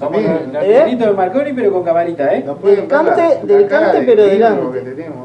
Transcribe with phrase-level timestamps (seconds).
[0.00, 0.94] Somos los ¿Eh?
[0.96, 2.44] de Marconi, pero con camarita, ¿eh?
[2.88, 4.72] Cante- la- la del cante, pero tenemos,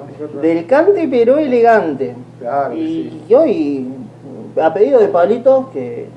[0.10, 0.42] nosotros.
[0.42, 2.16] Del cante pero elegante.
[2.40, 3.24] Claro que Y, sí.
[3.30, 3.94] y hoy,
[4.60, 6.08] a pedido de Pablito, que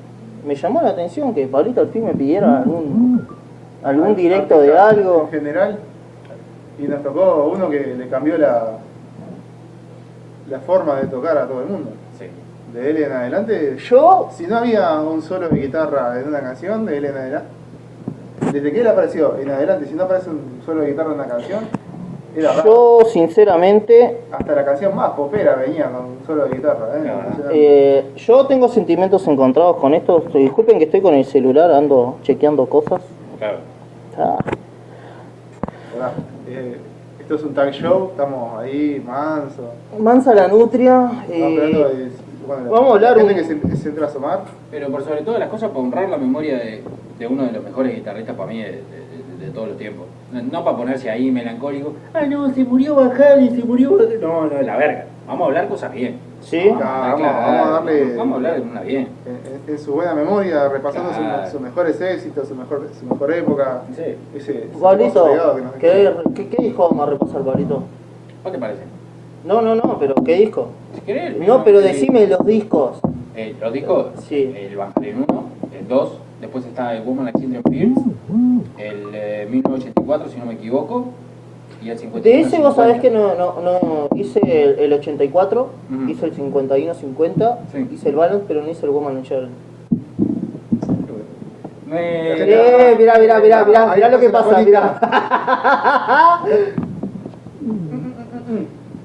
[0.43, 3.27] me llamó la atención que Pablito al fin me pidiera algún,
[3.83, 5.29] algún directo de algo.
[5.31, 5.77] En general.
[6.79, 8.71] Y nos tocó uno que le cambió la,
[10.49, 11.91] la forma de tocar a todo el mundo.
[12.17, 12.25] Sí.
[12.73, 16.87] De él en adelante, Yo, si no había un solo de guitarra en una canción,
[16.87, 17.49] de él en adelante,
[18.57, 21.27] desde que él apareció en adelante, si no aparece un solo de guitarra en una
[21.27, 21.59] canción,
[22.35, 22.99] era raro.
[23.01, 26.87] yo sinceramente, Hasta la canción más popera venía con un solo de guitarra.
[26.97, 27.01] ¿eh?
[27.03, 27.49] Claro.
[27.51, 30.23] eh, yo tengo sentimientos encontrados con esto.
[30.33, 33.01] Disculpen que estoy con el celular, ando chequeando cosas.
[33.37, 33.57] Claro.
[34.17, 34.37] Ah,
[35.95, 36.11] Hola,
[36.47, 36.77] eh,
[37.19, 39.63] esto es un tag show, estamos ahí, manso.
[39.99, 41.11] Mansa la nutria.
[41.23, 42.11] Estamos eh, hablando de-
[42.47, 44.39] bueno, vamos a hablar la gente un- que se, se entra a asomar.
[44.71, 46.83] Pero por sobre todas las cosas, para honrar la memoria de,
[47.19, 48.77] de uno de los mejores guitarristas para mí de, de-
[49.39, 50.05] de- de todos los tiempos.
[50.31, 51.93] No, no para ponerse ahí melancólico.
[52.13, 53.91] Ah, no, se murió Bajal se murió.
[53.97, 54.19] Bajal".
[54.21, 55.05] No, no, la verga.
[55.27, 56.17] Vamos a hablar cosas bien.
[56.41, 56.69] Sí.
[56.69, 57.73] Vamos, a Vamos- estar vamos a claros.
[57.85, 59.07] darle- Vamos a hablar de una bien.
[59.25, 61.51] En, en- en su buena memoria, repasando Claro.
[61.51, 63.81] sus mejores éxitos, su mejor, su mejor época.
[63.95, 64.01] Sí.
[64.35, 67.83] Ese, ese Pablito, que nos ¿qué, qué, qué disco vamos a repasar, Pablito?
[68.45, 68.81] ¿Qué te parece?
[69.43, 70.67] No, no, no, pero ¿qué disco?
[70.97, 72.97] Si querés, el No, pero decime los discos.
[73.35, 74.51] eh, los discos, Sí.
[74.57, 75.43] el Banjalen 1,
[75.79, 78.01] el 2, después está el Woman Like Children Fields,
[78.79, 81.09] el eh, 1984, si no me equivoco,
[81.83, 82.23] y el 51.
[82.23, 86.09] De ese vos sabés que no, no, no hice el, el 84, Ujú.
[86.09, 87.87] hice el 51-50, Sí.
[87.93, 89.49] hice el balance, pero no hice el Woman and Child.
[91.87, 94.99] Me- Eh, mirá, mirá, mirá, mirá, Ahí mirá lo que pasa mirá.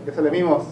[0.05, 0.65] Que se le mimos.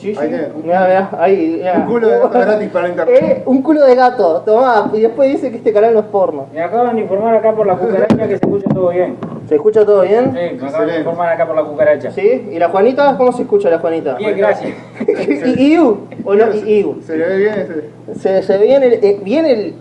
[0.00, 0.18] Sí, sí.
[0.20, 1.74] Ahí tiene, un- Mirá, mirá, ahí, mirá.
[1.74, 3.18] Un culo de gato gratis para internet.
[3.22, 6.46] Eh, un culo de gato, tomá, y después dice que este canal no es porno.
[6.54, 9.16] Me acaban de informar acá por la cucaracha que se escucha todo bien.
[9.46, 10.26] ¿Se escucha todo bien?
[10.32, 12.10] Sí, me acaban de informar acá por la cucaracha.
[12.12, 12.48] ¿Sí?
[12.50, 13.16] ¿Y la Juanita?
[13.18, 14.14] ¿Cómo se escucha la Juanita?
[14.14, 14.72] Bien, gracias.
[15.56, 15.98] ¿Y Iu?
[16.24, 16.44] ¿O no?
[16.54, 17.02] ¿Y Iu?
[17.04, 18.18] Se le ve bien ese.
[18.18, 19.74] Se, se ve bien el, eh, bien el...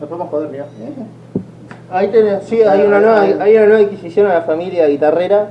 [0.00, 0.66] Nos podemos joder, mira.
[1.90, 5.48] Ahí tenés, sí, hay una, nueva, hay una nueva adquisición a la familia guitarrera.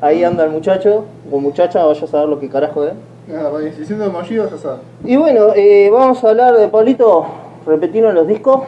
[0.00, 2.92] Ahí anda el muchacho, o muchacha, vaya a saber lo que carajo es.
[3.28, 4.80] Nada, va diciendo emojillos, ya sabes.
[5.04, 7.24] Y bueno, eh, vamos a hablar de Pablito,
[7.66, 8.62] repetirnos los discos.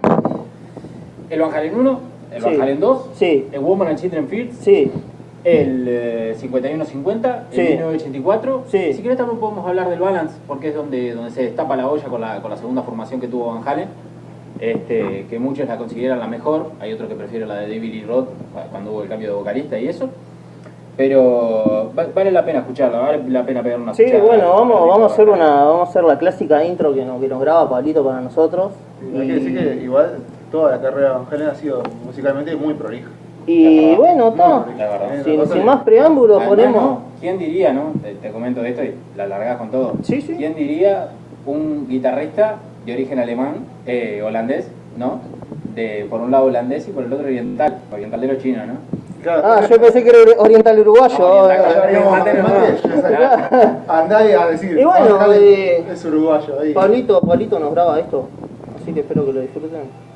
[1.30, 2.00] El Van Halen 1,
[2.34, 2.60] el Van Sí.
[2.60, 4.90] Halen 2, Sí, el Woman and Children Fields, sí,
[5.44, 7.60] el eh, 5150, Sí.
[7.60, 8.64] el 1984.
[8.68, 8.92] Sí.
[8.94, 12.04] Si querés también podemos hablar del Balance, porque es donde, donde se destapa la olla
[12.04, 13.88] con la, con la segunda formación que tuvo Van Halen.
[14.60, 18.04] Este, que muchos la consideran la mejor, hay otros que prefieren la de David Lee
[18.08, 20.08] Roth cu- cuando hubo el cambio de vocalista y eso.
[20.98, 24.26] Pero va- vale la pena escucharla, vale la pena pegar una sí, escuchada.
[24.26, 27.28] bueno, vamos, vamos a hacer una, vamos a hacer la clásica intro que nos, que
[27.28, 28.72] nos graba Pablito para nosotros.
[29.16, 30.16] Hay que decir que igual
[30.50, 33.08] toda la carrera de Van Halen ha sido musicalmente muy prolija.
[33.46, 34.66] Y bueno, está.
[35.24, 36.82] Sin, sin más preámbulos ponemos...
[36.82, 37.00] ¿no?
[37.20, 37.92] ¿Quién diría, no?
[38.02, 39.92] Te, te comento de esto y la largás con todo.
[40.02, 40.34] Sí, sí.
[40.36, 41.10] ¿Quién diría
[41.46, 43.54] un guitarrista de origen alemán,
[43.86, 45.20] eh, holandés, ¿no?
[45.76, 48.97] De, por un lado holandés y por el otro oriental, orientalero chino, ¿no?
[49.22, 51.18] Claro, Ah, yo pensé que era oriental uruguayo.
[51.18, 52.88] No, oriental, ya veníamos Mate, a- mate.
[53.50, 54.78] mate, Andá y a decir.
[54.78, 56.60] Y bueno, eh, es uruguayo.
[56.60, 56.72] Ahí.
[56.72, 58.28] Pablito, Pablito nos graba esto,
[58.80, 60.07] así que espero que lo disfruten.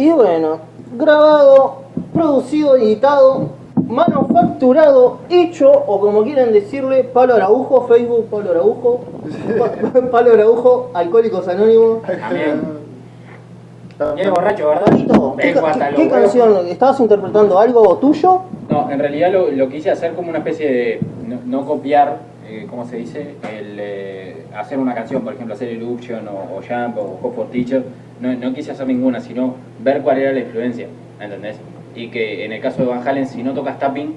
[0.00, 0.60] Y bueno,
[0.96, 1.82] grabado,
[2.14, 3.50] producido, editado,
[3.86, 9.00] manufacturado, hecho, o como quieran decirle, Palo Araujo, Facebook, Palo Araujo,
[9.58, 11.98] Pa- Palo Araujo, Alcohólicos Anónimos.
[12.02, 12.80] También.
[14.14, 15.36] Viene borracho, ¿verdad?
[15.94, 16.66] ¿qué, canción?
[16.66, 18.40] ¿Estabas interpretando algo tuyo?
[18.70, 21.00] No, en realidad lo, lo quise hacer como una especie de.
[21.28, 23.34] No, no copiar, eh, ¿cómo se dice?
[23.54, 27.46] El, eh, hacer una canción, por ejemplo, hacer Eruption o, o Jump o Hope for
[27.50, 27.84] Teacher.
[28.20, 30.86] No, no quise hacer ninguna, sino ver cuál era la influencia,
[31.20, 31.56] ¿entendés?
[31.94, 34.14] Y que en el caso de Van Halen, si no tocas tapping,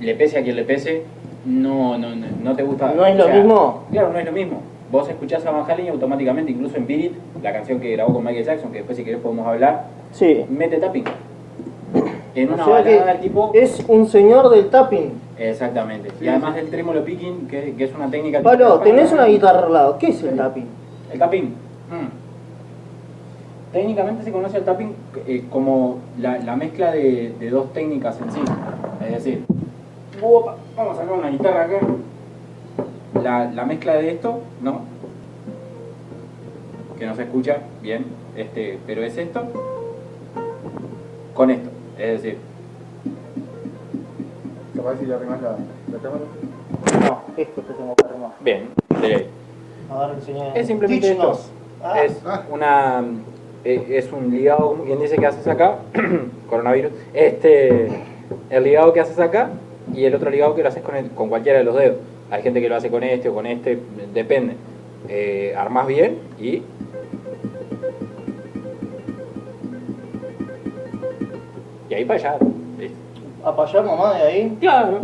[0.00, 1.02] le pese a quien le pese,
[1.46, 2.92] no, no, no, no te gusta.
[2.94, 3.84] ¿No es lo mismo?
[3.92, 4.60] Claro, no es lo mismo.
[4.90, 7.12] Vos escuchás a Van Halen y automáticamente, incluso en Beat It,
[7.42, 10.44] la canción que grabó con Michael Jackson, que después si querés podemos hablar, Sí.
[10.50, 11.04] mete tapping.
[12.34, 13.50] En una O sea balada del tipo...
[13.54, 15.12] es un señor del tapping.
[15.38, 16.10] Exactamente.
[16.18, 18.40] Sí, y además del trémolo picking, que, que es una técnica...
[18.42, 19.98] Pablo, tenés una guitarra al lado.
[19.98, 20.66] ¿Qué es el tapping?
[21.12, 21.44] El tapping.
[21.44, 22.19] mm.
[23.72, 24.94] Técnicamente se conoce el tapping
[25.26, 28.40] eh, como la, la mezcla de, de dos técnicas en sí.
[29.06, 29.44] Es decir,
[30.76, 31.78] vamos a sacar una guitarra acá.
[33.22, 34.80] La, la mezcla de esto, ¿no?
[36.98, 38.06] Que no se escucha bien,
[38.36, 39.42] este, pero es esto
[41.34, 41.70] con esto.
[41.98, 42.38] Es decir,
[44.74, 46.22] Capaz si le arrimas la, la cámara.
[47.06, 48.30] No, esto te tengo que armar.
[48.40, 48.68] bien,
[49.00, 49.28] de-
[49.90, 50.54] A ver, enseñá.
[50.54, 51.40] Es simplemente Teach esto.
[51.82, 52.42] Ah, es Ah.
[52.50, 53.02] una
[53.64, 55.76] eh, es un ligado, como quien dice que haces acá,
[56.48, 57.88] coronavirus, este
[58.50, 59.50] el ligado que haces acá
[59.94, 61.96] y el otro ligado que lo haces con, el- con cualquiera de los dedos.
[62.30, 63.78] Hay gente que lo hace con este o con este,
[64.14, 64.54] depende.
[65.08, 66.62] Eh, armás bien y
[71.88, 72.36] y ahí para allá.
[73.44, 74.56] a para allá, mamá, de ahí.
[74.60, 75.00] Claro.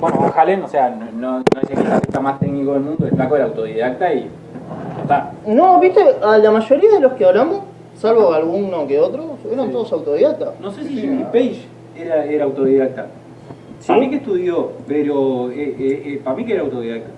[0.00, 3.12] Bueno, Halen, o sea, no, no, no es el guitarrista más técnico del mundo, el
[3.12, 5.32] flaco era autodidacta y ya está.
[5.46, 7.60] No, viste, a la mayoría de los que hablamos,
[8.02, 9.72] salvo alguno que otro, eran Sí.
[9.72, 10.60] todos autodidactas.
[10.60, 11.62] No sé si Jimmy Page
[11.96, 13.06] era, era autodidacta.
[13.78, 13.88] ¿Sí?
[13.88, 17.10] Para mí que estudió, pero eh, eh, eh, para mí que era autodidacta.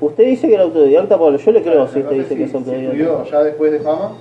[0.00, 1.36] Usted dice que era autodidacta, Pablo.
[1.38, 2.92] Yo le creo si usted dice si- que es si autodidacta.
[2.92, 4.12] estudió ya después de fama,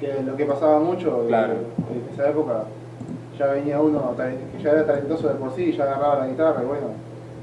[0.00, 1.52] que lo que pasaba mucho eh, Claro.
[1.54, 2.64] en esa época,
[3.38, 6.66] ya venía uno que ya era talentoso de por sí, ya agarraba la guitarra y
[6.66, 6.86] bueno,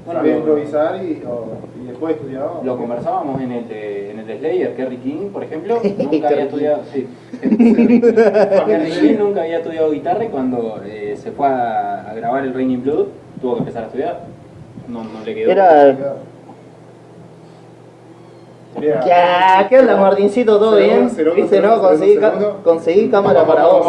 [0.06, 2.60] Bueno, improvisar y, o- y después estudiaba.
[2.62, 6.44] Lo conversábamos en el de, en el de Slayer, Kerry King, por ejemplo, nunca había
[6.44, 6.82] estudiado.
[6.92, 7.08] Sí,
[7.40, 12.54] Kerry King nunca había estudiado guitarra y cuando eh, se fue a, a grabar el
[12.54, 13.06] Raining Blood
[13.40, 14.20] tuvo que empezar a estudiar.
[14.88, 15.50] No, no le quedó.
[15.50, 15.88] Era.
[15.90, 16.20] Era-
[19.00, 20.58] ¿Qué, ¿Qué onda, Martincito?
[20.58, 21.10] ¿Todo bien?
[21.34, 21.80] ¿Viste, no?
[21.80, 22.18] Conseguí,
[22.62, 23.86] conseguí cámara para vos.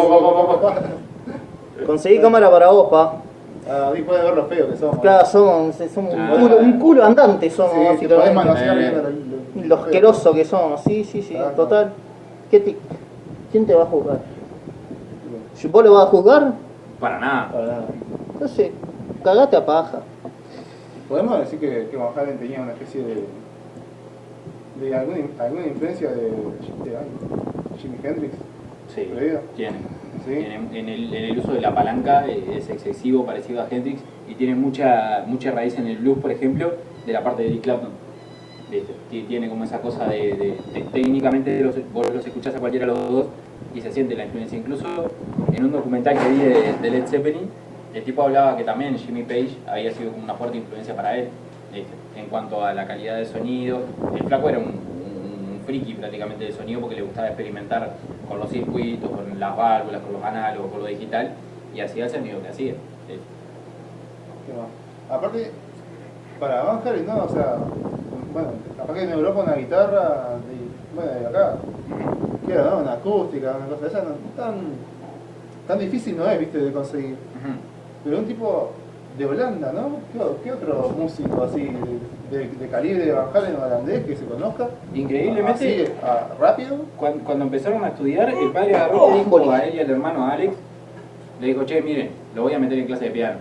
[1.86, 3.12] Conseguí cámara para vos, pa.
[3.68, 4.98] Ah, ahí puedes ver lo feo que somos.
[5.00, 6.36] Claro, somos, somos un, Ah.
[6.40, 8.34] culo, un culo andante somos, Sí, te podés básicamente.
[8.34, 8.80] manosear Eh.
[8.80, 9.02] bien lo-
[9.62, 11.92] lo- Lo asqueroso que somos, sí, sí, sí, Ah, total.
[12.50, 12.76] ¿Qué te-
[13.52, 14.18] ¿Quién te va a juzgar?
[15.70, 16.52] ¿Vos lo vas a juzgar?
[17.00, 17.48] Para nada.
[17.52, 17.84] Para nada.
[18.40, 18.72] No sé,
[19.24, 19.98] cagate a paja.
[21.08, 23.24] Podemos decir que, que Van Halen tenía una especie de.
[24.80, 26.96] de alguna, alguna influencia de, de
[27.78, 28.34] Jimi Hendrix.
[28.94, 29.10] Sí,
[29.56, 29.76] tiene.
[30.36, 34.00] Tiene- En, el, en el uso de la palanca eh, es excesivo, parecido a Hendrix,
[34.28, 36.72] y tiene mucha, mucha raíz en el blues, por ejemplo,
[37.06, 37.90] de la parte de Eric Clapton.
[39.10, 40.56] Tiene como esa cosa de,
[40.92, 43.26] técnicamente los, vos los escuchás a cualquiera de los dos
[43.74, 44.58] y se siente la influencia.
[44.58, 44.84] Incluso
[45.54, 46.38] en un documental que vi
[46.82, 47.48] de, Led Zeppelin,
[47.94, 51.28] el tipo hablaba que también Jimmy Page había sido como una fuerte influencia para él,
[52.14, 53.80] en cuanto a la calidad de sonido.
[54.14, 54.72] El flaco era un
[55.68, 57.92] friki prácticamente de sonido porque le gustaba experimentar
[58.26, 61.34] con los circuitos, con las válvulas, con los análogos, con lo digital,
[61.74, 62.72] y hacía el sonido que hacía.
[65.10, 65.50] Aparte,
[66.40, 67.56] para Van Halen, no, o sea,
[68.32, 68.48] bueno,
[68.78, 71.56] capaz que en Europa una guitarra, de, bueno, de acá,
[72.46, 72.78] ¿qué era, no?
[72.78, 74.54] Una acústica, una cosa de esa, no, tan,
[75.66, 77.16] tan difícil no es, viste, de conseguir.
[78.04, 78.72] Pero un tipo
[79.18, 79.98] de Holanda, ¿no?
[80.42, 81.98] ¿Qué, otro músico así de,
[82.30, 84.68] de, de calibre Van Halen holandés que se conozca?
[84.94, 86.76] Increíblemente, Así, a- rápido.
[86.96, 90.26] Cuando, cuando empezaron a estudiar, el padre agarró le dijo a él y al hermano
[90.26, 90.54] Alex,
[91.40, 93.38] le dijo, che, miren, lo voy a meter en clase de piano.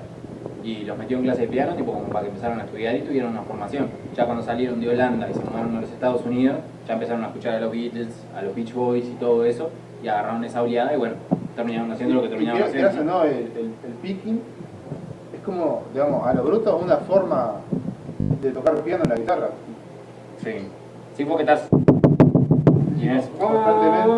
[0.63, 3.01] Y los metió en clase de piano, tipo como para que empezaran a estudiar y
[3.01, 3.88] tuvieran una formación.
[4.15, 7.27] Ya cuando salieron de Holanda y se mudaron a los Estados Unidos, ya empezaron a
[7.27, 9.70] escuchar a los Beatles, a los Beach Boys y todo eso,
[10.03, 11.15] y agarraron esa oleada y bueno,
[11.56, 13.03] terminaron haciendo lo que terminaron haciendo.
[13.03, 13.46] no, el, el,
[13.86, 14.41] el picking
[15.34, 17.53] es como, digamos, a lo bruto una forma
[18.48, 19.50] de tocar piano en la guitarra.
[20.44, 20.51] Sí.
[21.16, 21.68] Sí, porque estás...
[23.39, 24.12] Constantemente.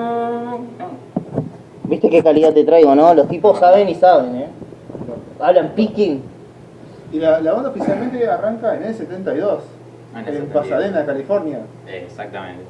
[1.85, 3.13] ¿Viste qué calidad te traigo, no?
[3.13, 4.47] Los tipos saben y saben, ¿eh?
[5.39, 6.21] Hablan picking.
[7.11, 9.63] Y la, la banda oficialmente arranca en el 72,
[10.13, 10.63] Ah, en en, el 72.
[10.63, 11.59] Pasadena, California.
[11.87, 12.63] Exactamente.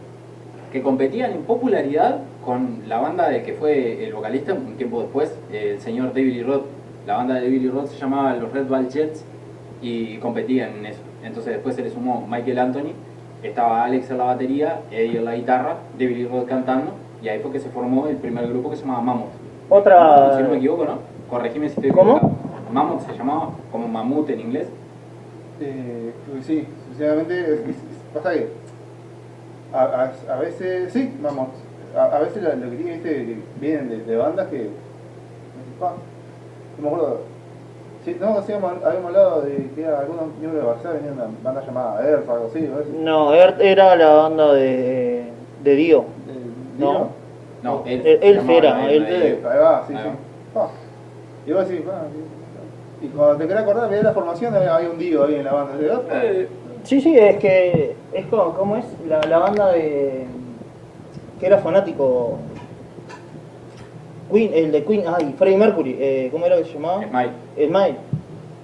[0.71, 5.33] Que competían en popularidad con la banda de que fue el vocalista un tiempo después,
[5.51, 6.65] el señor David Lee Roth.
[7.07, 9.23] La banda de David Lee Roth se llamaba los Red Ball Jets
[9.81, 11.01] y competían en eso.
[11.23, 12.91] Entonces después se le sumó Michael Anthony,
[13.43, 17.51] estaba Alex en la batería, Eddie en la guitarra, David Roth cantando y ahí fue
[17.51, 19.29] que se formó el primer grupo que se llamaba Mammoth.
[19.69, 20.35] Otra.
[20.37, 20.99] Si no me equivoco, ¿no?
[21.29, 22.17] Corregime si estoy ¿Cómo?
[22.17, 22.39] equivocado.
[22.71, 24.67] Mammoth se llamaba como mamut en inglés.
[25.61, 28.47] Eh, pues sí, sinceramente, es- es- es- pasa que
[29.73, 31.49] a, a- a veces, sí, vamos,
[31.95, 34.69] a, a veces lo, lo que tiene, viste, vienen de, de bandas que,
[35.79, 35.93] pa,
[36.77, 37.21] no me acuerdo,
[38.05, 42.07] Sí, no, sí, habíamos, hablado de que algunos miembros de Barça venían una banda llamada
[42.09, 42.89] Earth o algo así, ¿o eso?
[42.97, 45.25] No, Earth era la banda de,
[45.63, 46.05] de Dio.
[46.77, 46.91] No.
[46.91, 47.07] Dio.
[47.61, 48.01] No, él,
[48.37, 50.09] llamaba era, a él- a Eh, ahí va, sí, Ahí sí.
[50.55, 50.67] Ah.
[51.45, 53.05] Y vos decís, ah, sí.
[53.05, 55.53] Y cuando te querés acordar, veías la formación, había había un Dio ahí en la
[55.53, 55.73] banda.
[56.09, 56.47] "Ah, Eh,
[56.83, 58.85] Sí, sí, es que es como, ¿cómo es?
[59.09, 60.25] La, la banda de
[61.37, 62.37] que era fanático
[64.31, 67.03] Queen, el de Queen, ay, Freddie Mercury, eh, ¿cómo era que se llamaba?
[67.07, 67.31] Smile.
[67.67, 67.95] Smile.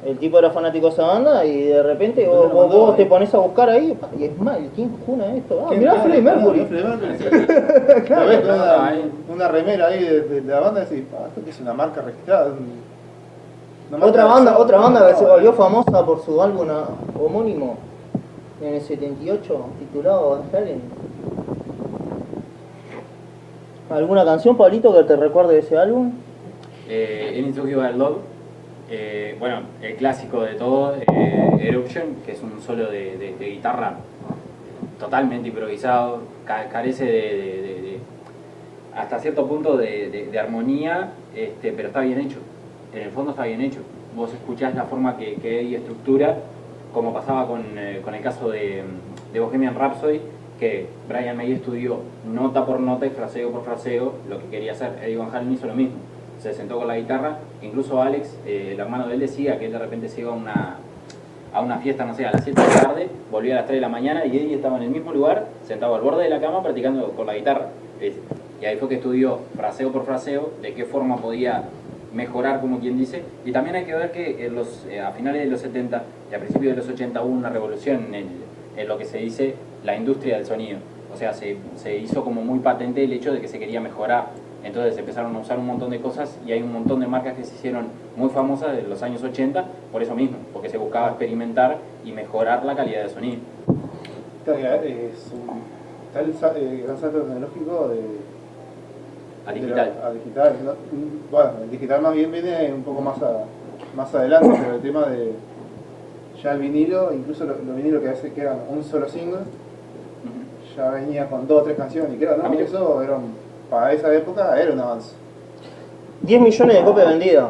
[0.05, 2.89] El tipo era fanático de esa banda y de repente ¿Dónde vos, vos- mandó vos
[2.91, 2.97] ahí?
[2.97, 5.59] te pones a buscar ahí y Smile, ¿quién juna esto?
[5.63, 5.95] Ah, ¿quién mirá?
[5.95, 6.59] Freddie Mercury.
[8.09, 8.43] Lo ves
[9.33, 12.01] una, remera ahí de, de la banda y decís, ah, esto que es una marca
[12.01, 12.47] registrada.
[12.47, 12.85] un-
[13.89, 15.53] una marca Otra banda, otra banda que se volvió eh.
[15.53, 16.85] famosa por su álbum ah,
[17.19, 17.77] homónimo
[18.61, 20.81] en el 78 titulado Van Halen.
[23.89, 26.11] ¿Alguna canción, Pablito, que te recuerde de ese álbum?
[26.89, 28.17] Eh, Any Talk About Love,
[28.89, 33.95] eh, bueno, el clásico de todo, eh, Eruption, que es un solo de, guitarra
[34.99, 37.99] totalmente improvisado, ca- carece de,
[38.95, 42.37] hasta cierto punto de, armonía, este, pero está bien hecho.
[42.93, 43.79] En el fondo está bien hecho.
[44.15, 46.37] Vos escuchás la forma que, que Eddie estructura,
[46.93, 48.83] como pasaba con, eh, con el caso de
[49.39, 50.21] Bohemian Rhapsody,
[50.59, 51.99] que Brian May estudió
[52.31, 54.91] nota por nota y fraseo por fraseo lo que quería hacer.
[55.03, 55.95] Eddie Van Halen hizo lo mismo.
[56.41, 59.71] Se sentó con la guitarra, incluso Alex, eh, el hermano de él, decía que él
[59.71, 60.77] de repente se iba a una,
[61.53, 63.77] a una fiesta, no sé, a las 7 de la tarde, volvía a las 3
[63.77, 66.39] de la mañana y Eddie estaba en el mismo lugar, sentado al borde de la
[66.39, 67.69] cama, practicando con la guitarra.
[68.61, 71.63] Y ahí fue que estudió fraseo por fraseo de qué forma podía
[72.13, 73.23] mejorar, como quien dice.
[73.45, 76.75] Y también hay que ver que eh, a finales de los 70 y a principios
[76.75, 78.27] de los 80 hubo una revolución en, el-
[78.77, 80.79] en lo que se dice la industria del sonido.
[81.13, 84.27] O sea, se, se hizo como muy patente el hecho de que se quería mejorar.
[84.63, 87.43] Entonces empezaron a usar un montón de cosas y hay un montón de marcas que
[87.43, 87.85] se hicieron
[88.17, 92.65] muy famosas de los años 80 por eso mismo, porque se buscaba experimentar y mejorar
[92.65, 93.37] la calidad de sonido.
[95.11, 95.61] Es un,
[96.07, 97.99] está el sa- eh, gran salto tecnológico de,
[99.45, 99.93] A de digital.
[100.01, 100.55] la- a digital.
[100.65, 100.71] ¿no?
[101.31, 103.43] Bueno, el digital más bien viene un poco más, a-
[103.95, 105.31] más adelante, pero el tema de
[106.41, 109.39] ya el vinilo, incluso los lo vinilos que, hace, que eran un solo single.
[110.75, 113.33] Ya venía con dos o tres canciones y que era, Ah, no, eso era un-
[113.69, 115.15] para esa época era un avance.
[116.21, 117.49] 10 millones de copias vendidas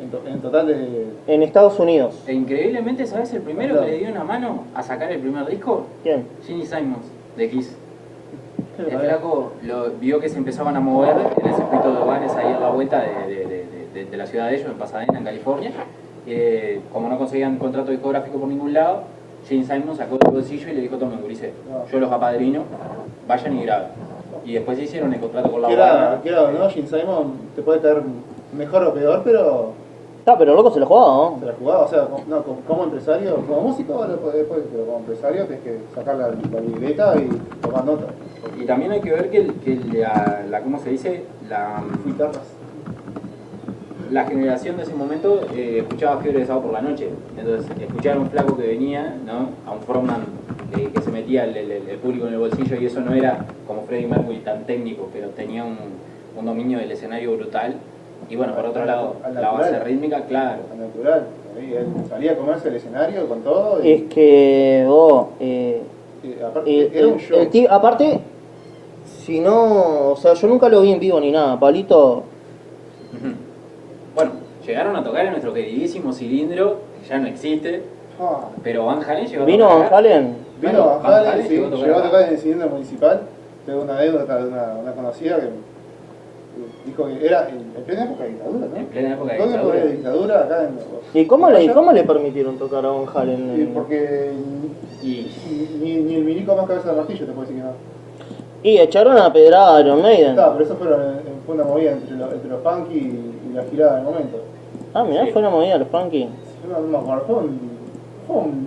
[0.00, 1.06] En, to- en total de...
[1.26, 2.22] en Estados Unidos.
[2.26, 5.86] E increíblemente, ¿sabes el primero que le dio una mano a sacar el primer disco?
[6.02, 6.26] ¿Quién?
[6.46, 7.06] Ginny Simons,
[7.36, 7.76] de Kiss.
[8.76, 12.52] El flaco lo, vio que se empezaban a mover en el circuito de bares ahí
[12.52, 15.24] a la vuelta de, de- de- de- de la ciudad de ellos, en Pasadena, en
[15.24, 15.70] California.
[16.26, 19.02] Eh, como no conseguían contrato discográfico por ningún lado,
[19.46, 21.52] Gene Simon sacó del bolsillo y le dijo, tomen, gurises,
[21.90, 22.62] yo los apadrino,
[23.28, 23.88] vayan y graben.
[24.44, 26.20] Y después hicieron el contrato con la Warner.
[26.22, 26.68] que era, ¿no?
[26.70, 28.02] Gene Simon te puede caer
[28.56, 29.72] mejor o peor, pero
[30.26, 31.38] Ah, pero loco se lo jugaba, ¿no?
[31.44, 34.98] la jugaba, o sea, como, no, como, como empresario, como músico lo podés, pero como
[35.00, 37.28] empresario tienes que sacar la, la libreta y
[37.60, 38.06] tomar nota.
[38.58, 41.24] Y también hay que ver que, el- que la, la- ¿cómo se dice?
[41.46, 42.40] La, Guitarras.
[44.10, 47.08] La generación de ese momento eh, escuchaba Fiebre de Sábado por la noche.
[47.38, 49.50] Entonces, escuchar a un flaco que venía, ¿no?
[49.66, 50.24] A un frontman
[50.78, 53.44] eh, que se metía el, el- el público en el bolsillo y eso no era
[53.66, 55.76] como Freddie Mercury tan técnico, pero tenía un,
[56.38, 57.74] un dominio del escenario brutal.
[58.30, 60.62] Y bueno, por otro lado, la base rítmica, claro.
[60.72, 61.26] Al natural.
[62.08, 65.82] Salía a comerse el escenario con todo y, Es que vos, eh,
[66.44, 67.38] aparte era un show.
[67.70, 68.20] aparte,
[69.24, 72.24] si no, o sea, yo nunca lo vi en vivo ni nada, Palito.
[74.14, 74.30] Bueno,
[74.66, 77.82] llegaron a tocar en nuestro queridísimo cilindro, que ya no existe,
[78.20, 79.94] Ah, pero Van Halen llegó a vino tocar Van.
[79.94, 82.08] Halen, Vino Van Halen, Halen sí, llegó a tocar llegó a acá.
[82.10, 83.20] tocar en el cilindro municipal.
[83.66, 85.48] Tengo una anécdota de una, una conocida que
[86.86, 88.76] dijo que era en, en plena época de dictadura, ¿no?
[88.76, 89.84] En plena época de ¿Dónde fue dictadura.
[89.84, 90.68] de dictadura acá
[91.14, 93.54] en ¿y cómo le, cómo le permitieron tocar a Van Halen?
[93.58, 94.30] Y en- porque
[95.02, 95.30] Y
[95.82, 97.74] ni, ni el milico más cabeza de martillo te puede decir que no.
[98.62, 100.30] Y echaron a pedrada a Iron Maiden.
[100.30, 100.86] Está, pero eso fue,
[101.44, 104.38] fue una movida entre, lo- entre los punky y, y la girada del momento.
[104.92, 105.32] Ah, mirá, Sí.
[105.32, 106.28] fue una movida de los punky.
[106.70, 107.60] No, no me acuerdo, fue un,
[108.26, 108.64] fue un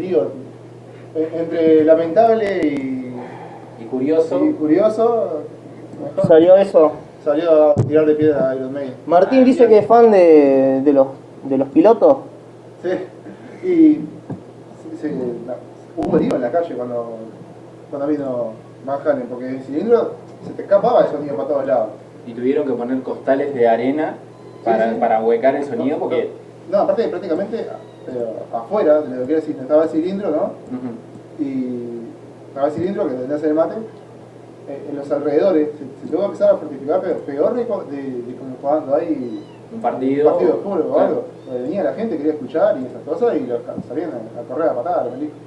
[1.16, 3.16] eh, entre lamentable y,
[3.82, 5.42] y curioso, y curioso.
[6.04, 6.92] Mejor Salió eso.
[7.24, 8.94] salió a tirar de piedra a Iron Maiden.
[9.08, 9.70] Martín Ah, dice bien.
[9.72, 11.08] que es fan de, de los
[11.44, 12.18] de los pilotos.
[12.84, 14.00] Sí, y
[15.46, 15.54] no,
[15.98, 17.18] hubo lío en la calle cuando,
[17.90, 18.52] cuando vino
[18.86, 20.14] Van Halen, porque el cilindro
[20.46, 21.88] se te escapaba el sonido para todos lados.
[22.28, 24.16] y tuvieron que poner costales de arena
[24.72, 26.30] para, para huecar el sonido porque
[26.72, 30.52] No, aparte de prácticamente eh, afuera de lo que era el estaba el cilindro, ¿no?
[31.44, 32.02] Y
[32.50, 33.76] estaba el cilindro que vendría a ser el mate.
[34.70, 38.02] eh, en los alrededores se, se tuvo que empezar a fortificar, pero peor de, de,
[38.22, 39.44] de como cuando hay
[39.74, 40.28] un partido.
[40.28, 41.08] Un partido de fútbol o Claro.
[41.08, 41.24] algo.
[41.48, 43.48] donde Venía la gente, quería escuchar y esas cosas y
[43.88, 45.38] salían a, a correr a patada milicos.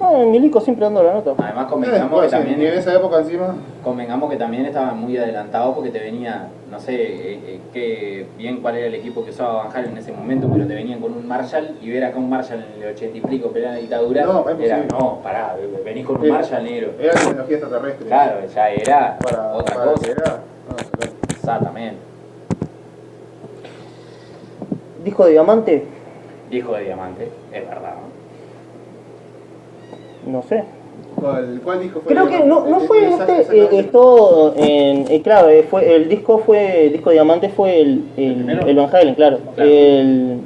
[0.00, 1.32] No, Milico siempre dando la nota.
[1.38, 3.54] Además Eh, convengamos que pues, sí, también y en esa época encima.
[3.84, 8.60] convengamos que también estaban muy adelantados porque te venía, no sé eh, eh, qué bien
[8.62, 11.12] cuál era el equipo que usaba Van Halen en ese momento, pero te venían con
[11.12, 14.44] un Marshall y ver acá un Marshall en el 80 y pico plena dictadura, No,
[14.58, 16.90] era, no, pará, venís con un Era- Marshall negro.
[16.98, 18.06] Era tecnología extraterrestre.
[18.06, 20.04] Claro, ya era Para, otra para cosa.
[20.04, 20.24] que era.
[20.68, 21.12] no, claro.
[21.30, 21.96] Exactamente.
[25.04, 25.84] Disco de diamante,
[26.50, 27.94] Hijo de diamante, es verdad.
[27.94, 28.21] ¿no?
[30.26, 30.64] No sé.
[31.16, 32.12] ¿Cuál, cuál disco fue?
[32.14, 36.38] Creo que no, no fue este, eh, esto en, eh, claro, eh, fue, el disco
[36.38, 39.38] fue, el disco diamante fue el, el, el Van Halen, claro.
[39.54, 39.70] Claro.
[39.70, 40.38] El,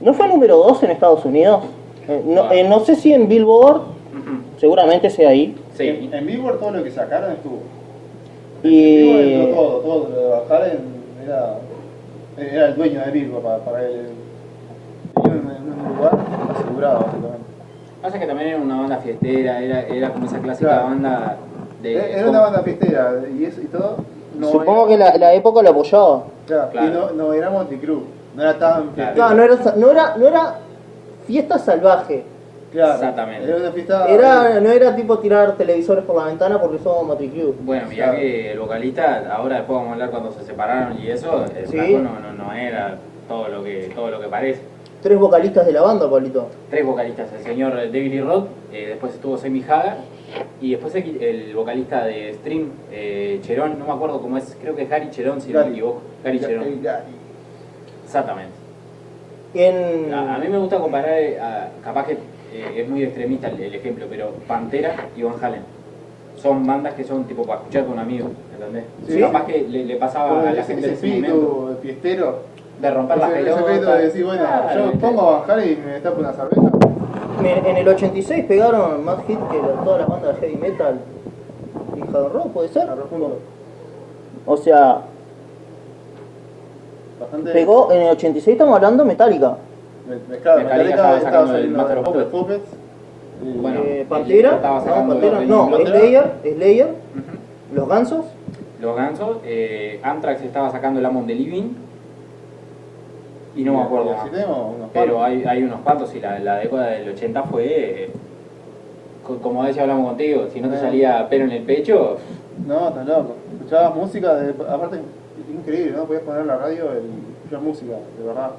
[0.00, 1.64] ¿No fue número 2 en Estados Unidos?
[2.08, 2.54] Eh, no, Ah.
[2.54, 3.80] eh, no sé si en Billboard,
[4.58, 5.56] seguramente sea ahí.
[5.74, 7.58] Sí, En, en Billboard todo lo que sacaron estuvo.
[8.62, 11.58] Y todo, todo lo de bajar en, era,
[12.38, 14.08] era el dueño de Billboard para, para él.
[15.22, 16.18] Tenía un, un lugar
[16.54, 17.35] asegurado, básicamente.
[18.06, 20.84] Pasa que también era una banda fiestera, era, era como esa clásica Claro.
[20.84, 21.36] banda
[21.82, 22.12] de...
[22.18, 23.96] Era una banda fiestera y eso y todo.
[24.38, 26.24] No supongo era- que la, la época lo apoyaba.
[26.46, 26.86] Claro, Claro.
[26.86, 28.02] Y no, no era Monticrew,
[28.34, 29.16] no era tan Claro.
[29.16, 30.54] No, no era, no era, no era
[31.26, 32.24] fiesta salvaje.
[32.72, 33.48] Claro, Exactamente.
[33.48, 34.06] Era una fiesta.
[34.08, 37.56] Era, no era tipo tirar televisores por la ventana porque somos Matriclub.
[37.60, 38.18] Bueno, mirá Claro.
[38.18, 41.72] que el vocalista, ahora después vamos a hablar cuando se separaron y eso, el Sí.
[41.72, 42.96] flaco no, no, no era
[43.28, 44.60] todo lo que todo lo que parece.
[45.06, 46.48] Tres vocalistas de la banda, Pablito.
[46.68, 49.98] Tres vocalistas, el señor David Lee Roth, eh, después estuvo Sammy Hagar
[50.60, 54.74] y después el, el vocalista de Stream, eh, Cherón, no me acuerdo cómo es, creo
[54.74, 56.00] que es Gary Cherón, si no me equivoco.
[56.24, 56.80] Gary Cherón, El
[58.04, 58.50] exactamente.
[59.54, 60.12] En...
[60.12, 63.60] A, a mí me gusta comparar, eh, a- capaz que eh, es muy extremista el,
[63.60, 65.62] el ejemplo, pero Pantera y Van Halen.
[66.34, 68.84] Son bandas que son tipo para escuchar con un amigo, ¿entendés?
[69.06, 69.20] Sí.
[69.20, 72.55] Capaz que le, le pasaba a la gente ese en ese momento espíritu fiestero.
[72.80, 73.98] De romper las pelotas.
[73.98, 76.60] de decir, bueno, Claro, yo pongo a bajar y me tapo una cerveza.
[77.42, 80.98] En, el 86 pegaron más hit que todas las bandas de heavy metal
[81.96, 82.88] y hard rock, ¿puede ser?
[84.46, 85.02] O sea,
[87.20, 87.52] Bastante.
[87.52, 89.56] pegó en el 86 estamos hablando Metallica.
[90.08, 92.30] Me, me, claro, Metallica Metallica estaba sacando Master of Puppets.
[92.30, 92.68] Puppets.
[93.44, 93.80] Y- Bueno.
[93.84, 97.74] Eh, Pantera, estaba no, sacando Pantera, no, Slayer, Slayer, Ujú.
[97.76, 98.24] los Gansos,
[98.80, 101.74] Los Gansos, eh, Anthrax estaba sacando el Amon de Living
[103.56, 104.24] y no me acuerdo más.
[104.26, 107.64] unos Pero hay, hay unos cuantos y la, la década del 80 fue,
[108.04, 108.10] eh,
[109.26, 110.80] co- como a veces hablamos contigo, si no te Eh.
[110.80, 112.18] salía pelo en el pecho,
[112.66, 113.34] No, tan loco.
[113.54, 114.98] Escuchabas música, de, aparte,
[115.52, 116.04] increíble, ¿no?
[116.04, 118.50] Podías poner la radio y escuchar música, de verdad.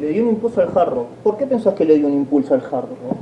[0.00, 1.06] le dio un impulso al hard rock.
[1.22, 3.16] ¿Por qué pensás que le dio un impulso al hard rock?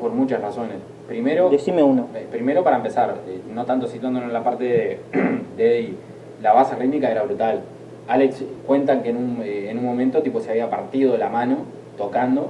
[0.00, 0.78] por muchas razones.
[1.06, 2.08] Primero, Decime uno.
[2.16, 5.00] eh, primero para empezar, eh, no tanto situándonos en la parte de,
[5.56, 5.94] de Eddie,
[6.42, 7.60] la base rítmica era brutal.
[8.08, 11.58] Alex cuentan que en un, eh, en un momento tipo se había partido la mano
[11.96, 12.48] tocando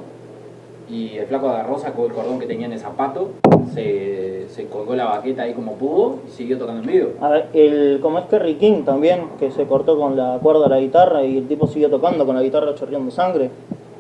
[0.91, 3.31] y el flaco agarró, sacó el cordón que tenía en el zapato,
[3.73, 7.09] se, se colgó la baqueta ahí como pudo y siguió tocando en vivo.
[7.21, 10.69] A ver, el, como es Kerry King también, que se cortó con la cuerda de
[10.71, 13.51] la guitarra y el tipo siguió tocando con la guitarra chorreando sangre.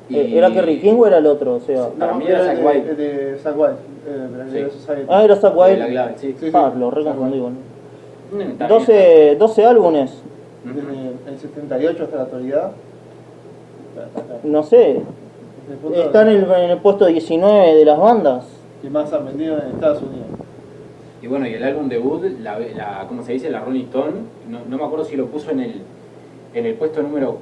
[0.08, 1.54] Y- Eh, ¿Era Kerry King o era el otro?
[1.54, 2.94] O sea, Para No, mí era Zack de- White.
[2.94, 2.94] De,
[3.32, 3.74] de Zack White,
[4.06, 4.92] eh, de Sí.
[4.94, 6.34] de ah, era Zack clave, sí.
[6.38, 6.50] Sí.
[6.52, 7.58] Ah, lo reconfundí, boludo.
[8.32, 8.78] Mm, está bien.
[8.78, 10.22] 12, 12 álbumes.
[10.64, 12.72] Desde el 78 hasta la actualidad.
[13.94, 14.48] Está- está- está.
[14.48, 15.02] no sé,
[15.94, 18.44] están en el, en el puesto 19 de las bandas.
[18.80, 20.26] que más han vendido en Estados Unidos.
[21.22, 23.48] Y bueno, y el álbum debut, la, la ¿cómo se dice?
[23.50, 24.12] La Rolling Stone,
[24.48, 25.82] no, no me acuerdo si lo puso en el,
[26.54, 27.36] en el puesto número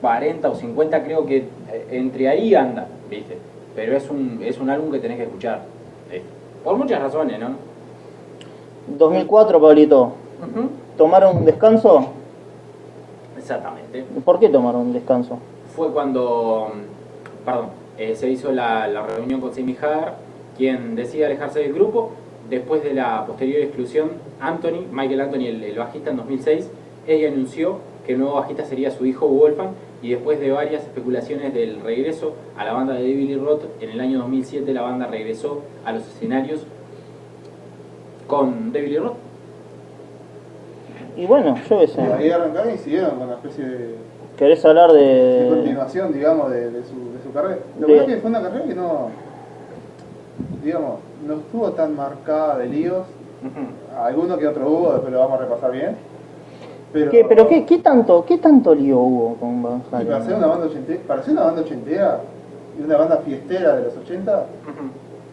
[0.00, 3.36] 40 o 50, creo que eh, entre ahí anda, ¿viste?
[3.74, 5.62] Pero es un, es un álbum que tenés que escuchar,
[6.10, 6.24] ¿viste?
[6.62, 7.50] por muchas razones, ¿no?
[8.96, 10.12] 2004, Pablito.
[10.96, 12.10] ¿Tomaron un descanso?
[13.46, 14.04] Exactamente.
[14.24, 15.38] ¿Por qué tomaron un descanso?
[15.76, 16.72] Fue cuando,
[17.44, 20.16] perdón, eh, se hizo la, la reunión con Hagar,
[20.56, 22.10] quien decide alejarse del grupo.
[22.50, 26.70] Después de la posterior exclusión, Anthony, Michael Anthony, el, el bajista en 2006,
[27.06, 29.70] ella anunció que el nuevo bajista sería su hijo Wolfgang
[30.02, 33.90] y después de varias especulaciones del regreso a la banda de David Lee Roth, en
[33.90, 36.66] el año 2007 la banda regresó a los escenarios
[38.26, 39.25] con David Lee Roth.
[41.16, 42.00] Y bueno, yo qué Y sé.
[42.00, 43.94] ahí arrancaron y siguieron con una especie de,
[44.36, 45.48] ¿Querés hablar de de...?
[45.48, 47.58] continuación, digamos, de, de su, de su carrera.
[47.80, 49.08] Lo De- que pasa es que fue una carrera que no,
[50.62, 50.94] digamos,
[51.26, 53.04] no estuvo tan marcada de líos.
[53.98, 55.96] Alguno que otro hubo, después lo vamos a repasar bien.
[56.92, 60.36] Pero, ¿Qué, ¿Pero qué, qué, tanto, qué tanto lío hubo con ser Halen?
[60.38, 62.20] una banda ochentera, ser una banda ochentera
[62.78, 64.44] y una banda fiestera de los 80,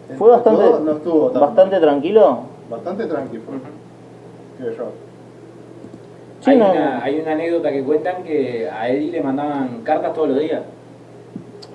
[0.07, 2.39] Fue entre bastante, todo, no estuvo tan bastante tranquilo.
[2.69, 3.43] bastante tranquilo,
[4.57, 4.83] creo yo.
[6.43, 6.71] Sí, hay, no.
[6.71, 10.61] una, hay una anécdota que cuentan que a Eddie le mandaban cartas todos los días.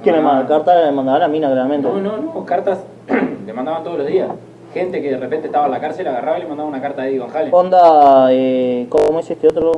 [0.03, 0.47] ¿Quién le Ah, manda?
[0.47, 1.89] Carta le mandará a Mina, claramente.
[1.89, 2.79] No, no, no, cartas
[3.47, 4.29] le mandaban todos los días.
[4.75, 7.09] Gente que de repente estaba en la cárcel agarraba y le mandaba una carta a
[7.09, 7.55] Eddie Halen.
[7.55, 9.73] Onda, eh, ¿cómo es este otro?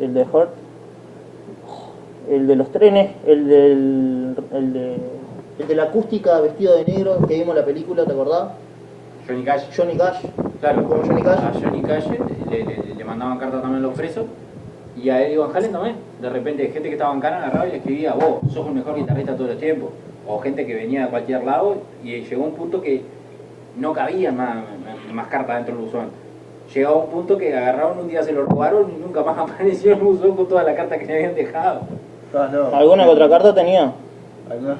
[0.00, 0.50] El de Hurt.
[2.30, 4.36] El de los trenes, el del.
[4.52, 4.96] El de,
[5.58, 8.48] el de la acústica vestido de negro que vimos en la película, ¿te acordás?
[9.26, 9.62] Johnny Cash.
[9.76, 10.20] Johnny Cash.
[10.60, 11.38] Claro, como Johnny Cash.
[11.40, 12.06] A Johnny Cash
[12.50, 14.24] le, le- le mandaban cartas también los presos.
[14.96, 15.96] Y a Eddie Van Halen también.
[16.20, 18.94] De repente, gente que estaba en cana agarraba y le escribía, vos sos el mejor
[18.96, 19.90] guitarrista de todos los tiempos.
[20.26, 23.02] O gente que venía de cualquier lado y llegó un punto que
[23.76, 24.56] no cabía más,
[25.12, 26.06] más cartas dentro del buzón.
[26.74, 30.00] Llegaba un punto que agarraron un día, se lo robaron y nunca más apareció el
[30.00, 31.80] buzón con toda la carta que le habían dejado.
[32.32, 32.74] Loco.
[32.76, 33.92] ¿Alguna que otra carta tenía?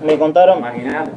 [0.02, 0.58] Me contaron.
[0.58, 1.10] Imaginate.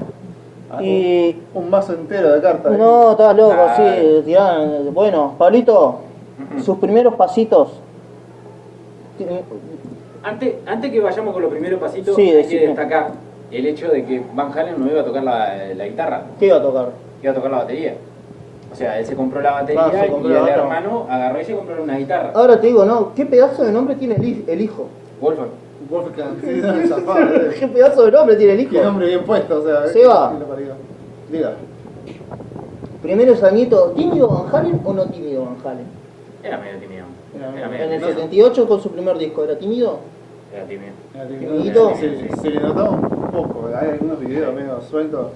[0.72, 1.36] Ah, Y.
[1.54, 2.78] Un, un mazo entero de cartas.
[2.78, 3.74] No, estabas loco, Ah.
[3.76, 4.94] sí, tiraban.
[4.94, 6.00] Bueno, Pablito,
[6.64, 7.70] sus primeros pasitos.
[10.24, 13.12] Antes, antes que vayamos con los primeros pasitos, Sí, hay que destacar
[13.52, 16.58] el hecho de que Van Halen no iba a tocar la, la guitarra, ¿Qué iba
[16.58, 16.90] a tocar?
[17.22, 17.96] iba a tocar la batería.
[18.72, 21.46] O sea, él se compró la batería Ah, se compró y el hermano agarró y
[21.46, 22.32] se compró una guitarra.
[22.36, 24.88] Ahora te digo, no, ¿qué pedazo de nombre tiene el, el hijo?
[25.20, 25.50] Wolfgang.
[25.90, 27.56] Wolfgang, sí, no, zafado, eh.
[27.60, 28.72] ¿Qué pedazo de nombre tiene el hijo?
[28.72, 29.88] Qué nombre bien puesto, o sea.
[29.88, 30.34] Seba.
[31.32, 31.54] Diga.
[33.02, 35.86] Primeros añitos, ¿tímido Van Halen o no tímido Van Halen?
[36.44, 37.06] Era medio tímido.
[37.36, 40.00] Era Era En el medio, 78 con su primer disco, ¿era tímido?
[40.54, 40.94] era tímido.
[41.28, 41.96] Timidito.
[41.96, 45.28] Se, se le notaba un poco, hay algunos videos medio sueltos.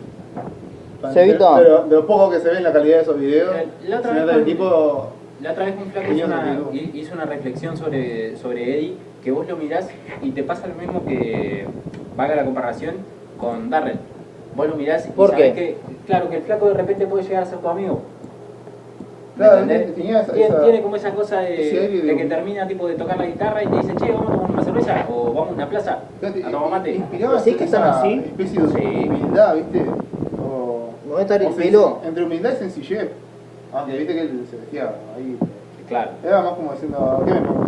[1.13, 3.54] Pero de lo poco que se ve en la calidad de esos videos,
[3.88, 5.08] La otra vez el con- tipo.
[5.42, 9.88] La otra vez un flaco hizo una reflexión sobre, sobre Eddie, que vos lo mirás
[10.22, 11.66] y te pasa lo mismo que,
[12.18, 12.96] valga la comparación,
[13.40, 13.98] con Darrell.
[14.56, 15.60] Vos lo mirás y ¿Por sabés qué?
[15.60, 18.02] que, claro, que el flaco de repente puede llegar a ser tu amigo.
[19.36, 22.94] ¿Me Claro, tenía esa- tiene, esa- tiene como esa cosa de, que termina tipo de
[22.94, 25.54] tocar la guitarra y te dice, che, vamos a tomar una cerveza o vamos a
[25.54, 26.96] una plaza a tomar mate.
[26.96, 28.14] Inspiraba ¿Sí que están así?
[28.26, 29.10] especie de Sí.
[29.10, 29.86] humildad, ¿viste?
[30.40, 31.98] O, ¿No estar el pelo?
[32.06, 33.10] Entre humildad y sencillez.
[33.74, 35.36] Aunque viste que él se vestía ahí.
[35.88, 36.12] Claro.
[36.24, 37.64] Era más como diciendo, ¿qué me pongo?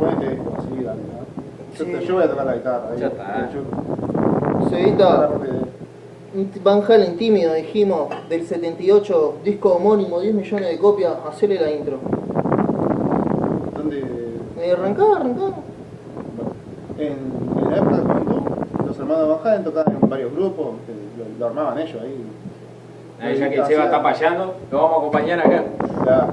[0.00, 0.52] Ponete esto,
[0.84, 1.84] Yo, Sí.
[1.92, 2.88] te- yo voy a tocar la guitarra.
[2.92, 3.50] ahí, Ya está.
[3.52, 10.68] yo- Cevita, la parte de- Van Halen tímido, dijimos, del 78, disco homónimo, 10 millones
[10.68, 11.98] de copias, hacele la intro.
[13.76, 14.00] donde
[14.60, 15.54] Eh, arrancá, arrancá.
[16.98, 18.40] en, en la época de juventud,
[18.86, 22.24] los hermanos Van Halen tocaban en varios grupos, que lo, lo armaban ellos ahí.
[23.20, 25.62] Ahí ya que el Seba está payando, lo vamos a acompañar acá.
[26.04, 26.28] La,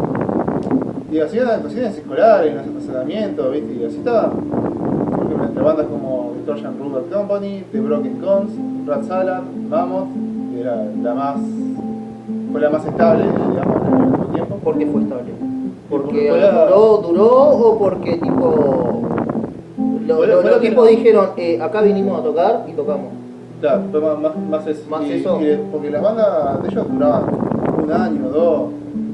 [1.12, 3.74] y hacían actuaciones escolares, en los estacionamientos, ¿viste?
[3.76, 4.32] Y así estaba.
[4.32, 8.52] Por ejemplo, entre bandas como Victorian Rubber Company, The Broken Cons,
[8.88, 10.08] Rat Salad, Mammoth,
[10.54, 11.38] que era la más.
[12.52, 14.56] fue la más estable, digamos, en el último tiempo.
[14.64, 15.32] ¿Por qué fue estable?
[15.90, 19.02] ¿Porque Porque la- duró, duró o porque tipo...
[20.08, 23.08] lo- Fue lo- que dijeron, eh, acá vinimos a tocar y tocamos.
[23.62, 24.82] Claro, fue más, más, más eso.
[24.90, 25.40] Más Y- eso.
[25.42, 27.24] y- porque las bandas de ellos duraban
[27.84, 28.62] un año, dos.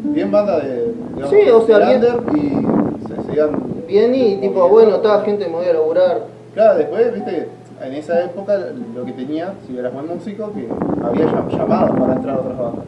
[0.03, 0.93] Bien bandas de.
[1.15, 2.01] Digamos, Sí, o sea, bien-
[2.35, 3.63] y se seguían.
[3.87, 6.21] Bien y tipo, bueno, toda gente me voy a laburar.
[6.53, 7.49] Claro, después, viste,
[7.83, 8.57] en esa época
[8.95, 10.67] lo que tenía, si eras buen músico, que
[11.05, 12.85] había llam- llamados para entrar a otras bandas.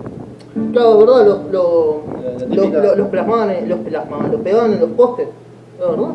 [0.72, 1.26] Claro, ¿verdad?
[1.26, 5.28] Los, los, los, los- plasmaban, los plasmaban, los pegaban en los postes.
[5.80, 6.10] ¿Es verdad?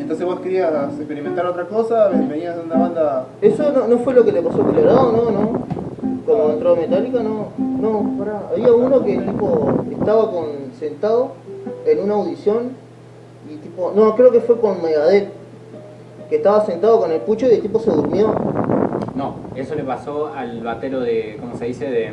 [0.00, 3.26] Entonces vos querías experimentar otra cosa, ven- venías de una banda.
[3.42, 5.87] Eso no, no fue lo que le pasó a Colorado, no, no.
[6.26, 7.48] Cuando entró Metallica, no.
[7.58, 8.48] No, pará.
[8.52, 10.46] Había uno que tipo estaba con,
[10.78, 11.32] sentado
[11.86, 12.72] en una audición
[13.50, 13.92] y tipo.
[13.94, 15.30] No, creo que fue con Megadeth.
[16.28, 18.34] Que estaba sentado con el pucho y el tipo se durmió.
[19.14, 21.86] No, eso le pasó al batero de, ¿cómo se dice?
[21.86, 22.12] De,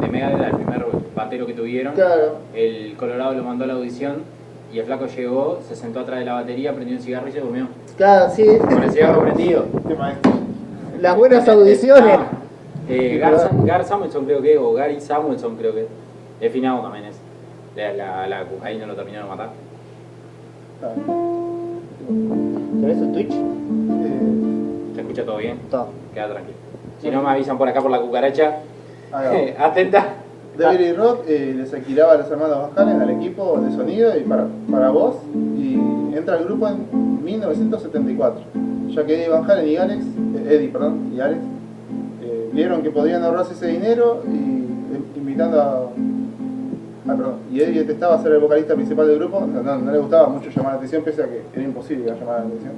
[0.00, 1.94] de Megadeth, al primer batero que tuvieron.
[1.94, 2.38] Claro.
[2.54, 4.22] El Colorado lo mandó a la audición
[4.72, 7.40] y el flaco llegó, se sentó atrás de la batería, prendió un cigarro y se
[7.40, 7.68] durmió.
[7.96, 8.44] Claro, sí.
[8.58, 9.64] Con el cigarro prendido.
[11.00, 12.18] Las buenas audiciones.
[12.18, 12.35] Ah,
[12.88, 15.88] eh, Gar, Gar Samuelson creo que es, o Gary Samuelson creo que es.
[16.40, 17.16] El finado también es.
[17.76, 19.50] La, la, la cocaína lo terminaron de matar.
[20.82, 20.92] Ah,
[22.80, 23.32] ¿Tenés el Twitch?
[23.32, 25.58] eh, ¿Se escucha todo bien?
[25.64, 25.86] Está.
[26.14, 26.56] Queda tranquilo.
[27.00, 28.58] Si no me avisan por acá por la cucaracha,
[29.12, 30.06] ahí atenta.
[30.56, 34.16] David y Rock eh, les alquilaba a los hermanos Van Halen al equipo de sonido
[34.18, 35.74] y para, para voz y
[36.16, 38.40] entra al grupo en 1974,
[38.88, 41.40] ya que Eddie Van Halen y Alex, eh, Eddie perdón, y Alex
[42.46, 44.36] eh, vieron que podían ahorrarse ese dinero y
[44.94, 45.88] eh, invitando a...
[47.08, 49.98] Ah, perdón, y Eddie detestaba ser el vocalista principal del grupo, no, no- no le
[49.98, 52.72] gustaba mucho llamar la atención, pese a que era imposible llamar la atención.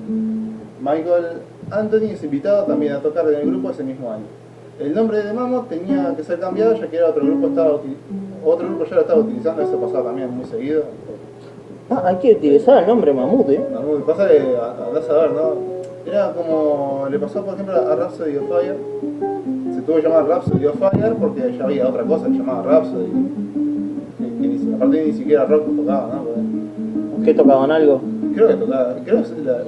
[0.81, 1.24] Michael
[1.70, 4.24] Anthony es invitado también a tocar en el grupo ese mismo año.
[4.78, 7.81] El nombre de Mammoth tenía que ser cambiado ya que era otro grupo estaba
[8.44, 10.85] otro grupo ya lo estaba utilizando, eso pasaba también muy seguido.
[11.90, 13.61] Ah, hay que utilizar el nombre mamut, ¿eh?
[13.98, 15.54] Me pasa que andás a ver, ¿no?
[16.07, 18.76] Era como le pasó, por ejemplo, a Rhapsody of Fire.
[19.88, 23.07] Tuvo que llamar Rhapsody of Fire porque ya había otra cosa que llamaba Rhapsody.
[24.18, 26.24] Que, que ni, aparte ni siquiera rock tocaba, ¿no?
[27.12, 28.03] Porque Que tocaban algo.
[28.35, 29.59] creo que tocaba, creo que la.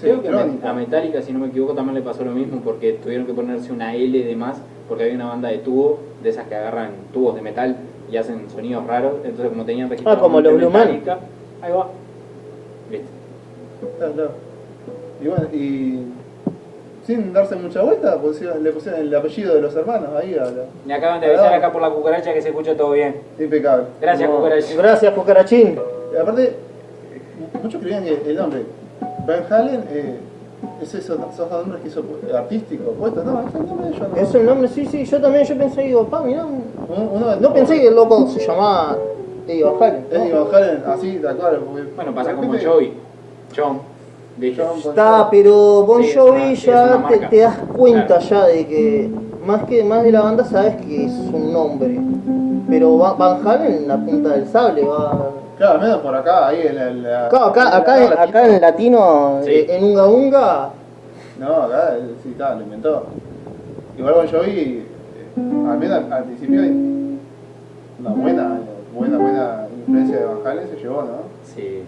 [0.00, 0.70] Creo que electrónica.
[0.70, 3.72] a Metallica, si no me equivoco, también le pasó lo mismo porque tuvieron que ponerse
[3.72, 4.58] una L de más
[4.88, 7.76] porque había una banda de tubo, de esas que agarran tubos de metal
[8.12, 9.14] y hacen sonidos raros.
[9.24, 10.70] Entonces, como tenían registrado Ah, como los Blue.
[10.70, 11.18] Metallica,
[11.62, 11.88] Ahí va.
[12.90, 13.06] ¿Viste?
[13.98, 14.30] Claro, claro.
[15.20, 15.98] Y bueno, y
[17.06, 20.64] sin darse mucha vuelta, pusieron- le pusieron el apellido de los hermanos ahí a la.
[20.86, 23.16] Me acaban de avisar acá por la cucaracha que se escucha todo bien.
[23.38, 23.84] Impecable.
[24.00, 24.74] Gracias, No, cucaracha.
[24.76, 25.78] Gracias, cucarachín.
[26.12, 26.54] Y aparte,
[27.62, 28.62] muchos creían que el nombre
[29.26, 30.16] Van Halen eh,
[30.82, 32.02] es esos, esos nombres que hizo
[32.34, 34.08] artístico, puesto, no, es el nombre de ellos.
[34.08, 34.16] ¿no?
[34.16, 36.44] Es el nombre, sí, sí, yo también, yo pensé, digo, pa, mirá.
[36.46, 38.96] Uno, uno- No pensé que el loco se llamaba
[39.46, 40.06] Eddie Van Halen.
[40.10, 40.16] ¿no?
[40.22, 41.60] Eddie Van Halen, así, de acuerdo.
[41.66, 42.92] porque- Bueno, pasa como Joey.
[43.54, 43.80] John.
[44.40, 48.24] Está, pero Bon Jovi ya te, das cuenta Claro.
[48.28, 49.10] ya de que
[49.46, 52.00] más que más de la banda sabes que es un nombre.
[52.68, 55.30] Pero Va- Van Halen en la punta del sable va.
[55.56, 59.38] Claro, al menos por acá, ahí en la- Claro, acá, acá, en- acá en latino,
[59.44, 59.50] Sí.
[59.50, 60.70] eh, en Unga Unga,
[61.38, 63.04] No, acá eh, sí, está, lo inventó.
[63.98, 64.84] Igual Bon Jovi, eh,
[65.36, 66.60] al menos al, al principio,
[68.00, 68.58] una buena,
[68.96, 71.18] buena, buena influencia de Van Halen se llevó, ¿no?
[71.44, 71.82] Sí.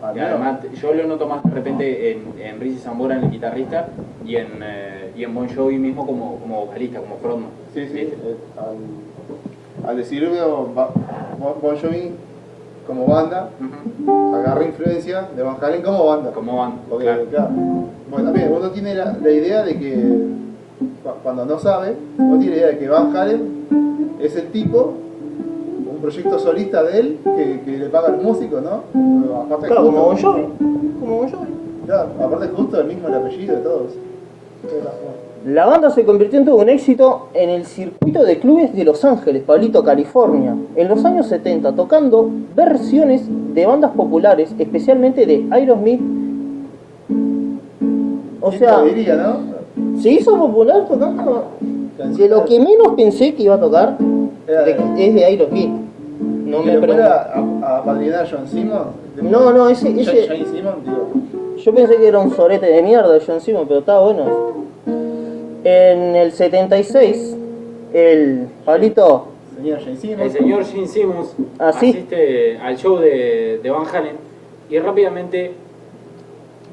[0.00, 0.30] Y menos.
[0.30, 3.88] además, yo lo noto más de repente en, en Rizzi Zambora, en el guitarrista,
[4.24, 7.50] y en, eh, y en Bon Jovi mismo como, como vocalista, como frontman.
[7.74, 10.68] Sí, sí, eh, al, al decirlo,
[11.60, 12.12] Bon Jovi
[12.86, 13.50] como banda
[14.34, 16.30] agarra influencia de Van Halen como banda.
[16.30, 17.24] Como Porque, claro.
[17.30, 17.50] claro,
[18.10, 19.94] bueno, también uno tiene la, la idea de que,
[21.02, 23.66] cu- cuando no sabe, uno tiene la idea de que Van Halen
[24.20, 24.94] es el tipo,
[25.98, 29.34] un proyecto solista de él, que, que le paga al músico, ¿no?
[29.42, 30.44] Aparte claro, como Bon justo- Jovi.
[31.00, 31.46] Como Bon Jovi.
[31.86, 33.92] Claro, aparte justo el mismo el apellido de todos.
[35.46, 39.04] La banda se convirtió en todo un éxito en el circuito de clubes de Los
[39.04, 43.22] Ángeles, Pablito, California, en los años 70, tocando versiones
[43.54, 46.00] de bandas populares, especialmente de Aerosmith.
[48.40, 50.00] O ¿Quién sea, diría, no?
[50.00, 51.44] se hizo popular tocando
[51.98, 53.96] de lo que menos pensé que iba a tocar,
[54.96, 55.70] es de Aerosmith.
[56.50, 58.86] No me fuera a, a padrinar John Simmons.
[59.22, 61.10] No, no, ese- ese- Jane Simmons, digo.
[61.56, 64.24] Yo pensé que era un sorete de mierda de John Simon, pero estaba bueno.
[65.64, 67.36] En el 76,
[67.92, 70.22] el Pablito Señor Jane Simmons.
[70.22, 71.90] El señor Gene Simmons Así.
[71.90, 74.16] asiste al show de, de Van Halen
[74.70, 75.52] y rápidamente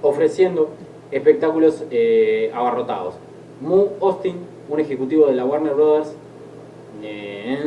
[0.03, 0.69] ofreciendo
[1.11, 3.15] espectáculos eh, abarrotados.
[3.59, 4.35] Mu Austin,
[4.69, 6.13] un ejecutivo de la Warner Brothers,
[7.03, 7.57] eh,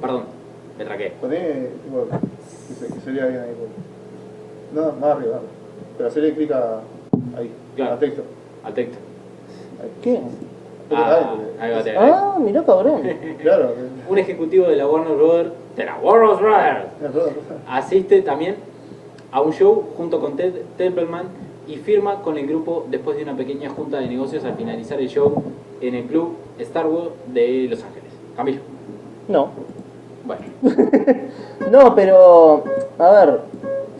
[0.00, 0.22] perdón,
[0.78, 1.12] me traqué.
[1.20, 2.06] Poné, tipo,
[2.68, 3.50] que, se- que sería bien ahí.
[4.74, 5.40] No, más arriba.
[5.96, 6.80] Pero hacerle clic a,
[7.36, 7.94] ahí, Claro.
[7.94, 8.22] a texto.
[8.64, 8.98] Al texto.
[10.02, 10.20] ¿Qué?
[10.90, 13.02] Ah, ahí va, Ah, mirá cabrón.
[13.42, 13.72] Claro.
[14.08, 16.86] Un ejecutivo de la Warner Brothers, de la Warner Brothers,
[17.68, 18.56] asiste también
[19.32, 21.24] a un show junto con Ted Templeman
[21.66, 25.08] y firma con el grupo después de una pequeña junta de negocios al finalizar el
[25.08, 25.42] show
[25.80, 28.10] en el club Star Wars de Los Ángeles.
[28.36, 28.60] Camilo.
[29.28, 29.48] No.
[30.26, 30.42] Bueno,
[31.70, 32.64] No, pero,
[32.98, 33.40] a ver,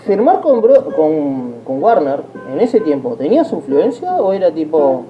[0.07, 2.21] firmar con, Bro- con, con Warner
[2.53, 5.05] en ese tiempo, ¿tenía su influencia o era tipo,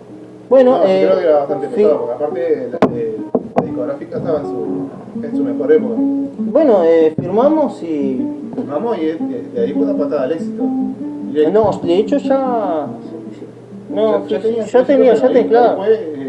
[0.49, 3.17] bueno, no, yo eh, creo que era bastante pesado, porque aparte la, eh,
[3.61, 5.95] la discográfica estaba en su, en su mejor época.
[6.39, 8.27] bueno, eh, firmamos y...
[8.69, 9.17] Vamos, y de,
[9.55, 10.63] de ahí fue una patada al éxito.
[11.31, 11.51] Directo.
[11.53, 12.87] No, de hecho ya...
[13.91, 15.85] No, ya, tenía, ya tenía, ya ahí- te, ahí claro.
[15.87, 16.26] eh,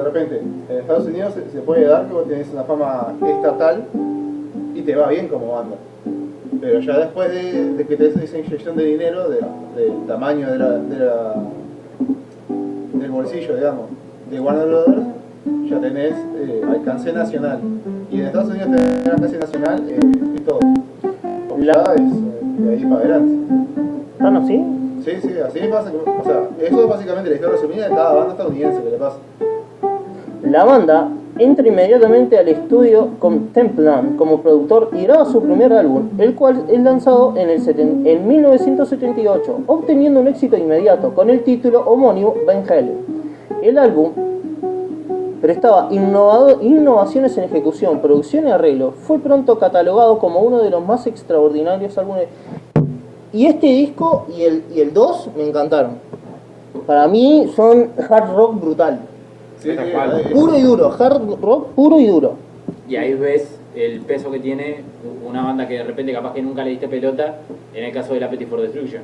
[0.00, 3.84] de, repente, en Estados Unidos se, se puede dar que vos tenés una fama estatal
[4.74, 5.76] y te va bien como banda.
[6.60, 9.40] Pero ya después de, de que te des esa inyección de dinero, de-
[9.76, 11.34] del tamaño de la, de la-
[12.94, 13.86] del bolsillo, digamos,
[14.30, 15.02] de Warner Brothers,
[15.70, 17.60] ya tenés eh, alcance nacional.
[18.10, 19.98] Y en Estados Unidos tener alcance nacional eh,
[20.36, 20.58] es todo.
[21.48, 22.04] Porque La- es eh,
[22.58, 23.32] de ahí para adelante.
[24.12, 24.64] ¿Están así?
[25.04, 25.90] Sí, sí, así pasa.
[26.20, 29.16] O sea, eso es básicamente la historia resumida de cada banda estadounidense que le pasa.
[30.42, 36.08] La banda entra inmediatamente al estudio con Templan como productor y graba su primer álbum,
[36.18, 41.80] el cual es lanzado en, el en 1978, obteniendo un éxito inmediato con el título
[41.80, 43.04] homónimo Van Halen.
[43.62, 44.12] El álbum
[45.42, 48.92] prestaba innovaciones en ejecución, producción y arreglo.
[48.92, 52.28] Fue pronto catalogado como uno de los más extraordinarios álbumes.
[53.32, 55.98] Y este disco y el, y el 2 me encantaron.
[56.86, 59.00] Para mí son hard rock brutal.
[59.60, 60.20] Sí, Tal sí, cual.
[60.20, 62.34] es- Puro y duro, hard rock puro y duro.
[62.88, 64.78] y ahí ves el peso que tiene
[65.28, 67.36] una banda que de repente capaz que nunca le diste pelota,
[67.74, 69.02] en el caso de Appetite for Destruction.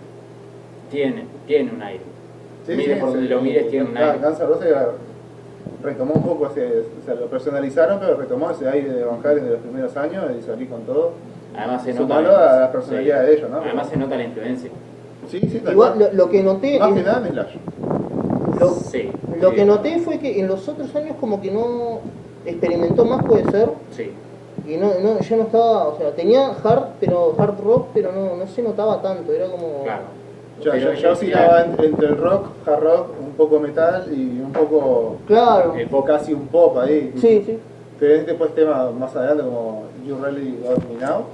[0.90, 2.00] Tiene, tiene un aire.
[2.68, 4.24] Mires por donde lo mires, tiene un Ah, aire.
[4.26, 4.74] Guns N' Roses
[5.82, 6.66] retomó un poco ese,
[7.00, 10.24] o sea, lo personalizaron, pero retomó ese aire de Van Halen de los primeros años
[10.38, 11.12] y salí con todo.
[11.56, 12.02] Además se nota.
[12.02, 13.58] Sumalo a la personalidad de ellos, ¿no?
[13.58, 14.70] Además se nota la influencia.
[15.28, 17.54] Sí, sí, tal Igual lo, lo que noté Más es- que nada en Slash.
[18.58, 19.10] Lo, Sí.
[19.40, 19.54] lo sí.
[19.56, 22.00] que noté fue que en los otros años como que no
[22.44, 24.10] experimentó más puede ser Sí.
[24.66, 28.36] y no, no ya no estaba, o sea, tenía hard pero hard rock, pero no,
[28.36, 30.02] no se notaba tanto, era como Claro.
[30.62, 34.06] Pero ya, ya ellos oscilaba tiran- en- entre el rock, hard rock, un poco metal
[34.10, 35.74] y un poco, Claro.
[35.92, 37.12] O casi un pop ahí.
[37.16, 37.58] Sí, sí.
[38.00, 41.24] Tenés después temas más adelante como You Really Got Me Now,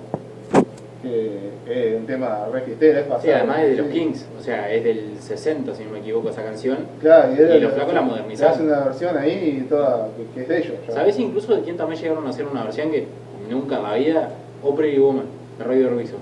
[1.03, 3.35] que es un tema re fiestero, es Sí, pasado.
[3.37, 3.93] además es de los Sí.
[3.93, 6.79] Kings, o sea, es del 60, si no me equivoco, esa canción.
[7.01, 8.55] Claro, y, los flacos la modernizaron.
[8.55, 10.75] Hace una versión ahí y toda, que, que es de ellos.
[10.89, 10.95] ya.
[10.95, 13.07] ¿Sabés incluso de quién también llegaron a hacer una versión que
[13.51, 14.29] nunca en la vida?
[14.63, 15.25] O Pretty Woman,
[15.59, 16.19] de Roy Orbison.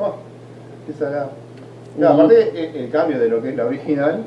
[0.00, 0.14] Oh,
[0.86, 1.30] qué salado.
[1.96, 4.24] Claro, aparte el, el cambio de lo que es la original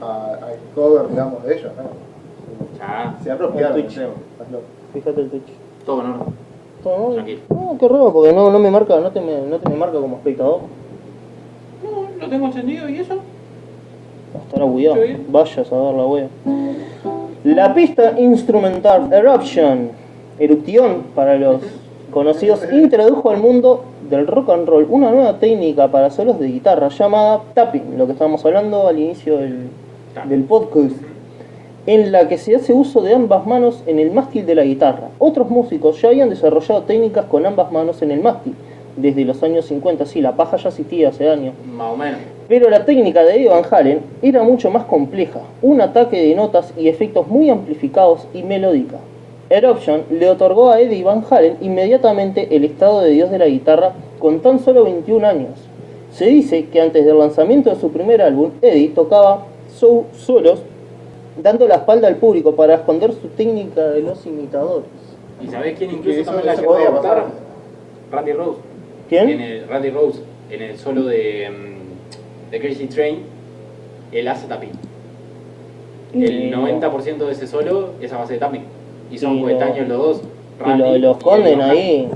[0.00, 2.76] a- al cover, digamos, de ellos, ¿no?
[2.76, 3.98] Ya, Se apropiaron El del Twitch.
[3.98, 4.14] tema.
[4.92, 5.52] Fíjate el techo.
[5.86, 6.47] todo en orden.
[6.84, 7.40] No, Tranquilo.
[7.50, 9.98] no, qué raro, porque no, no me marca, no te me, no te me marca
[9.98, 10.60] como espectador.
[11.82, 13.14] No, lo tengo encendido y eso.
[14.46, 14.96] Estará bugueado.
[15.28, 16.28] Vaya a saber la wea.
[17.44, 19.90] La pista instrumental Eruption,
[20.38, 21.62] erupción para los
[22.10, 26.88] conocidos, introdujo al mundo del rock and roll una nueva técnica para solos de guitarra
[26.88, 29.68] llamada tapping, lo que estábamos hablando al inicio del,
[30.28, 30.96] del podcast,
[31.88, 35.08] en la que se hace uso de ambas manos en el mástil de la guitarra.
[35.18, 38.54] Otros músicos ya habían desarrollado técnicas con ambas manos en el mástil,
[38.98, 41.54] desde los años 50, sí, la paja ya existía hace años.
[41.72, 42.20] Más o menos.
[42.46, 46.74] Pero la técnica de Eddie Van Halen era mucho más compleja, un ataque de notas
[46.76, 48.96] y efectos muy amplificados y melódica.
[49.48, 53.92] Eruption le otorgó a Eddie Van Halen inmediatamente el estado de dios de la guitarra
[54.18, 55.52] con tan solo 21 años.
[56.12, 60.60] Se dice que antes del lanzamiento de su primer álbum, Eddie tocaba so- solos
[61.42, 64.86] dando la espalda al público para esconder su técnica de los imitadores.
[65.42, 67.24] ¿Y sabés quién incluso también la llegó a pasar.
[68.10, 68.58] Randy Rose.
[69.08, 69.28] ¿Quién?
[69.30, 70.20] En el, Randy Rose,
[70.50, 73.18] en el solo de, mm, de Crazy Train,
[74.12, 74.70] él hace tapping.
[76.14, 78.64] El Y- 90% de ese solo es a base de tapping.
[79.10, 80.22] Y son Y coetáneos lo- los dos.
[80.58, 82.08] Y Randy lo- los esconden ahí.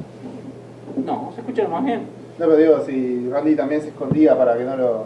[1.05, 2.01] No, se escucha más bien.
[2.39, 5.05] No, pero digo, si Randy también se escondía para que no lo.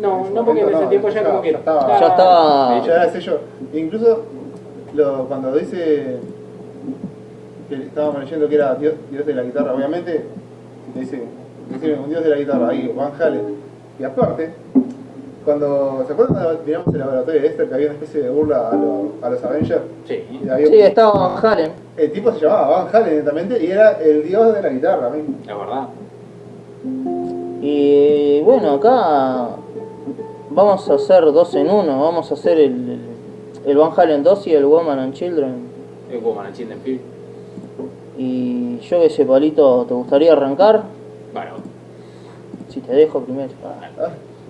[0.00, 1.50] No, no porque en ese no, tiempo ya ya como que...
[1.50, 3.38] estaba- Ya estaba- Ya era el sello.
[3.74, 4.22] Incluso
[4.94, 6.16] lo, cuando dice
[7.68, 10.24] que estábamos leyendo que era Dios, Dios de la guitarra, obviamente,
[10.94, 11.22] te dice,
[11.68, 13.56] dice un Dios de la guitarra, ahí, Van Halen.
[13.98, 14.50] Y aparte,
[15.44, 18.70] cuando, ¿se acuerdan cuando miramos el laboratorio de Esther que había una especie de burla
[18.70, 19.82] a, los- a los Avengers?
[20.06, 20.24] Sí.
[20.50, 21.72] Había- Sí, estaba Van Halen.
[21.96, 25.34] El tipo se llamaba Van Halen netamente y era el dios de la guitarra mismo.
[25.46, 25.88] La verdad.
[27.62, 29.48] Y bueno, acá
[30.50, 32.02] vamos a hacer dos en uno.
[32.02, 32.98] Vamos a hacer el,
[33.66, 35.54] el Van Halen 2 y el Woman and Children.
[36.12, 37.00] Es como la Children Field.
[38.18, 40.82] Y yo que sé, Palito, ¿te gustaría arrancar?
[41.32, 41.52] Bueno,
[42.68, 43.48] Si te dejo primero.
[43.64, 44.08] Ah,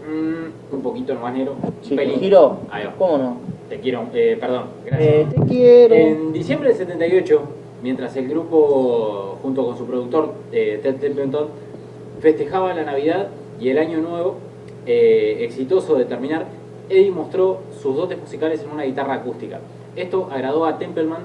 [0.08, 1.54] mm, un poquito nomás negro.
[1.82, 2.94] Si te giro, Ahí va.
[2.98, 3.36] ¿cómo no?
[3.68, 5.08] Te quiero, eh, perdón, gracias.
[5.08, 5.94] Eh, te quiero.
[5.94, 7.40] En diciembre del 78,
[7.82, 11.46] mientras el grupo, junto con su productor eh, Ted Templeton,
[12.20, 13.28] festejaba la Navidad
[13.60, 14.34] y el Año Nuevo,
[14.87, 16.47] eh, exitoso de terminar,
[16.88, 19.61] Eddie mostró sus dotes musicales en una guitarra acústica.
[19.97, 21.21] Esto agradó a Templeman,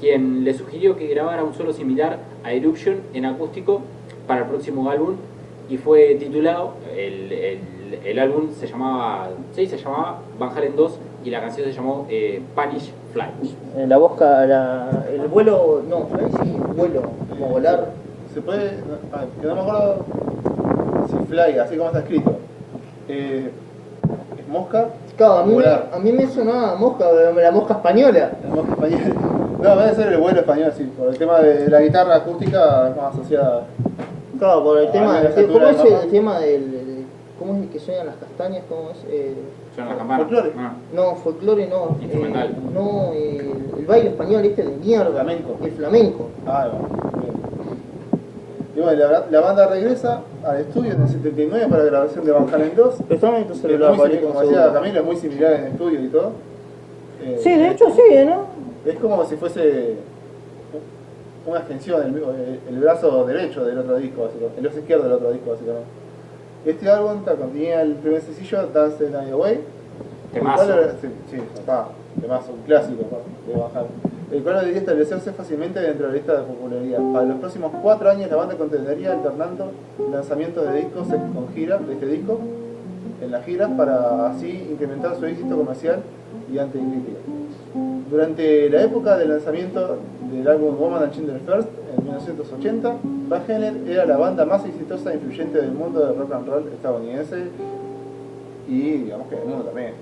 [0.00, 3.82] quien le sugirió que grabara un solo similar a Eruption en acústico
[4.26, 5.16] para el próximo álbum
[5.68, 7.58] y fue titulado, el, el-
[8.04, 12.06] el álbum se llamaba, sí, se llamaba Van Halen 2 y la canción se llamó
[12.10, 13.24] eh, Spanish Fly.
[13.78, 17.92] Eh, la bosca, la, el vuelo, no, fly sí, vuelo, como volar.
[18.34, 18.72] Se puede.
[18.82, 20.04] no, ah, que no me acuerdo
[21.08, 22.36] si fly, así como está escrito.
[23.08, 23.50] Eh,
[24.38, 25.90] es mosca, Claro, a mí, Volar.
[25.92, 28.30] a mí me sonaba mosca, la mosca española.
[28.48, 29.14] la mosca española.
[29.60, 33.12] No, debe ser el vuelo español, sí, por el tema de la guitarra acústica más
[33.14, 33.64] asociada.
[34.38, 37.04] Claro, por el tema, estatura ¿cómo es el tema del,
[37.40, 38.62] cómo es el que suenan las castañas?
[38.68, 38.98] ¿Cómo es?
[39.10, 39.34] Eh,
[39.74, 40.18] Suena la campana.
[40.24, 40.52] Folclore.
[40.56, 40.72] Ah.
[40.94, 41.84] no, folclore no.
[42.00, 42.54] eh, Instrumental.
[42.72, 45.10] no, el, el baile español este de mierda.
[45.10, 45.56] Flamenco.
[45.64, 46.28] El flamenco.
[46.46, 46.68] Ah,
[47.20, 47.27] bien.
[48.78, 52.30] Y bueno, la, la banda regresa al estudio en el 79 para la grabación de
[52.30, 52.94] Van Halen 2.
[53.08, 54.72] Préstame tu es muy como decía.
[54.72, 56.30] Camilo, es muy similar en estudio y todo.
[57.24, 58.46] Eh, Sí, de hecho sí, ¿no?
[58.86, 59.96] Es como si fuese
[61.44, 65.32] una extensión, el, el- brazo derecho del otro disco, básicamente, el brazo izquierdo del otro
[65.32, 65.88] disco, básicamente.
[66.64, 69.60] Este álbum contenía el primer sencillo, Dance the Night Away.
[70.32, 70.62] Temazo.
[70.72, 71.88] era- Sí, sí, papá,
[72.20, 73.02] temazo, un clásico
[73.48, 74.17] de Van Halen.
[74.30, 77.00] El cual debería establecerse fácilmente dentro de la lista de popularidad.
[77.12, 79.72] Para los próximos cuatro años la banda contendría alternando
[80.12, 82.38] lanzamientos de discos con giras de este disco
[83.22, 86.00] en las giras para así incrementar su éxito comercial
[86.52, 87.18] y ante crítica.
[88.10, 89.98] Durante la época del lanzamiento
[90.32, 92.96] del álbum Woman and Children First en 1980,
[93.28, 96.68] Van Halen era la banda más exitosa e influyente del mundo del rock and roll
[96.68, 97.36] estadounidense
[98.66, 99.92] y digamos que del mundo también.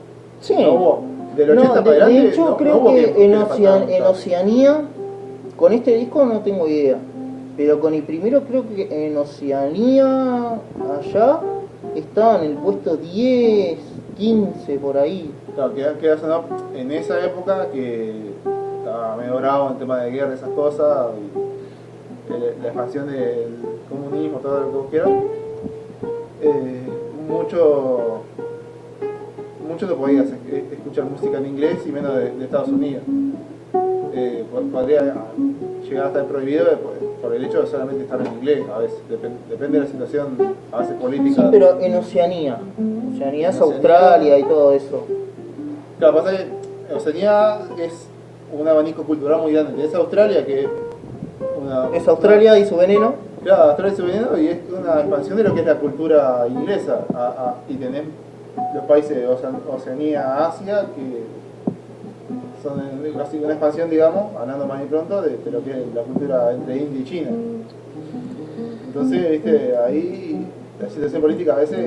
[0.41, 0.55] Sí.
[0.55, 1.03] No hubo,
[1.37, 3.34] del 80 No, para de, de adelante, hecho no- no creo hubo que que- en,
[3.34, 4.03] Ocean- en.
[4.03, 4.80] Oceanía,
[5.57, 6.99] con este disco no tengo idea,
[7.57, 10.59] pero con el primero creo que en Oceanía,
[10.99, 11.41] allá,
[11.95, 13.78] estaba en el puesto 10,
[14.16, 15.30] 15 por ahí.
[15.55, 18.12] Claro, queda, queda sonado en esa época que
[18.78, 23.57] estaba medio bravo en tema de guerra, esas cosas, y el- la expansión del
[23.89, 25.09] comunismo, todo lo que vos quieras.
[26.43, 26.80] Eh,
[27.28, 28.20] mucho,
[29.67, 33.03] mucho no podías es- escuchar música en inglés y menos de, de Estados Unidos.
[34.14, 35.01] Eh, po- podría
[35.89, 38.99] llegar a estar prohibido por, por el hecho de solamente estar en inglés, a veces,
[39.11, 40.29] depen- depende de la situación,
[40.73, 41.43] a veces política.
[41.43, 42.59] Sí, pero en Oceanía.
[43.14, 45.05] Oceanía es Australia y todo eso.
[45.99, 48.07] Claro, pasa que Oceanía es
[48.59, 49.73] un abanico cultural muy grande.
[49.73, 50.69] Tenés Australia, que es
[51.62, 51.89] una.
[51.95, 53.14] Es Australia y su veneno.
[53.43, 56.47] Claro, Australia es su veneno y es una expansión de lo que es la cultura
[56.49, 57.01] inglesa.
[57.14, 58.03] A- a- y tenés
[58.74, 61.22] los países de Ocean- Oceanía, Asia, que
[62.62, 62.80] son
[63.16, 66.52] casi una expansión, digamos, hablando más y pronto, de, de lo que es la cultura
[66.52, 67.30] entre India y China.
[68.86, 70.46] Entonces, viste, ahí
[70.80, 71.78] la situación política a veces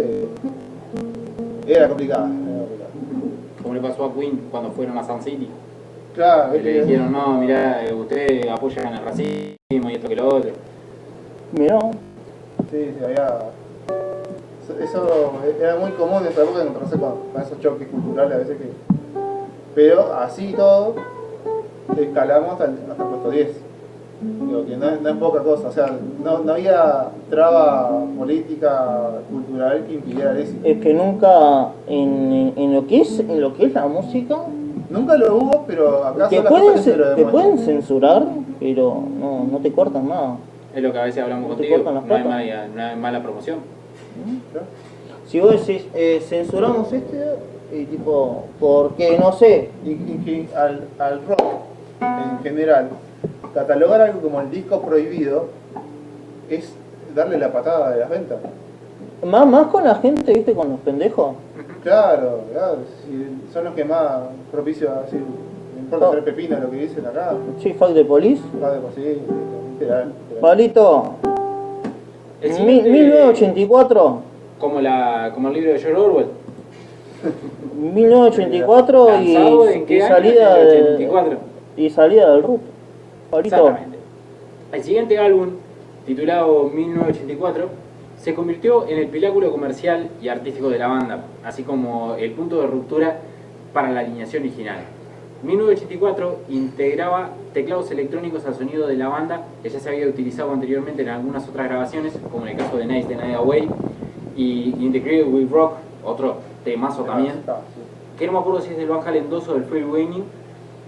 [1.67, 2.25] era complicada.
[2.27, 2.89] era complicada.
[3.61, 5.47] Como le pasó a Queen cuando fueron a Sun City.
[6.15, 10.27] Claro, Que le dijeron, no, mirá, eh, ustedes apoyan el racismo y esto que lo
[10.27, 10.51] otro.
[11.57, 11.79] Mirá.
[12.71, 13.39] Sí, sí, había.
[14.73, 18.37] Eso- Eso era muy común en esa época encontrarse con, con esos choques culturales a
[18.39, 18.69] veces que.
[19.75, 20.95] Pero así y todo,
[21.97, 23.47] escalamos hasta el, hasta el puesto 10.
[24.21, 29.11] Digo que no, es- no es poca cosa, o sea, no, no había traba política,
[29.31, 30.59] cultural que impidiera éxito.
[30.67, 34.35] Es que nunca en, en lo que es en lo que es la música
[34.89, 38.25] Nunca lo hubo, pero acá te pueden, se lo te pueden censurar,
[38.59, 40.37] pero no, no te cortan nada.
[40.75, 43.57] Es lo que a veces hablamos ¿No contigo, no hay, mala, no hay mala promoción.
[45.27, 47.23] Si vos decís, eh, censuramos este,
[47.71, 51.41] y tipo, porque no sé, y, y que al, al rock
[52.01, 52.89] en general,
[53.53, 55.47] catalogar algo como el disco prohibido
[56.49, 56.73] es
[57.13, 58.39] darle la patada de las ventas.
[59.23, 61.35] más, más con la gente, viste, con los pendejos.
[61.83, 66.11] Claro, claro, si son los que más propicios a decir, no importa Oh.
[66.11, 68.41] tres pepinos lo que dicen acá, Sí, fuck de police.
[68.61, 69.01] va de sí,
[69.79, 70.07] literal.
[70.07, 70.13] literal.
[70.41, 71.15] Palito,
[72.41, 74.21] El mi- siguiente, 1984.
[74.59, 76.27] Como, la, como el libro de George Orwell.
[77.79, 80.07] 1984 y, ¿Lanzado en qué y año?
[80.15, 81.37] salida En el de- 84.
[81.77, 82.61] y salida del RUP.
[83.43, 83.97] Exactamente.
[84.71, 85.49] El siguiente álbum,
[86.05, 87.69] titulado 1984,
[88.17, 92.59] se convirtió en el piláculo comercial y artístico de la banda, así como el punto
[92.61, 93.17] de ruptura
[93.73, 94.77] para la alineación original.
[95.43, 101.01] 1984 integraba teclados electrónicos al sonido de la banda que ya se había utilizado anteriormente
[101.01, 103.69] en algunas otras grabaciones, como en el caso de Nice the Night Away
[104.35, 105.73] y In the Crib with Rock,
[106.03, 107.35] otro temazo también,
[108.17, 110.23] que no me acuerdo si es del Van Halen 2 o del Free Winning,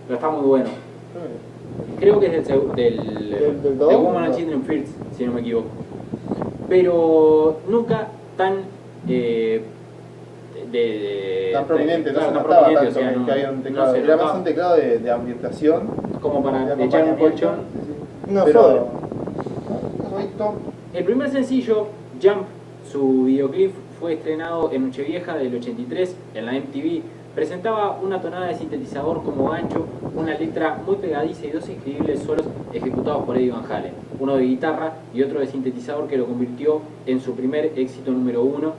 [0.05, 0.69] pero está muy bueno.
[1.99, 3.77] Creo que es del.
[3.79, 5.69] Woman and Children First, si no me equivoco.
[6.67, 8.63] Pero nunca tan
[9.07, 9.63] eh,
[10.71, 13.25] de, de- Tan prominente, no claro, se tan notaba prominente, tanto o sea, que- no-
[13.25, 13.93] que había un no teclado.
[13.93, 15.87] se Era más un teclado de, de ambientación,
[16.21, 17.55] como para de echar un colchón.
[18.29, 18.87] No pero,
[20.93, 21.87] El primer sencillo,
[22.21, 22.43] Jump,
[22.89, 27.01] su videoclip fue estrenado en Nochevieja del 83 en la MTV.
[27.35, 32.45] Presentaba una tonada de sintetizador como gancho, una letra muy pegadiza y dos increíbles solos
[32.73, 33.93] ejecutados por Eddie Van Halen.
[34.19, 38.43] Uno de guitarra y otro de sintetizador que lo convirtió en su primer éxito número
[38.43, 38.73] uno.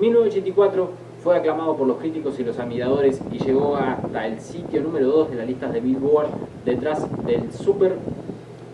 [0.00, 0.88] 1984
[1.24, 5.30] fue aclamado por los críticos y los admiradores y llegó hasta el sitio número 2
[5.30, 6.28] de las listas de Billboard
[6.66, 7.94] detrás del super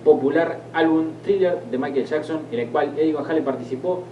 [0.04, 4.02] popular álbum Thriller de Michael Jackson, en el cual Eddie Van Halen participó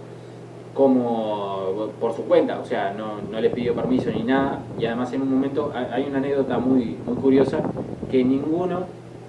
[0.73, 5.11] como por su cuenta, o sea, no, no le pidió permiso ni nada, y además
[5.13, 7.59] en un momento ha- hay una anécdota muy, muy curiosa,
[8.09, 8.85] que ninguno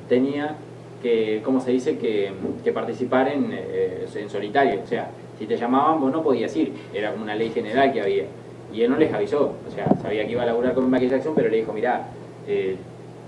[0.08, 0.54] tenía
[1.02, 2.30] que, ¿cómo se dice?, que,
[2.62, 6.74] que participar en, eh, en solitario, o sea, si te llamaban vos no podías ir,
[6.94, 8.24] era como una ley general que había,
[8.72, 11.32] y él no les avisó, o sea, sabía que iba a laburar con Michael Jackson,
[11.34, 12.06] pero le dijo, mirá,
[12.46, 12.76] eh,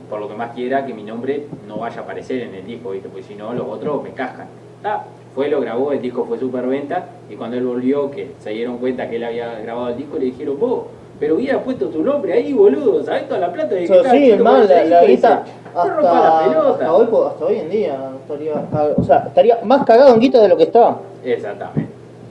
[0.08, 2.90] por lo que más quiera que mi nombre no vaya a aparecer en el disco,
[2.90, 3.08] ¿viste?
[3.08, 4.46] porque si no los otros me cascan.
[4.84, 8.50] Ah, fue, lo grabó, el disco fue super venta y cuando él volvió, que se
[8.50, 10.82] dieron cuenta que él había grabado el disco, le dijeron, vos,
[11.18, 14.12] pero hubiera puesto tu nombre ahí, boludo, ¿sabés toda la plata de que So, estás
[14.12, 16.70] sí, ese la, la disco?" guita, No rompa la hasta, pelota.
[16.72, 18.54] hasta hoy, hasta hoy en día estaría,
[18.96, 20.96] o sea, estaría más cagado en guita de lo que está.
[21.24, 21.86] Exactamente.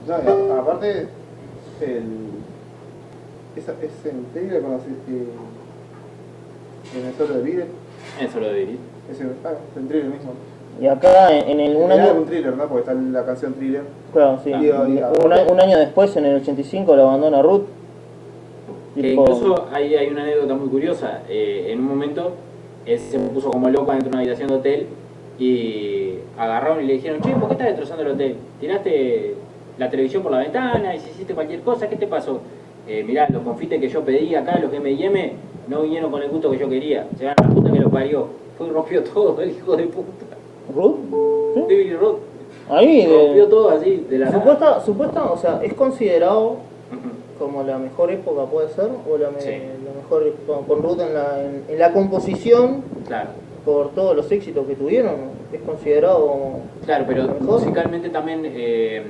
[0.08, 1.08] No, y a- aparte,
[1.82, 2.04] el,
[3.56, 5.28] esa, ese trailer cuando se, eh,
[7.00, 7.68] en el solo de Beatles,
[8.20, 8.76] Eso lo diría.
[9.12, 10.32] ese, ah, el trailer mismo.
[10.80, 12.66] Y acá en, en el un año, un thriller, ¿no?
[12.68, 13.84] Porque está la canción thriller.
[14.14, 17.66] claro, sí, un, año después, en el 85, lo abandona Ruth.
[18.96, 21.22] Que Tipo, incluso hay, hay una anécdota muy curiosa.
[21.30, 22.34] Eh, en un momento
[22.86, 24.88] él se puso como loco dentro de una habitación de hotel
[25.40, 28.36] y agarraron y le dijeron, che, ¿por qué estás destrozando el hotel?
[28.60, 29.36] ¿Tiraste
[29.78, 31.90] la televisión por la ventana y si hiciste cualquier cosa?
[31.90, 32.42] ¿Qué te pasó?
[32.88, 35.34] Eh, mirá, los confites que yo pedí acá, los M&M,
[35.68, 37.08] no vinieron con el gusto que yo quería.
[37.18, 38.28] Se van a la puta que lo parió.
[38.58, 40.36] Fue y rompió todo, el hijo de puta.
[40.76, 40.96] Ruth,
[41.54, 41.62] ¿sí?
[41.62, 42.18] David Roth
[42.70, 44.38] ahí, rompió de, todo así, de la nada.
[44.40, 46.58] supuesta, supuesta, o sea, es considerado
[47.38, 49.50] como la mejor época puede ser, o la, me- Sí.
[49.50, 53.30] la mejor con, con Ruth en la, en, en la composición, Claro.
[53.66, 55.16] por todos los éxitos que tuvieron,
[55.52, 56.52] es considerado
[56.86, 59.04] Claro, pero musicalmente también eh,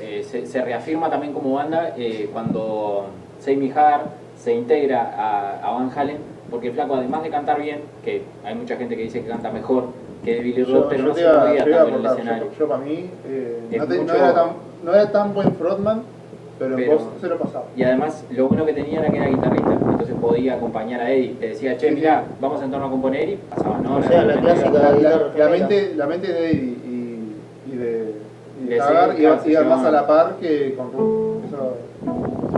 [0.00, 3.06] eh, se, se reafirma también como banda eh, cuando
[3.40, 4.02] Sammy Hagar
[4.36, 6.18] se integra a, a Van Halen,
[6.50, 9.50] porque el flaco además de cantar bien, que hay mucha gente que dice que canta
[9.50, 9.84] mejor
[10.24, 12.44] que Billy Roth, pero no te se movía tanto en el escenario.
[12.52, 14.48] yo, yo para mí eh, Es no, te- era tan,
[14.84, 16.02] no era tan buen frontman,
[16.58, 17.64] pero, Pero- en voz se lo pasaba.
[17.76, 21.36] Y además lo bueno que tenía era que era guitarrista, entonces podía acompañar a Eddie.
[21.40, 23.96] Le decía, che, mira, vamos a sentarnos a componer y pasaba, ¿no?
[23.98, 24.70] O sea, la clásica.
[25.36, 26.76] La, mente, la mente de Eddie
[28.68, 29.10] y de De Hagar
[29.40, 31.44] ese iba, más a la par que con Ruth.
[31.46, 31.74] Eso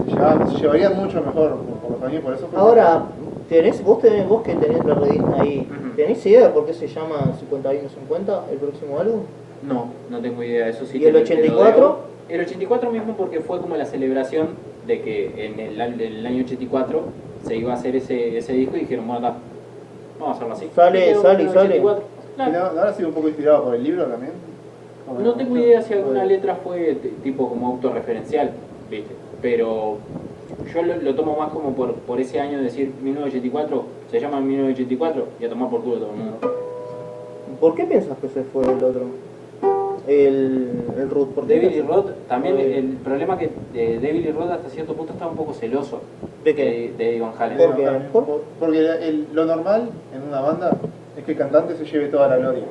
[0.05, 2.47] se, llevaban- se llevarían mucho mejor por, por los años, por eso.
[2.49, 3.03] fue- Ahora,
[3.49, 5.69] tenés, vos, tenés, vos que tenés la revista ahí.
[5.97, 9.21] ¿tenés idea de por qué se llama 5150 el próximo álbum?
[9.63, 10.99] No, no tengo idea, eso sí.
[10.99, 11.81] ¿Y el te- te lo 84?
[11.81, 11.97] debo.
[12.29, 14.49] El 84 mismo porque fue como la celebración
[14.87, 17.03] de que en el, al- el año 84
[17.47, 19.35] se iba a hacer ese, ese disco y dijeron, bueno,
[20.19, 20.71] vamos a hacerlo así.
[20.75, 21.81] Sale, sale, en sale.
[21.81, 22.03] 84.
[22.03, 22.53] ¿Y Claro.
[22.53, 24.33] no, ¿no habrá sido un poco inspirado por el libro también?
[25.19, 28.53] No tengo idea si alguna letra fue tipo como autorreferencial,
[28.91, 29.15] ¿viste?
[29.43, 29.99] Pero
[30.73, 34.41] yo lo, lo tomo más como por, por ese año de decir 1984, se llama
[34.41, 36.39] 1984 y a tomar por culo todo el mundo.
[37.61, 39.03] ¿Por qué piensas que se fue el otro?
[40.07, 41.81] El, el Ruth, ¿por David y?
[41.83, 45.37] Roth, también Eh, el problema que eh, David y Roth hasta cierto punto estaba un
[45.37, 46.01] poco celoso
[46.45, 46.93] ¿De qué?
[46.97, 47.59] de, de Van Halen.
[47.59, 47.85] ¿Por qué?
[47.85, 48.11] también.
[48.13, 48.25] ¿Por?
[48.25, 50.77] Por- Porque el- lo normal en una banda
[51.17, 52.63] es que el cantante se lleve toda la gloria.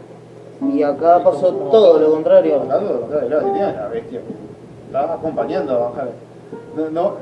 [0.61, 2.57] Y acá pasó todo lo contrario.
[2.57, 6.13] Todo lo contrario, la bestia que estaba acompañando a Halen.
[6.75, 7.13] No, no,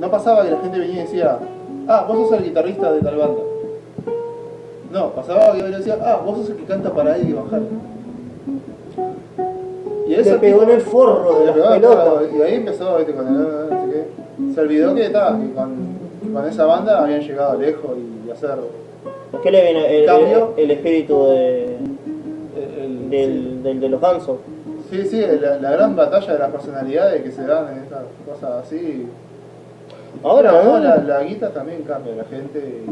[0.00, 1.38] no pasaba que la gente venía y decía,
[1.88, 3.42] ah, vos sos el guitarrista de tal banda.
[4.92, 7.46] No, pasaba que venía y decía, ah, vos sos el que canta para Eddie Van
[7.52, 7.96] Halen.
[10.08, 11.80] Y Se pegó en el forro de pelotas.
[11.80, 14.54] claro, Y ahí empezó, viste, con el, no sé qué.
[14.54, 15.74] Se olvidó que, ta, que con,
[16.32, 17.92] con esa banda habían llegado lejos
[18.26, 18.56] y hacer
[19.32, 21.76] ¿Por qué le viene el, el, el espíritu de,
[22.86, 24.38] el- el- del, del- de los gansos?
[24.90, 28.64] Sí, sí, la, la gran batalla de las personalidades que se dan en estas cosas
[28.64, 29.06] así.
[30.22, 30.78] Ahora, Pero, ¿no?
[30.78, 32.82] la, la guita también cambia la gente.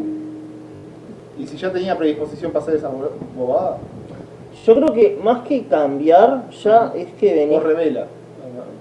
[1.39, 3.79] Y, y si ya tenía predisposición para hacer esa bo- bobada,
[4.67, 7.57] Yo creo que más que cambiar, ya es que venís.
[7.59, 8.07] o revela.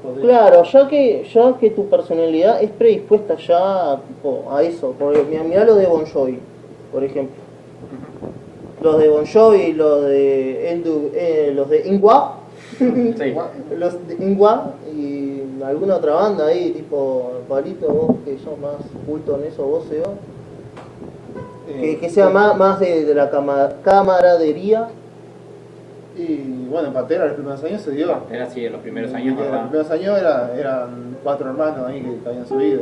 [0.04, 4.94] Podría- Claro, ya que, ya que tu personalidad es predispuesta ya tipo, a eso.
[5.00, 6.40] Porque mira, mirá lo de Bon Jovi,
[6.92, 7.42] por ejemplo.
[8.84, 12.40] Los de Bon Jovi, los de Eldu, eh, los de Ingua,
[12.78, 12.86] Sí.
[13.78, 18.76] los de Ingua y alguna otra banda ahí, tipo Palito, vos que sos más
[19.08, 20.10] culto en eso, vos, Seba.
[21.70, 24.90] Eh, Que, que sea más, más de, de la cama- camaradería.
[26.18, 28.14] Y bueno, en Pantera los primeros años se dio.
[28.30, 32.02] Era así, en los primeros años, en los primeros años era- eran cuatro hermanos ahí
[32.02, 32.82] que, que habían subido.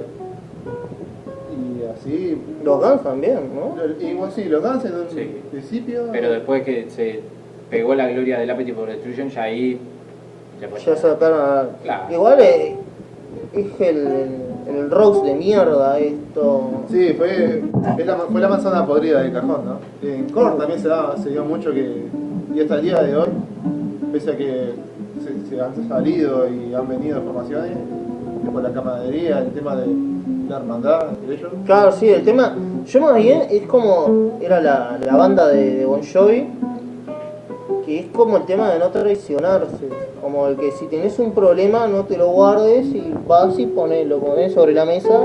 [1.94, 2.38] Así.
[2.64, 3.76] Los Guns también, ¿no?
[3.76, 5.42] Bueno, sí, los Guns en un Sí.
[5.52, 6.04] principio.
[6.12, 7.22] Pero después que se
[7.70, 9.80] pegó la gloria del Appetite for Destruction, ya ahí...
[10.86, 11.70] Ya, sacaron a...
[11.84, 12.14] Claro.
[12.14, 12.76] Igual eh,
[13.54, 16.84] es el, el, el Rose de mierda esto.
[16.90, 17.64] Sí, fue,
[17.98, 20.08] es la, fue la manzana podrida del cajón, ¿no?
[20.08, 22.06] En Korn también se, dio mucho que,
[22.54, 23.30] y hasta el día de hoy,
[24.12, 24.74] pese a que
[25.24, 29.88] se, se han salido y han venido formaciones, es por la camaradería, el tema de
[30.50, 31.52] la hermandad entre ellos.
[31.66, 32.56] Claro, sí, el tema...
[32.86, 34.38] Yo más bien es como...
[34.42, 36.48] Era la, la banda de, de Bon Jovi.
[37.86, 39.90] Que es como el tema de no traicionarse.
[40.22, 44.06] Como el que si tenés un problema no te lo guardes y vas y pones,
[44.08, 45.20] lo pones sobre la mesa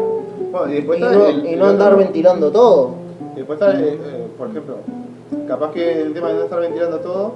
[0.53, 2.90] Bueno, y y no, el- y andar ventilando todo.
[3.34, 4.76] Después está, eh, eh, por ejemplo,
[5.47, 7.34] capaz que el tema de no estar ventilando todo,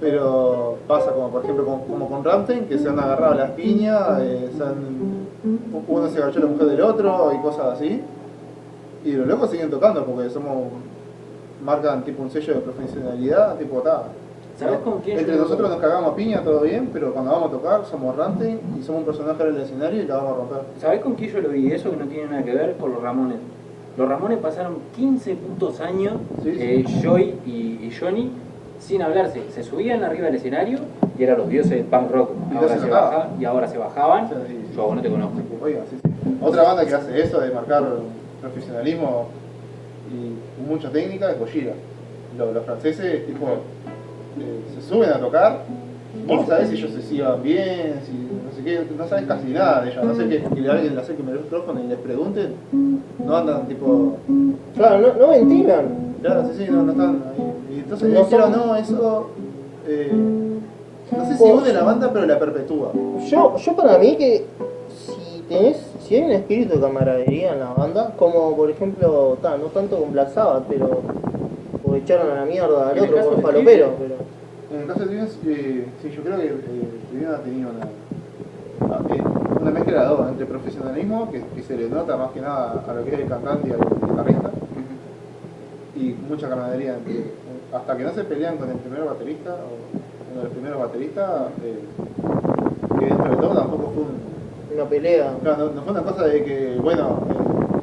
[0.00, 4.20] pero pasa como por ejemplo como, como con Ramstein, que se han agarrado las piñas,
[4.20, 5.21] eh, se han-
[5.88, 8.00] uno se agachó a la mujer del otro y cosas así.
[9.04, 10.68] Y los locos siguen tocando porque somos
[11.64, 14.04] marcan tipo un sello de profesionalidad, tipo, ta.
[14.58, 17.52] ¿Sabes con quién Entre nosotros nos cagamos a piña, todo bien, pero cuando vamos a
[17.52, 20.58] tocar somos ranting y somos un personaje en el escenario y la vamos a romper.
[20.78, 21.72] ¿Sabés con quién yo lo vi?
[21.72, 23.38] Eso que no tiene nada que ver con los Ramones.
[23.96, 26.58] Los Ramones pasaron 15 putos años, Sí, sí.
[26.60, 27.50] eh, Joy y,
[27.86, 28.30] y Johnny,
[28.82, 29.42] sin hablarse.
[29.50, 30.80] Se subían arriba del escenario
[31.18, 32.30] y eran los dioses del punk rock.
[32.54, 34.28] Ahora se baja, y ahora se bajaban.
[34.28, 34.76] Sí, sí, sí.
[34.76, 35.36] Yo no te conozco.
[35.62, 36.38] Oiga, sí, sí.
[36.40, 37.84] Otra banda que hace eso de marcar
[38.40, 39.28] profesionalismo
[40.10, 41.72] y mucha técnica es Gojira.
[42.36, 45.60] Los, los franceses, tipo, eh, se suben a tocar.
[46.26, 49.48] Vos no sabés si ellos se sigan bien, si no sé qué, no sabés casi
[49.48, 50.04] nada de ellos.
[50.04, 52.54] No sé que, que alguien le acerque el micrófono y les pregunten.
[53.24, 54.16] No andan tipo.
[54.74, 56.14] Claro, no, no ventilan.
[56.22, 57.74] Claro, sí, sí, no, no están ahí.
[57.76, 59.26] Y entonces No dijeron, no, eso.
[59.88, 60.12] eh,
[61.16, 62.92] no sé si une la banda, pero la perpetúa.
[63.28, 64.44] Yo, yo para mí que
[64.88, 69.56] si tenés, si hay un espíritu de camaradería en la banda, como por ejemplo, ta,
[69.56, 71.00] no tanto con Black Sabbath, pero
[71.82, 74.14] porque echaron a la mierda al otro por de falopero, pero
[74.72, 76.54] En el caso de Trivium, eh, sí, yo creo que eh,
[77.10, 79.22] Trivium ha tenido una, ah, eh,
[79.60, 82.92] una mezcla de dos, entre profesionalismo, que, que se le nota más que nada a
[82.94, 84.50] lo que es el cantante y al guitarrista,
[85.94, 86.96] y mucha camaradería.
[87.74, 91.30] hasta que no se pelean con el primer baterista, o uno de los primeros bateristas,
[91.62, 91.78] eh,
[92.98, 95.34] que dentro de todo tampoco fue un, una pelea.
[95.42, 97.20] Claro, no, no fue una cosa de que, bueno,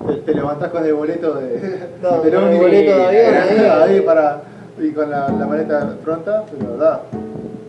[0.08, 4.02] te, te levantás con el boleto de, Claro, del con el boleto de avión, ahí
[4.02, 4.42] para,
[4.82, 7.02] y con la, la maleta pronta, pero da,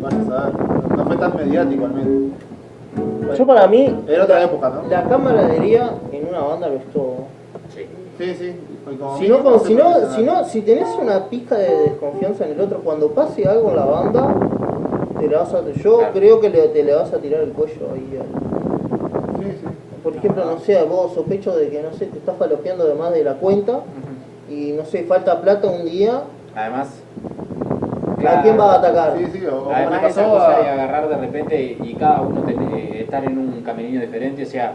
[0.01, 0.55] vaya a saber,
[0.97, 3.39] no, fue tan mediático al menos.
[3.39, 4.89] Yo para mí, Era otra la, época, ¿no?
[4.89, 7.15] la camaradería en una banda lo es todo.
[7.75, 7.87] Sí.
[8.19, 8.55] Sí, sí,
[8.99, 12.53] como Si no, como- si, no, si, no, si tenés una pizca de desconfianza en
[12.53, 14.35] el otro, cuando pase algo en la banda,
[15.19, 16.13] te la vas a, yo Claro.
[16.13, 18.19] creo que le, te le vas a tirar el cuello ahí.
[18.21, 19.67] al- Sí, sí.
[20.03, 23.13] Por ejemplo, no sé, vos sospecho de que, no sé, te estás falopeando de más
[23.13, 23.81] de la cuenta
[24.51, 26.23] y, no sé, falta plata un día,
[26.55, 26.89] Además,
[28.27, 29.15] ¿a quién vas a atacar?
[29.19, 32.69] Sí, sí, o, Además esa pasó cosa de agarrar de repente y cada uno ten-
[32.75, 34.75] eh, estar en un caminillo diferente, o sea,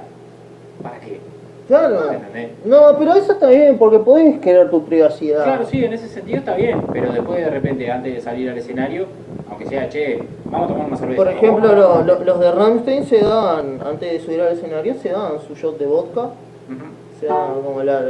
[0.82, 1.20] ¿para qué?
[1.68, 2.12] Claro.
[2.12, 2.50] ¿Entendés?
[2.64, 5.44] No, pero eso está bien, porque podés querer tu privacidad.
[5.44, 8.58] Claro, sí, en ese sentido está bien, pero después de repente, antes de salir al
[8.60, 9.08] escenario,
[9.50, 11.18] aunque sea, che, vamos a tomar una cerveza.
[11.24, 14.94] Por ejemplo, o- lo- lo- los de Rammstein se dan, antes de subir al escenario,
[14.94, 16.86] se dan su shot de vodka, Ujú.
[17.20, 18.02] se dan como la,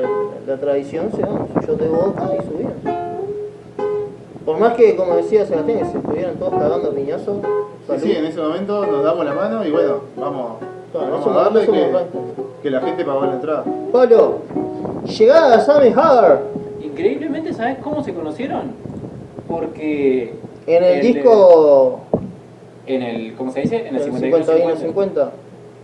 [0.45, 3.04] la tradición, se dan su shot de vodka y subían.
[4.45, 7.37] Por más que, como decía Sebastián, que se estuvieran todos cagando piñazos,
[7.99, 10.53] Sí, en ese momento nos damos la mano y bueno, vamos,
[10.91, 11.67] Claro, vamos a darle
[12.61, 13.63] que, la gente pagó la entrada.
[13.91, 14.39] Pablo,
[15.05, 16.41] llegada a Sammy Hagar
[16.81, 18.71] Increíblemente, ¿sabes cómo se conocieron?
[19.47, 20.33] Porque...
[20.65, 22.01] en el disco
[22.87, 23.87] En el, ¿cómo se dice?
[23.87, 24.85] En el el 51 51 50.
[24.87, 25.31] 50.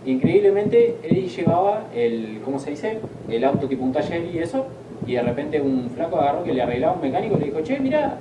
[0.06, 2.98] Increíblemente, Eddie llevaba el, ¿cómo se dice?
[3.28, 4.66] El auto tipo un taller y eso,
[5.06, 7.78] y de repente un flaco agarró que le arreglaba un mecánico y le dijo, che,
[7.78, 8.18] mira,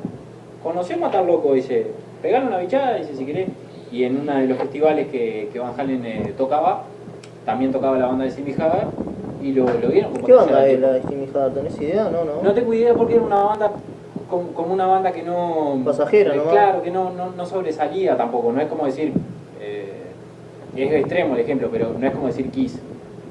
[0.64, 1.88] conoció a Matar Loco, dice,
[2.22, 3.50] pegaron una bichada, dice, si querés.
[3.92, 6.84] Y en uno de los festivales que, que Van Halen eh, tocaba,
[7.46, 8.88] también tocaba la banda de Simi Hagar,
[9.42, 11.52] y lo, lo vieron como ¿Qué banda es la de Jimmy Hagar?
[11.52, 12.04] ¿Tenés idea?
[12.06, 12.42] No, no.
[12.44, 13.72] No tengo idea porque era una banda
[14.30, 15.82] como, como una banda que no...
[15.84, 16.52] Pasajera, nomás.
[16.52, 19.14] Claro, que no, no, no sobresalía tampoco, no es como decir...
[19.60, 19.98] eh,
[20.76, 22.80] es extremo el ejemplo, pero no es como decir Kiss,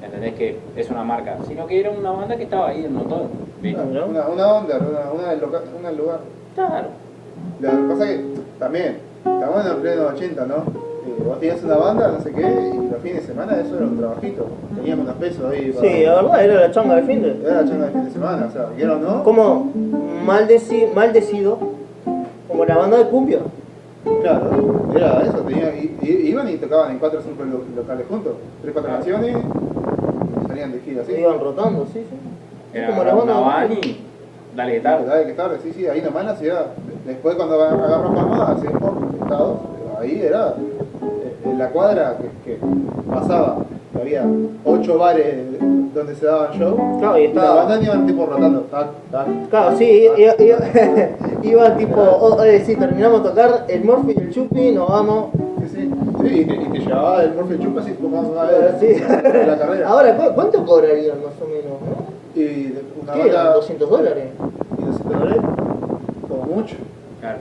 [0.03, 0.35] ¿entendés?
[0.35, 3.29] Que es una marca, sino que era una banda que estaba ahí en un montón.
[3.63, 4.05] Ah, ¿no?
[4.05, 5.43] Una, una onda, una, una, del
[5.79, 6.19] una del lugar.
[6.53, 6.87] Claro.
[7.59, 8.25] Lo que pasa es que
[8.59, 10.55] también, estamos en el pleno 80, ¿no?
[10.55, 13.85] Eh, vos tenías una banda, no sé qué, y los fines de semana eso era
[13.85, 14.47] un trabajito.
[14.75, 15.87] Teníamos unos pesos ahí para...
[15.87, 17.41] Sí, la verdad, era la changa de fin de.
[17.43, 19.23] Era la changa de fin de semana, o sea, quiero o no.
[19.23, 19.71] Como
[20.25, 21.57] maldeci- maldecido,
[22.47, 23.39] como la banda de cumbia.
[24.23, 24.49] Claro,
[24.95, 27.43] era eso, tenía, i- i- iban y tocaban en 4 o 5
[27.75, 28.33] locales juntos,
[28.63, 29.37] 3 4 canciones,
[30.47, 31.11] salían de gira así.
[31.13, 32.15] Se iban rotando, sí, sí.
[32.73, 34.05] Era como la banda de y
[34.55, 35.05] dale que tal.
[35.05, 36.65] dale, que tarde, sí, sí, ahí nomás la ciudad.
[37.05, 39.57] Después cuando agarró fama, hace poco, estados,
[39.99, 42.59] ahí era eh, en la cuadra que, que
[43.11, 43.57] pasaba,
[43.93, 44.23] que había
[44.65, 45.35] 8 bares
[45.93, 47.63] donde se daban show, Claro, y y la estaba.
[47.65, 49.27] banda iban tipo rotando, tac, tac.
[49.49, 50.57] Claro, sí, iba, iba,
[51.43, 55.25] iba tipo, oh, eh, sí, terminamos de tocar el Morphy y el Chupi, nos vamos.
[56.19, 58.87] Sí, y te, y te llevaba el Morphe Chupa así como una vez Sí.
[58.87, 59.87] en la carrera.
[59.89, 61.79] Ahora, ¿cu- ¿cuánto cobrarían más o menos?
[61.81, 62.11] no?
[62.33, 63.45] y una ¿Qué eran?
[63.45, 64.25] banda, ¿200 dólares?
[64.77, 65.41] y 200 dólares,
[66.29, 66.75] como mucho.
[67.19, 67.39] Claro.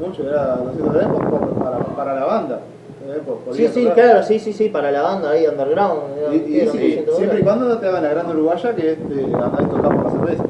[0.00, 2.58] mucho, era 200 dólares por- por- para, para la banda.
[3.06, 6.00] eh, por- Sí, sí, claro, sí, sí, sí, para la banda ahí, underground.
[6.32, 9.08] Y, y sí, 200 siempre y cuando no te hagan la gran uruguaya que es
[9.08, 10.44] de andar y tocar por la cerveza.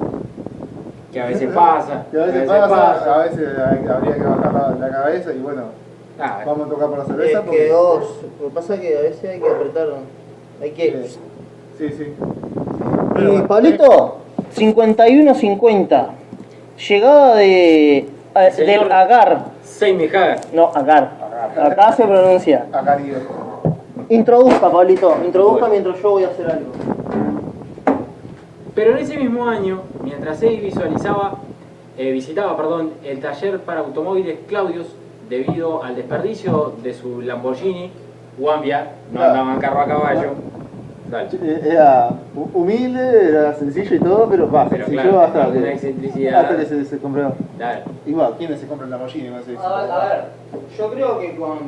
[1.13, 2.07] Que a veces pasa.
[2.11, 5.63] Que a veces pasa, a veces habría que bajar la, la cabeza y bueno,
[6.19, 7.41] Ah, vamos a tocar por la Es cerveza.
[7.41, 9.89] que porque- vos, lo que pasa es que a veces hay que apretar,
[10.61, 11.07] hay que...
[11.79, 12.15] Sí, sí.
[13.19, 14.19] Y Pablito,
[14.55, 16.07] 51-50.
[16.89, 19.47] Llegada de eh, del Agar.
[19.65, 20.41] Seimi Hagar.
[20.53, 21.13] No, Agar.
[21.55, 21.73] Agar.
[21.73, 22.67] Acá se pronuncia.
[24.09, 25.17] Ni Introduzca, Pablito.
[25.25, 25.73] Introduzca Bueno.
[25.73, 26.71] mientras yo voy a hacer algo.
[28.75, 31.35] Pero en ese mismo año, mientras él visualizaba,
[31.99, 34.87] eh, visitaba perdón, el taller para automóviles Claudius,
[35.37, 37.91] debido al desperdicio de su Lamborghini,
[38.39, 39.33] Wambia, no Claro.
[39.33, 40.29] andaba en carro a caballo.
[41.11, 41.29] Dale.
[41.65, 45.73] Era hu- humilde, era sencillo y todo, pero va, Pero sencillo claro, hasta una que,
[45.73, 46.41] excentricidad.
[46.41, 47.33] hasta que se, se compró.
[48.07, 49.29] Igual, ¿quiénes se compran la Lamborghini?
[49.29, 50.25] No sé si- A ver, a ver,
[50.79, 51.59] yo creo que con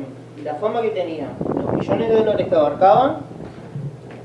[0.43, 3.17] la fama que tenía, los millones de dólares que abarcaban,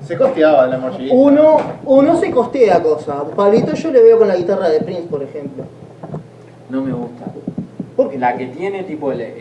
[0.03, 1.11] Se costeaba la Lamborghini.
[1.12, 3.16] uno, uno se costea cosas.
[3.36, 5.64] Pablito yo le veo con la guitarra de Prince, por ejemplo.
[6.70, 7.24] No me gusta.
[8.01, 8.18] ¿Por qué?
[8.18, 9.40] La que tiene tipo el, el,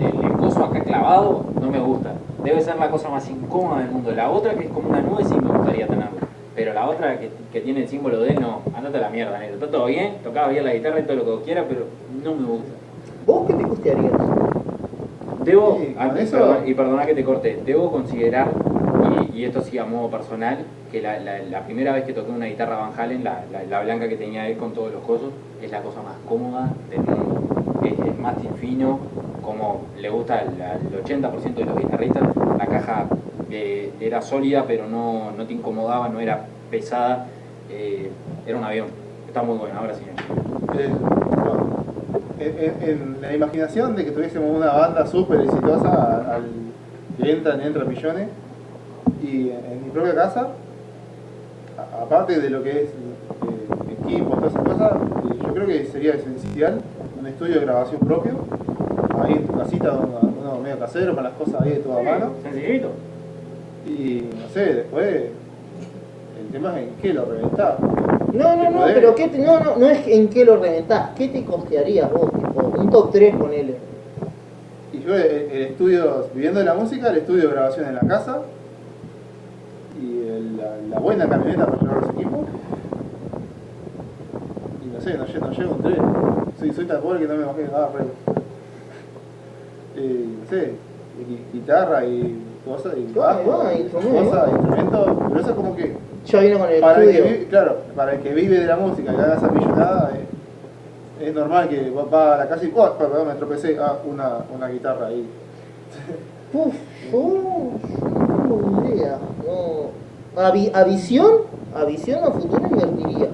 [0.00, 2.12] el- el coso acá clavado, no me gusta.
[2.44, 4.12] Debe ser la cosa más incómoda del mundo.
[4.12, 6.10] La otra que es como una nube sí me gustaría tenerla.
[6.54, 9.38] Pero la otra que, que tiene el símbolo de él, no, andate a la mierda,
[9.38, 9.54] negro.
[9.56, 11.86] Está todo bien, tocaba bien la guitarra y todo lo que quiera, pero
[12.24, 12.70] no me gusta.
[13.26, 14.12] ¿Vos qué te costearías?
[15.44, 18.50] Debo, Sí, ah, perdón- y perdona que te corte, debo considerar,
[19.32, 20.58] y, y esto sí a modo personal,
[20.90, 23.82] que la, la- la primera vez que toqué una guitarra Van Halen, la, la- la
[23.82, 25.30] blanca que tenía él con todos los cosos,
[25.62, 27.42] es la cosa más cómoda del mundo.
[28.32, 28.98] Es, es más fino,
[29.42, 32.22] como le gusta al, al 80% de los guitarristas,
[32.58, 33.06] la caja
[34.00, 37.26] era sólida pero no, no te incomodaba, no era pesada,
[37.70, 38.10] eh,
[38.46, 38.88] era un avión.
[39.26, 40.04] Está muy bueno, ahora sí.
[42.38, 46.44] En, la imaginación de que tuviésemos una banda súper exitosa al,
[47.20, 48.28] que entran, millones,
[49.22, 50.48] y en, mi propia casa,
[52.02, 56.14] aparte de lo que es eh, equipo, todas esas cosas, eh, yo creo que sería
[56.14, 56.80] esencial
[57.36, 58.32] estudio de grabación propio,
[59.22, 62.30] ahí en tu casita, uno, uno medio casero, con las cosas ahí de toda mano,
[62.42, 62.88] Sencillito.
[63.86, 65.06] y no sé, después
[66.40, 67.74] el tema es en qué lo reventás.
[68.32, 68.94] No, no, ¿Te no, podés?
[68.94, 72.30] pero ¿qué te- no, no, no es en qué lo reventás, ¿qué te costearías vos?
[72.32, 73.74] Tipo, un top 3 con él.
[74.94, 78.00] Y yo el, el estudio, viviendo de la música, el estudio de grabación en la
[78.00, 78.38] casa
[80.00, 82.40] y el- la, la buena camioneta para llevar los equipos.
[84.84, 86.45] Y no sé, no, no llego un tren.
[86.58, 87.90] Soy, soy tan pobre que no me bajé nada.
[89.96, 90.72] Eh, no sé,
[91.28, 95.96] gui- guitarra y cosas, y bajo, bueno, cosas, instrumentos, pero eso es como que
[96.26, 98.76] Ya vino con el para el que vive, claro, para el que vive de la
[98.76, 100.12] música y haga esa millonada,
[101.20, 104.38] es, es normal que va- a la casa y, oh, perdón, me tropecé, ah, una,
[104.54, 105.26] una guitarra ahí.
[106.52, 106.74] Uf,
[107.12, 109.18] yo no tengo idea.
[109.46, 110.42] No.
[110.42, 111.32] A, vi- a visión,
[111.74, 113.28] a visión a futuro invertiría.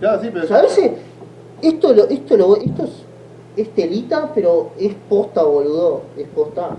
[0.00, 0.90] Claro, sí, pero ¿Sabes?
[1.62, 2.90] Esto lo, esto lo, esto es,
[3.56, 6.02] es telita, pero es posta, boludo.
[6.18, 6.70] Es posta.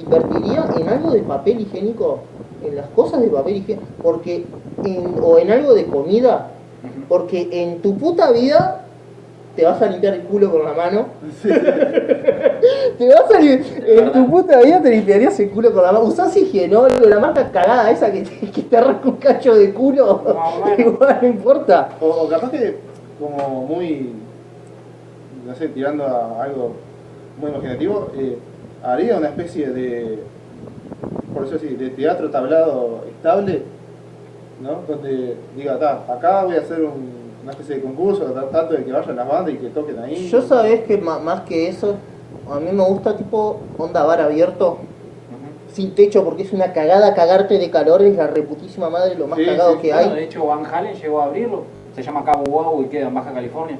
[0.00, 2.20] Invertiría en algo de papel higiénico,
[2.64, 4.44] en las cosas de papel higiénico, porque
[4.84, 6.48] en, o en algo de comida,
[7.08, 8.84] porque en tu puta vida
[9.56, 11.06] te vas a limpiar el culo con la mano.
[11.42, 11.48] Sí,
[12.98, 16.04] Te vas a lim- en tu puta vida te limpiarías el culo con la mano.
[16.04, 20.22] Usás higienol, la marca cagada esa que te, que te arranca un cacho de culo.
[20.24, 20.76] No, bueno.
[20.92, 21.88] Igual no importa.
[22.00, 22.76] O, o capaz que,
[23.18, 24.12] como muy,
[25.48, 26.72] no sé, tirando a algo
[27.40, 28.36] muy imaginativo, eh,
[28.84, 30.18] haría una especie de,
[31.34, 33.62] por eso sí, de teatro tablado estable,
[34.62, 34.82] ¿no?
[34.86, 38.92] Donde diga, "Ta, acá voy a hacer un- una especie de concurso, tanto de que
[38.92, 40.28] vayan las bandas y que toquen ahí.
[40.28, 41.94] Yo sabés que más que eso,
[42.50, 44.78] a mí me gusta tipo onda bar abierto,
[45.72, 49.38] sin techo, porque es una cagada cagarte de calor, es la reputísima madre lo más
[49.38, 50.16] Sí, cagado sí, que Bueno, hay.
[50.16, 51.62] de hecho, Van Halen llegó a abrirlo.
[51.94, 53.78] Se llama Cabo Wow y queda en Baja California.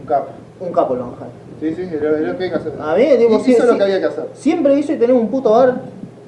[0.00, 0.26] Un cap.
[0.60, 1.28] Un capo lo bajan.
[1.60, 2.72] Sí, sí, es lo, es lo que hay que hacer.
[2.80, 4.28] A mí, digo, Hizo sí, lo que había que hacer.
[4.34, 5.80] Siempre hice tener un puto bar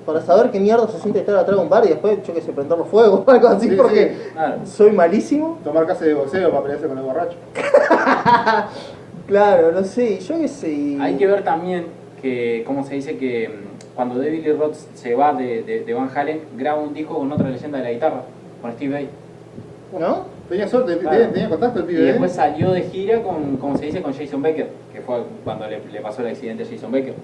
[0.04, 2.40] para saber qué mierda se siente estar atrás de un bar y después, yo que
[2.40, 4.30] sé, prender los fuegos o algo así, Sí, porque sí.
[4.32, 4.56] Claro.
[4.64, 5.58] soy malísimo.
[5.64, 7.36] Tomar clase de boxeo para pelearse con el borracho.
[9.26, 10.70] Claro, no sé, yo qué sé.
[10.70, 11.86] y- Hay que ver también
[12.22, 15.94] que, como se dice, que mm, cuando David Lee Roth se va de, de- de
[15.94, 18.22] Van Halen, graba un disco con otra leyenda de la guitarra,
[18.62, 19.08] con Steve Vai.
[19.98, 20.24] ¿No?
[20.48, 21.16] Tenía suerte, Claro.
[21.16, 22.02] tenía, tenía contacto el Y pibe.
[22.02, 22.06] ¿eh?
[22.12, 25.80] después salió de gira con, como se dice, con Jason Becker, que fue cuando le,
[25.92, 27.14] le pasó el accidente a Jason Becker.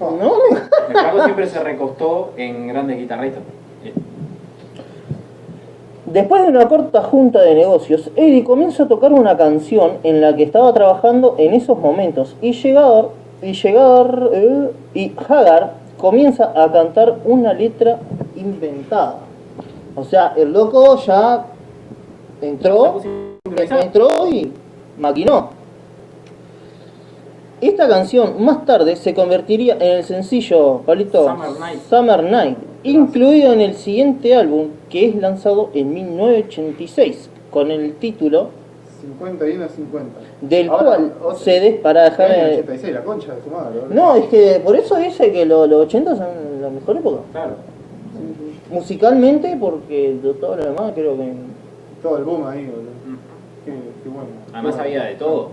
[0.00, 0.10] Oh.
[0.20, 0.32] ¿No?
[0.88, 3.42] El flaco siempre se recostó en grandes guitarristas.
[6.06, 10.36] Después de una corta junta de negocios, Eddie comienza a tocar una canción en la
[10.36, 13.06] que estaba trabajando en esos momentos y llegar
[13.42, 17.98] y llegar eh, y Hagar comienza a cantar una letra
[18.36, 19.16] inventada.
[19.96, 21.46] O sea, el loco ya
[22.48, 23.00] entró,
[23.80, 24.50] entró y
[24.98, 25.50] maquinó.
[27.60, 31.80] Esta canción más tarde se convertiría en el sencillo, Palito, Summer Night.
[31.88, 38.48] Summer Night, incluido en el siguiente álbum que es lanzado en 1986 con el título
[39.00, 40.18] 51 50.
[40.42, 42.30] Del Ahora, cual otro- se des para dejar.
[42.32, 43.80] Año eh, 86, la concha de su madre.
[43.90, 46.26] No, es que por eso dice que lo- los 80 son
[46.60, 47.18] la mejor época.
[47.32, 47.52] Claro.
[48.70, 51.32] Musicalmente, porque de todo lo demás creo que.
[52.04, 52.82] Todo el boom ahí, boludo.
[53.06, 53.64] Mm.
[53.64, 54.28] Qué, qué bueno.
[54.52, 55.48] Además había de todo.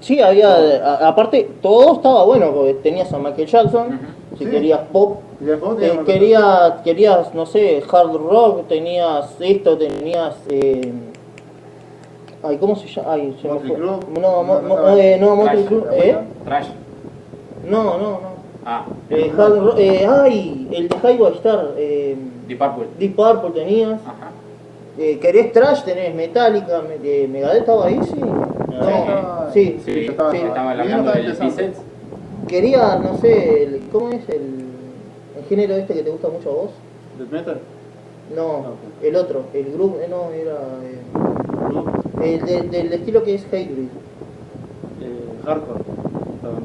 [0.00, 0.48] Sí, había.
[0.84, 4.00] a- aparte, todo estaba bueno, porque tenías a Michael Jackson,
[4.36, 4.50] si Sí.
[4.50, 10.34] querías pop, Y después eh, teníamos- querías, querías, no sé, hard rock, tenías esto, tenías.
[10.50, 10.92] Eh,
[12.42, 13.12] ay, ¿cómo se llama?
[13.12, 13.80] Ay, se me Motley fue.
[13.80, 14.20] Crue.
[14.20, 16.18] No, mo- mo- eh, no, Motley Trash, Crue, ¿la ¿eh?
[16.44, 16.66] Trash.
[17.70, 18.32] No, no, no.
[18.66, 22.16] Ah, Eh, hard rock, eh, ay, el de Highway Star, eh,
[22.48, 22.86] Deep Purple.
[22.98, 24.00] Deep Purple tenías.
[24.04, 24.31] Ajá.
[24.98, 25.84] Eh, ¿Querés trash?
[25.84, 28.12] Tenés Metallica, me- eh, Megadeth estaba ahí, sí.
[28.14, 29.80] estaba- No, sí.
[29.84, 30.36] Sí, estaba- sí.
[30.38, 31.72] estaba hablando estaba del.
[32.46, 34.66] Quería, no sé, el- ¿cómo es el,
[35.38, 36.70] el género este que te gusta mucho a vos?
[37.18, 37.60] ¿Death metal?
[38.36, 38.64] No, No.
[39.02, 43.86] el otro, el grupo, eh, no, era eh, el de- del estilo que es Hatebreed.
[45.00, 45.80] Eh, hardcore.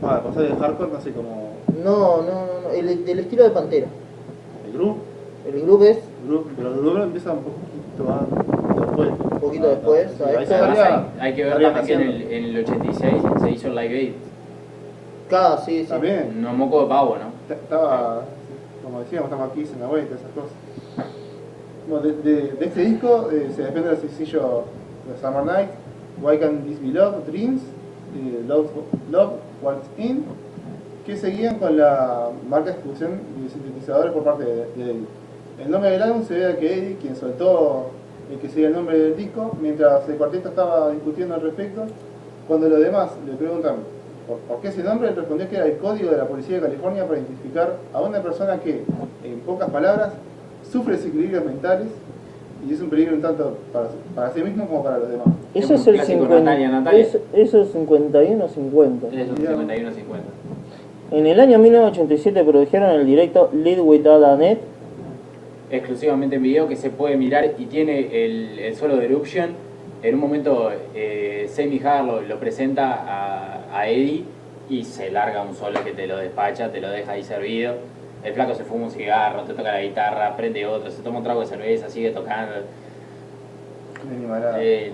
[0.01, 1.53] Para pasar del hardcore, no sé cómo.
[1.83, 3.87] No, no, no, no, el del estilo de Pantera.
[4.67, 4.97] El groove.
[5.47, 5.97] El grupo es
[6.27, 7.39] groove pero el groove empieza un
[7.97, 9.09] poquito antes, después.
[9.09, 10.35] Un poquito después, hay,
[11.19, 14.13] hay que ver también que en el, en el 86 se hizo el Live Aid.
[15.29, 15.89] K, sí, sí.
[15.89, 16.41] También.
[16.41, 17.53] No moco de pavo, ¿no?
[17.53, 18.23] Estaba,
[18.83, 20.51] como decíamos, estamos aquí en la vuelta, esas cosas.
[21.87, 24.63] Bueno, de, de, de este disco eh, se desprende el sencillo
[25.07, 25.69] de Summer Night,
[26.21, 28.69] Why Can This Be Love, Dreams, eh, Love,
[29.11, 30.25] Love, What's In,
[31.05, 35.07] que seguían con la marca de distribución de sintetizadores por parte de, de Eddie.
[35.63, 37.87] El nombre del álbum se ve a que Eddie, quien soltó
[38.31, 41.83] el que sería el nombre del disco, mientras el cuarteto estaba discutiendo al respecto,
[42.47, 43.75] cuando los demás le preguntan
[44.27, 46.61] por, por qué ese nombre, él respondió que era el código de la Policía de
[46.63, 48.83] California para identificar a una persona que,
[49.23, 50.13] en pocas palabras,
[50.71, 51.87] sufre desequilibrios mentales
[52.67, 55.27] y es un peligro un tanto para, para sí mismo como para los demás.
[55.53, 57.01] Ese Es el clásico 50, Natalia, Natalia.
[57.01, 59.07] es- eso es 51-50.
[59.13, 60.19] Es un 51-50.
[61.11, 64.57] En el año 1987 produjeron el directo Lead Without a Net.
[65.69, 69.51] Exclusivamente en video que se puede mirar y tiene el, el solo de Eruption.
[70.03, 74.23] En un momento eh, Sammy Hagar lo, lo presenta a, a Eddie
[74.69, 77.75] y se larga un solo que te lo despacha, te lo deja ahí servido.
[78.23, 81.23] El flaco se fuma un cigarro, te toca la guitarra, prende otro, se toma un
[81.23, 82.53] trago de cerveza, sigue tocando.
[84.09, 84.57] Animalada.
[84.61, 84.91] Eh,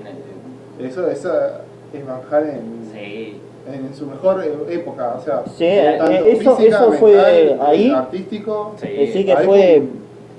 [0.81, 1.61] Eso, esa
[1.93, 2.61] es Van Halen
[2.93, 3.39] sí.
[3.71, 7.59] en su mejor eh, época, o sea, Sí, eh, tanto eso, física, eso fue mental,
[7.67, 7.89] ahí.
[7.91, 8.87] artístico, Sí.
[8.89, 9.83] eh, sí que fue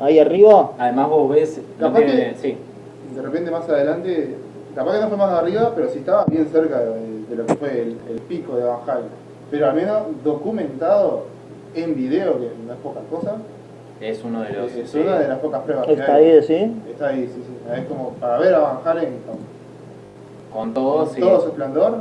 [0.04, 0.72] ahí arriba.
[0.78, 1.60] Además vos ves...
[1.80, 2.56] no Capaz tiene- que- sí.
[3.14, 4.34] de repente más adelante,
[4.74, 7.54] capaz que no fue más arriba, pero sí estaba bien cerca de, de lo que
[7.54, 9.24] fue el, el pico de Van Halen.
[9.50, 11.24] Pero al menos documentado
[11.74, 13.36] en video, que no es poca cosa,
[14.00, 14.72] Es uno de los...
[14.72, 14.98] es sí.
[15.00, 16.30] una de las pocas pruebas que Está hay.
[16.30, 16.72] ahí, sí.
[16.90, 17.72] Está ahí, sí, sí.
[17.80, 19.38] Es como para ver a Van Halen con,
[20.52, 21.20] Con todo, con sí.
[21.20, 21.96] todo su esplendor,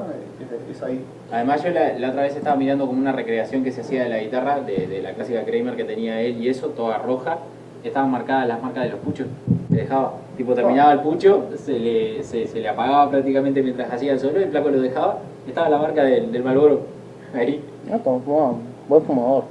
[0.69, 1.03] es, es ahí.
[1.31, 4.09] Además yo la, la otra vez estaba mirando como una recreación que se hacía de
[4.09, 7.37] la guitarra, de, de la clásica Kramer que tenía él y eso, toda roja.
[7.83, 9.27] Estaban marcadas las marcas de los puchos.
[9.69, 14.13] Se dejaba, tipo terminaba el pucho, se le, se, se le apagaba prácticamente mientras hacía
[14.13, 15.17] el solo, el flaco lo dejaba,
[15.47, 16.81] estaba la marca del, del Malboro
[17.35, 17.61] ahí.
[17.91, 18.53] Ah, como fumaba,
[18.87, 19.43] buen fumador.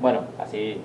[0.00, 0.80] Bueno, así.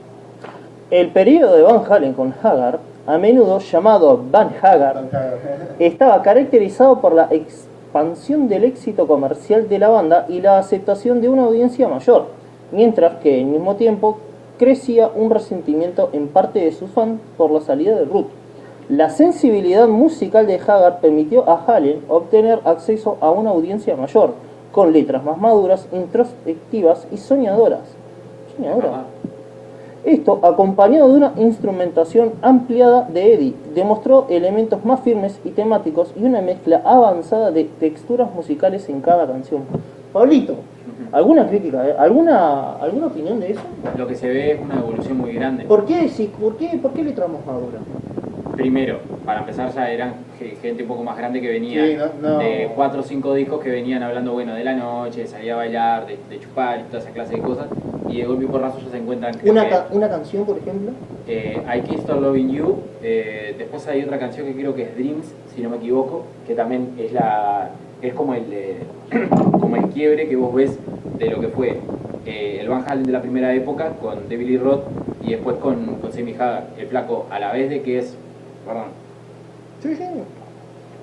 [0.92, 5.38] El periodo de Van Halen con Haggard, a menudo llamado Van Haggard, Tan cagado.
[5.80, 11.30] estaba caracterizado por la expansión del éxito comercial de la banda y la aceptación de
[11.30, 12.28] una audiencia mayor,
[12.72, 14.20] mientras que al mismo tiempo
[14.58, 18.28] crecía un resentimiento en parte de sus fans por la salida de Ruth.
[18.89, 24.34] La sensibilidad musical de Haggard permitió a Halen obtener acceso a una audiencia mayor,
[24.72, 27.82] con letras más maduras, introspectivas y soñadoras.
[30.03, 36.24] Esto, acompañado de una instrumentación ampliada de Eddie, demostró elementos más firmes y temáticos y
[36.24, 39.64] una mezcla avanzada de texturas musicales en cada canción.
[40.14, 40.53] Pablito,
[41.12, 41.96] ¿alguna crítica, eh?
[41.98, 43.62] ¿Alguna, alguna opinión de eso?
[43.98, 45.64] Lo que se ve es una evolución muy grande.
[45.66, 47.80] ¿Por qué, si, por qué, por qué le tramos ahora?
[48.56, 52.30] Primero, para empezar ya eran ge- gente un poco más grande que venía Sí, no-
[52.30, 52.38] no.
[52.40, 55.58] de cuatro o cinco discos que venían hablando bueno de la noche, de salir a
[55.58, 57.68] bailar, de, de chupar y toda esa clase de cosas.
[58.08, 60.92] Y de golpe y porrazo ya se encuentran Una, que, ca- una canción, por ejemplo.
[61.28, 62.76] eh, I Can't Stop Loving You.
[63.04, 66.56] eh, después hay otra canción que creo que es Dreams, si no me equivoco, que
[66.56, 67.72] también es la
[68.08, 68.78] es como el eh,
[69.30, 70.78] como el quiebre que vos ves
[71.18, 71.80] de lo que fue
[72.26, 74.84] eh, el Van Halen de la primera época con David Lee Roth
[75.24, 78.16] y después con, con Sammy Hagar, el flaco, a la vez de que es,
[78.66, 78.86] perdón,
[79.82, 80.03] Sí, sí.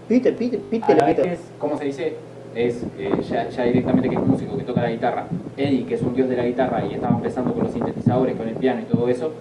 [0.09, 1.38] Peter, Peter, a Peter, la vez que Peter.
[1.38, 2.14] es, ¿cómo se dice?
[2.55, 5.26] Es eh, ya, ya directamente que es músico, que toca la guitarra.
[5.57, 8.48] Eddie, que es un dios de la guitarra y estaba empezando con los sintetizadores, con
[8.48, 9.32] el piano y todo eso,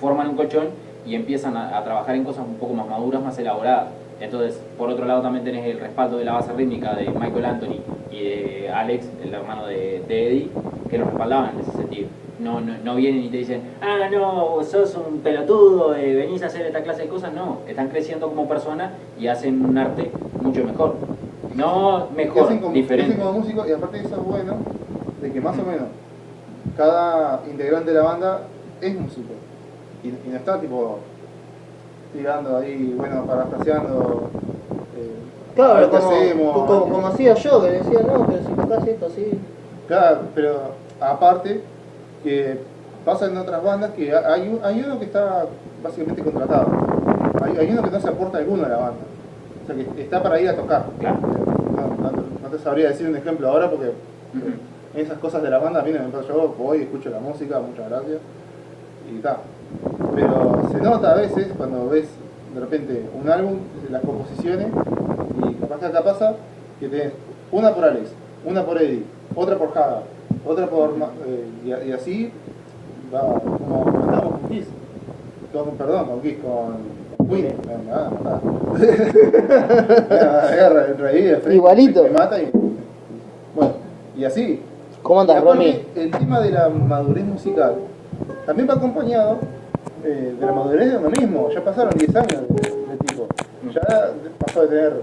[0.00, 0.68] forman un colchón
[1.04, 3.88] y empiezan a, a trabajar en cosas un poco más maduras, más elaboradas.
[4.20, 7.76] Entonces, por otro lado también tenés el respaldo de la base rítmica de Michael Anthony
[8.12, 10.50] y de Alex, el hermano de, de Eddie,
[10.90, 12.08] que los respaldaban en ese sentido.
[12.38, 16.46] No, no, no vienen y te dicen, ah, no, sos un pelotudo, eh, venís a
[16.46, 17.32] hacer esta clase de cosas.
[17.32, 20.10] No, están creciendo como personas y hacen un arte
[20.40, 20.96] mucho mejor.
[21.54, 23.12] No mejor, hacen como, diferente.
[23.12, 24.54] hacen como músicos y aparte eso es bueno,
[25.20, 25.88] de que más o menos
[26.76, 28.42] cada integrante de la banda
[28.80, 29.32] es músico.
[30.02, 30.98] Y, y no está tipo
[32.12, 34.30] tirando ahí, bueno, parafraseando.
[34.96, 36.52] Eh, a Claro, como, hacemos.
[36.54, 39.30] como, como hacía yo, que decía, no, pero si tocas esto así.
[39.88, 40.60] Claro, pero
[41.00, 41.60] aparte
[42.22, 42.58] que
[43.04, 45.46] pasa en otras bandas que hay, un- hay uno que está
[45.82, 46.68] básicamente contratado.
[47.42, 49.00] Hay, hay uno que no se aporta alguno a la banda.
[49.64, 50.84] O sea, que está para ir a tocar.
[50.98, 51.18] Claro.
[51.20, 53.92] No, no te- no te sabría decir un ejemplo ahora porque
[54.94, 58.18] esas cosas de la banda vienen, me pasa yo voy, escucho la música, muchas gracias,
[59.10, 59.38] y está.
[60.14, 62.08] Pero se nota a veces cuando ves
[62.54, 63.58] de repente un álbum,
[63.90, 66.34] las composiciones, y capaz que acá pasa
[66.78, 67.12] que tenés
[67.52, 68.10] una por Alex,
[68.44, 69.04] una por Eddie,
[69.34, 70.02] otra por Haga,
[70.46, 70.94] otra por...
[71.26, 72.32] Eh, y, así
[73.14, 74.66] va, como estábamos con Kiss,
[75.52, 78.40] con, perdón, con Kiss, con, Queen, me, a matar.
[81.52, 82.02] Igualito.
[82.04, 82.50] Me mata y...
[83.54, 83.72] Bueno,
[84.16, 84.60] y así.
[85.02, 85.86] ¿Cómo andas, Romy?
[85.94, 87.74] El tema de la madurez musical
[88.46, 89.38] también va acompañado
[90.04, 91.48] eh, de la madurez de uno mismo.
[91.50, 93.26] Ya pasaron 10 años de, de tipo.
[93.72, 95.02] Ya pasó de tener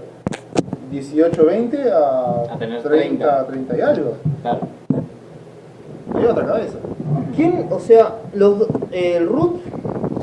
[0.90, 4.12] 18, 20 a, A tener 30, 30 y algo.
[4.42, 4.60] Claro.
[6.20, 6.78] Y otra cabeza.
[7.36, 9.56] ¿Quién, o sea, los, do- el Root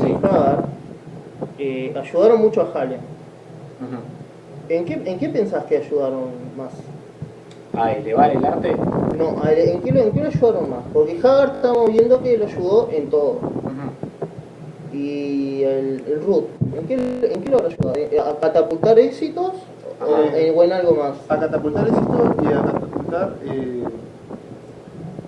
[0.01, 0.07] Sí.
[0.11, 0.65] y Hagar
[1.57, 2.95] eh, ayudaron mucho a?
[2.95, 3.97] Ujú.
[4.69, 6.23] ¿En qué, ¿En qué pensás que ayudaron
[6.57, 6.71] más?
[7.77, 8.75] A elevar el arte.
[9.17, 10.79] No, ¿en qué, lo- ¿en qué lo ayudaron más?
[10.93, 13.39] Porque Hagar estamos viendo que lo ayudó en todo.
[14.95, 16.45] Y el, el Root,
[16.77, 16.93] ¿en qué,
[17.33, 17.93] ¿en qué lo ayudó?
[17.95, 19.51] ¿Eh, ¿A catapultar éxitos
[19.99, 20.37] o Ajá.
[20.37, 21.13] en, o en algo más?
[21.27, 23.33] A catapultar éxito y a catapultar.
[23.43, 23.83] Eh,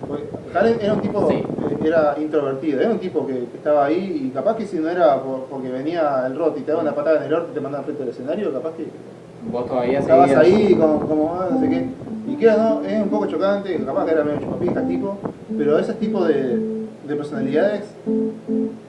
[0.06, 0.20] pues,
[0.54, 1.34] Halen era un tipo, Sí.
[1.34, 4.88] eh, era introvertido, era un tipo que, que estaba ahí y capaz que si no
[4.88, 7.54] era por- porque venía el rot y te daba una patada en el orto y
[7.54, 8.86] te mandaba frente al escenario, capaz que
[9.52, 11.86] Vos todavía estabas ahí como, como ah, no sé qué.
[12.26, 15.16] Y que no, es un poco chocante, capaz que era medio chupapija el tipo,
[15.56, 16.77] pero ese tipo de,
[17.08, 17.84] de personalidades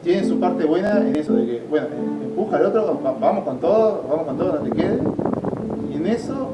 [0.03, 1.87] tienen su parte buena en eso de que, bueno,
[2.23, 4.99] empuja al otro, va- vamos con todo, vamos con todo, no te quedes.
[5.91, 6.49] Y en eso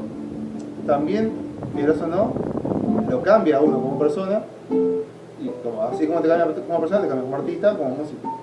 [0.86, 1.32] también,
[1.74, 2.32] quieras o no,
[3.10, 4.42] lo cambia uno como persona.
[4.70, 8.38] Y como, así como te cambia como persona, te cambia como artista, como músico.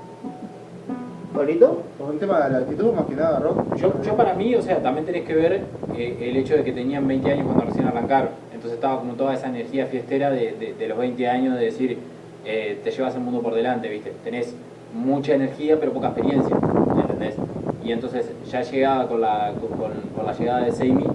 [1.33, 1.81] ¿Pablito?
[1.97, 3.75] Por un tema de la actitud, más que nada, rock.
[3.77, 5.61] Yo, yo para mí, o sea, también tenés que ver
[5.95, 8.29] eh, el hecho de que tenían 20 años cuando recién arrancaron.
[8.53, 11.97] Entonces estaba como toda esa energía fiestera de, de- de los 20 años de decir,
[12.45, 14.13] eh, te llevas el mundo por delante, ¿viste?
[14.23, 14.55] Tenés
[14.93, 16.55] mucha energía pero poca experiencia,
[17.01, 17.35] ¿entendés?
[17.83, 19.53] Y entonces ya llegaba con la,
[20.15, 21.05] con, la llegada de Seimi,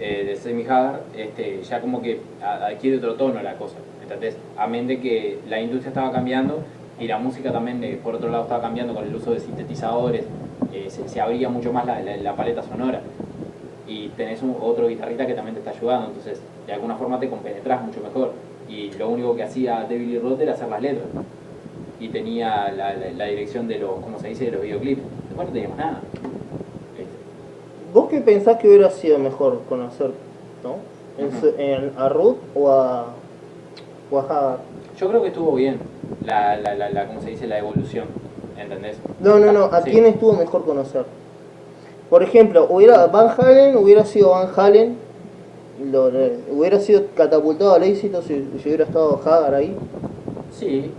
[0.00, 4.36] eh, de Seimi Hagar, este, ya como que adquiere otro tono la cosa, ¿entendés?
[4.56, 6.60] Amén de que la industria estaba cambiando
[6.98, 10.24] y la música también, eh, por otro lado, estaba cambiando con el uso de sintetizadores,
[10.72, 13.00] eh, se, se abría mucho más la, la- paleta sonora
[13.86, 17.28] y tenés un, otro guitarrista que también te está ayudando, entonces de alguna forma te
[17.28, 18.32] compenetrás mucho mejor.
[18.68, 21.06] Y lo único que hacía Devil y Roth era hacer las letras.
[22.00, 25.02] Y tenía la, la- la dirección de los, ¿cómo se dice?, de los videoclips.
[25.28, 26.00] Después no teníamos nada.
[26.96, 27.12] ¿Viste?
[27.94, 30.10] ¿Vos qué pensás que hubiera sido mejor conocer,
[30.62, 30.76] no?
[31.18, 33.06] En, en- ¿A Ruth o a,
[34.10, 34.58] o a Hagar?
[34.98, 35.78] Yo creo que estuvo bien
[36.24, 38.06] la, la, la, la- ¿cómo se dice?, la evolución.
[38.58, 38.96] ¿Entendés?
[39.20, 39.90] No, no, no, ¿a Sí.
[39.90, 41.04] quién estuvo mejor conocer?
[42.10, 44.96] Por ejemplo, hubiera Van Halen, hubiera sido Van Halen,
[45.84, 46.10] lo-
[46.50, 49.76] hubiera sido catapultado al éxito si, si hubiera estado Hagar ahí.
[50.52, 50.90] Sí,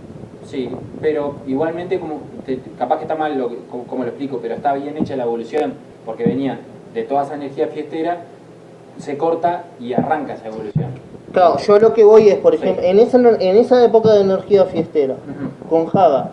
[0.46, 0.70] sí,
[1.00, 4.54] pero igualmente como te- capaz que está mal lo que- como, como lo explico, pero
[4.54, 5.74] está bien hecha la evolución,
[6.06, 6.60] porque venía
[6.94, 8.22] de toda esa energía fiestera,
[8.98, 10.86] se corta y arranca esa evolución.
[11.32, 12.62] Claro, yo lo que voy es, por Sí.
[12.62, 15.16] ejemplo, en esa, en esa época de energía fiestera,
[15.68, 16.32] con Hagar.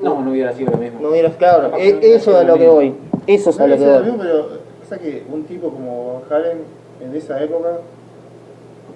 [0.00, 1.00] No, no hubiera sido lo mismo.
[1.00, 2.94] no hubieras, claro, e- no hubiera eso es lo lo que voy,
[3.26, 4.02] eso es a lo que voy.
[4.02, 4.48] mismo, pero
[4.80, 6.58] pasa que un tipo como Van Halen
[7.04, 7.68] en esa época,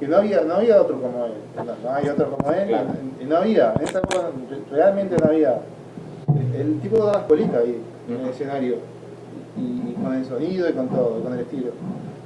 [0.01, 2.87] que no había, no había otro como él, no, no hay otro como él, Claro.
[3.21, 5.59] y no había, en esa época re- realmente no había.
[6.57, 8.77] El tipo daba escuelita ahí en el escenario,
[9.57, 11.71] y, y con el sonido y con todo, con el estilo.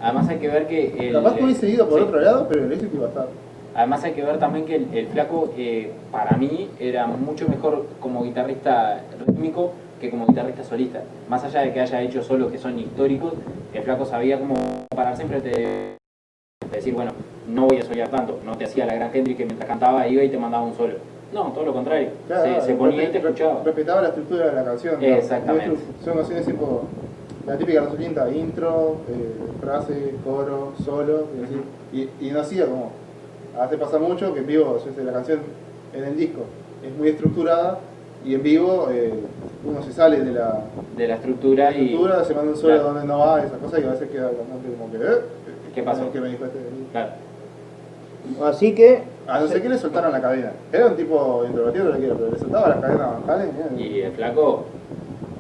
[0.03, 1.09] Además hay que ver que...
[1.09, 2.05] El, Capaz que hubiese ido por sí.
[2.07, 3.29] otro lado, pero el éxito iba a estar.
[3.75, 7.87] Además hay que ver también que el, el flaco eh, para mí era mucho mejor
[8.01, 9.73] como guitarrista rítmico
[10.03, 11.03] que como guitarrista solista.
[11.29, 13.35] Más allá de que haya hecho solos que son históricos,
[13.73, 14.55] el flaco sabía cómo
[14.95, 17.13] pararse enfrente de, de decir, bueno,
[17.49, 18.41] no voy a soñar tanto.
[18.45, 20.95] No te hacía la gran Hendrix que mientras cantaba iba y te mandaba un solo.
[21.33, 22.11] No, todo lo contrario.
[22.27, 23.63] Claro, se, se ponía y te escuchaba.
[23.65, 25.03] Respetaba la estructura de la canción.
[25.03, 25.79] Exactamente.
[26.05, 26.83] Son canciones tipo
[27.47, 32.09] la típica Rosa Quinta, intro, eh, frase, coro, solo, y así.
[32.21, 32.91] Y, y no hacía como,
[33.59, 35.41] hace pasa mucho que en vivo, la canción
[35.93, 36.43] en el disco
[36.85, 37.81] es muy estructurada
[38.25, 39.13] y en vivo eh,
[39.65, 40.61] uno se sale de la
[40.97, 41.85] De la estructura y.
[41.87, 42.89] estructura, se manda un solo Claro.
[42.93, 45.21] donde no va, esa cosa, y a veces queda el cantante como que, eh,
[45.75, 46.11] ¿Qué pasó?
[46.13, 46.59] ¿Qué me dijo este?
[46.93, 47.11] Claro.
[48.45, 50.53] Así que, A no ser que le soltaron la cadena.
[50.73, 53.51] Era un tipo introvertido, lo que quiera, pero le soltaba la cadena a Van Halen,
[53.79, 54.65] y, el flaco.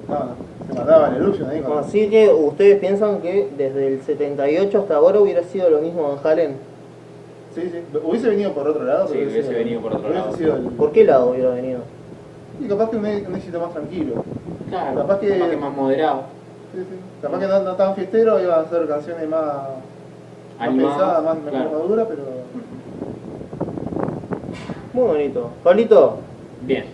[0.08, 4.94] no, no, se en Eruption ahí así que ustedes piensan que desde el 78 hasta
[4.96, 6.56] ahora hubiera sido lo mismo Van Halen.
[7.54, 7.98] Sí, sí.
[8.02, 9.06] Hubiese venido por otro lado.
[9.08, 10.36] Sí, hubiese sido- venido por otro hubiese lado.
[10.36, 11.80] sido el- ¿Por qué lado hubiera venido?
[12.64, 14.24] Y capaz que un, un éxito más tranquilo.
[14.68, 16.22] Claro, Capaz que- más moderado.
[16.74, 16.96] Sí, sí.
[17.20, 19.44] Capaz que no, no tan fiestero, iban a hacer canciones más,
[20.58, 21.70] más pensadas, más mejor claro.
[21.78, 22.22] maduras, pero...
[24.92, 25.48] Muy bonito.
[25.64, 26.16] Pablito,
[26.62, 26.84] Bien.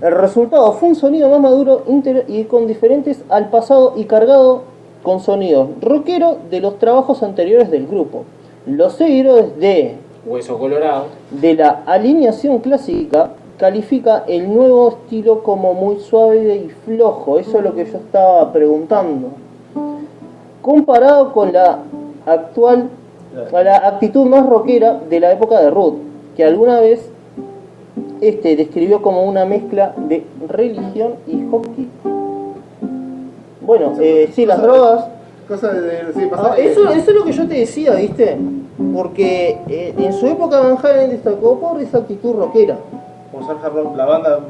[0.00, 4.62] el resultado fue un sonido más maduro inter- y con diferentes al pasado y cargado
[5.02, 8.24] con sonidos rockero de los trabajos anteriores del grupo.
[8.66, 11.06] Los seguidores de, Hueso colorado.
[11.30, 17.38] de la alineación clásica califica el nuevo estilo como muy suave y flojo.
[17.38, 19.28] Eso es lo que yo estaba preguntando.
[20.62, 21.78] Comparado con la
[22.26, 22.88] actual,
[23.52, 25.94] la actitud más rockera de la época de Ruth,
[26.36, 27.10] que alguna vez
[28.20, 31.88] este describió como una mezcla de religión y hockey.
[33.60, 35.06] Bueno, eh, sí, las drogas.
[35.48, 36.12] Cosa de...
[36.14, 38.38] sí, Ah, eso, eso es lo que yo te decía, ¿viste?
[38.94, 42.78] Porque eh, en su época Van Halen destacó por esa actitud rockera.
[43.34, 44.40] Por ser hard rock, la banda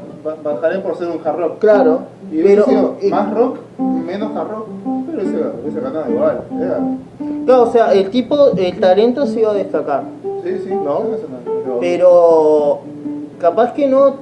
[0.63, 1.59] Halen por ser un hard rock.
[1.59, 1.99] Claro,
[2.31, 4.67] Y pero sido más rock, menos hard rock,
[5.07, 5.31] pero ese,
[5.67, 6.41] ese igual.
[6.61, 6.79] Era,
[7.45, 10.03] claro, o sea, el tipo, el talento se iba a destacar,
[10.43, 10.99] sí, sí, ¿No?
[10.99, 12.79] no- pero
[13.39, 14.15] capaz que no,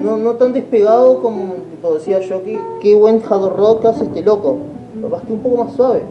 [0.00, 4.22] no, no tan despegado como tipo, decía yo que qué buen hard rock hace este
[4.22, 4.58] loco.
[5.02, 6.02] Capaz que un poco más suave.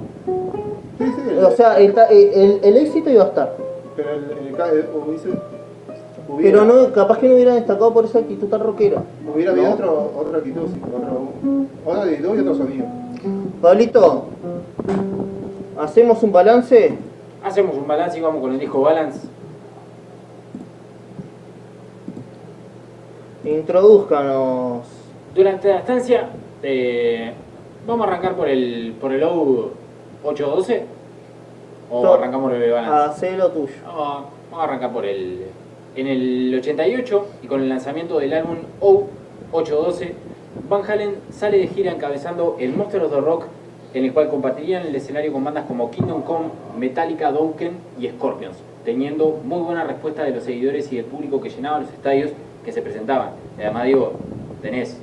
[0.97, 3.55] Sí, sí, O sea, el, el- el éxito iba a estar,
[3.95, 4.55] pero el, el, el-
[6.27, 9.03] hubiera, pero no, capaz que no hubiera destacado por esa actitud tan rockera.
[9.33, 9.73] hubiera habido ¿no?
[9.73, 11.29] otro, otra actitud, sí, otro,
[11.85, 12.85] otra actitud y otro sonido.
[13.61, 14.25] Pablito,
[15.79, 16.97] hacemos un balance.
[17.43, 19.27] Hacemos un balance y vamos con el disco Balance.
[23.43, 24.87] Introduzcanos.
[25.35, 26.29] Durante la estancia,
[26.63, 27.33] eh,
[27.85, 29.71] vamos a arrancar por el, por el OU
[30.23, 30.85] 812
[31.91, 33.11] o arrancamos por el Balance.
[33.11, 33.73] Hacé lo tuyo.
[33.85, 35.45] Vamos, vamos a arrancar por el.
[35.95, 39.05] En el 88 y con el lanzamiento del álbum O
[39.51, 40.13] 812,
[40.69, 43.45] Van Halen sale de gira encabezando el Monster of the Rock,
[43.93, 48.57] en el cual compartirían el escenario con bandas como Kingdom Come, Metallica, Dokken y Scorpions,
[48.83, 52.31] teniendo muy buena respuesta de los seguidores y del público que llenaba los estadios
[52.65, 53.29] que se presentaban.
[53.57, 54.13] Y además, digo,
[54.61, 54.97] tenés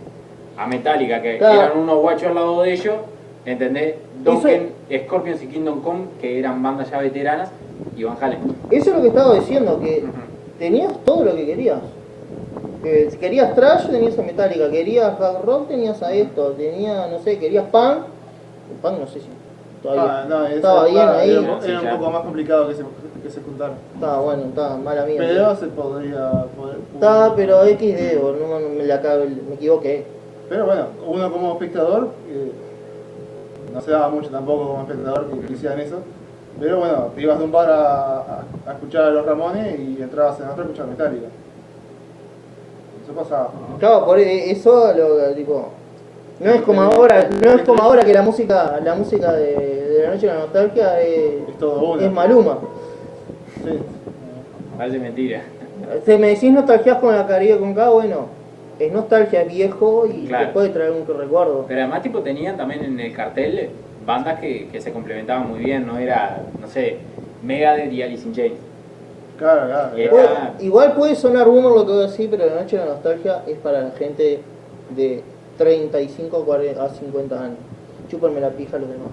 [0.58, 1.62] a Metallica, que Claro.
[1.62, 2.96] eran unos guachos al lado de ellos,
[3.46, 3.94] ¿entendés?
[4.22, 4.72] Dokken,
[5.06, 7.50] Scorpions y Kingdom Come, que eran bandas ya veteranas,
[7.96, 8.40] y Van Halen.
[8.70, 10.04] Eso es lo que estaba diciendo, que.
[10.62, 11.80] Tenías todo lo que querías.
[12.84, 17.18] Que si querías trash, tenías a Metallica, querías hard rock, tenías a esto, tenías, no
[17.18, 18.04] sé, querías punk,
[18.80, 19.26] punk no sé si
[19.82, 21.40] todavía Ah, no, estaba bien ahí, Era,
[21.80, 21.98] un ya.
[21.98, 22.84] poco más complicado que se,
[23.24, 23.74] que se juntaran.
[23.94, 25.16] estaba bueno, estaba mala mía.
[25.18, 26.44] Pero se podría.
[26.56, 29.00] Poder, Estaba, pero XD, o no, no, me, la,
[29.48, 30.04] me equivoqué.
[30.48, 32.52] Pero bueno, uno como espectador, eh,
[33.74, 35.96] no se daba mucho tampoco como espectador que, que hicieran eso.
[36.60, 40.00] Pero bueno, te ibas de un bar a, a- a escuchar a los Ramones y
[40.00, 41.26] entrabas en otro a escuchar Metallica.
[43.04, 43.50] Eso pasaba.
[43.78, 45.70] Claro, por e- eso lo tipo.
[46.40, 50.02] No es como ahora, no es como ahora que la música, la música de, de
[50.04, 52.58] la noche de la nostalgia es, Es todo es Maluma.
[53.64, 53.78] Sí.
[54.76, 55.42] Parece mentira.
[56.04, 58.26] Si me decís nostalgia con la Caribe con K, bueno,
[58.78, 60.46] es nostalgia viejo y Claro.
[60.46, 61.64] te puede traer un recuerdo.
[61.68, 63.70] Pero además tipo tenían también en el cartel
[64.06, 66.98] bandas que, que se complementaban muy bien, no era, no sé,
[67.42, 68.58] Megadeth y Alice in Chains.
[69.38, 69.90] Claro, claro.
[70.10, 70.28] Puede-
[70.64, 73.42] igual puede sonar rumor lo que voy a decir, pero la noche de la nostalgia
[73.46, 74.40] es para la gente
[74.96, 75.22] de
[75.58, 77.56] 35 a 40 a 50 años.
[78.10, 79.08] Chúpenme la pija a los demás.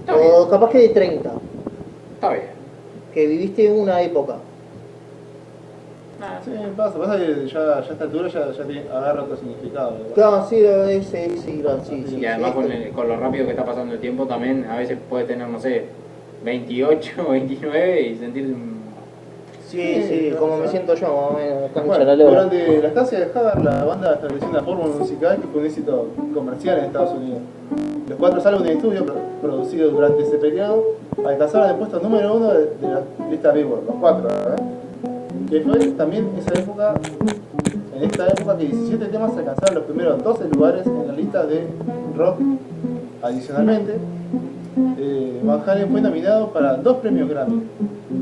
[0.00, 1.30] Está O capaz que de 30,
[2.14, 2.44] Está bien.
[3.12, 4.36] que viviste una época.
[6.44, 9.92] Sí, pasa, pasa que ya, ya a esta altura ya, ya tiene, agarra otro significado.
[9.92, 10.14] ¿verdad?
[10.14, 12.16] Claro, sí, es, sí, sí, claro, sí, sí.
[12.20, 14.76] Y además sí, con, el- con lo rápido que está pasando el tiempo también, a
[14.76, 15.84] veces puede tener, no sé,
[16.44, 18.56] 28, 29 y sentir...
[19.68, 23.18] Sí, Sí, claro, como me siento yo, más o menos, Bueno, la durante la estancia
[23.18, 27.10] de Hagar, la banda estableció una fórmula musical que fue un éxito comercial en Estados
[27.12, 27.40] Unidos.
[28.08, 30.84] Los cuatro álbumes de estudio pro- producidos durante ese periodo
[31.26, 34.62] alcanzaron el puesto número uno de, de la lista Billboard, los cuatro, ¿eh?
[35.48, 36.94] Que fue también esa época,
[37.94, 41.66] en esta época que 17 temas alcanzaron los primeros 12 lugares en la lista de
[42.16, 42.38] rock
[43.24, 43.96] Adicionalmente,
[44.98, 47.62] eh, Van Halen fue nominado para dos premios Grammy,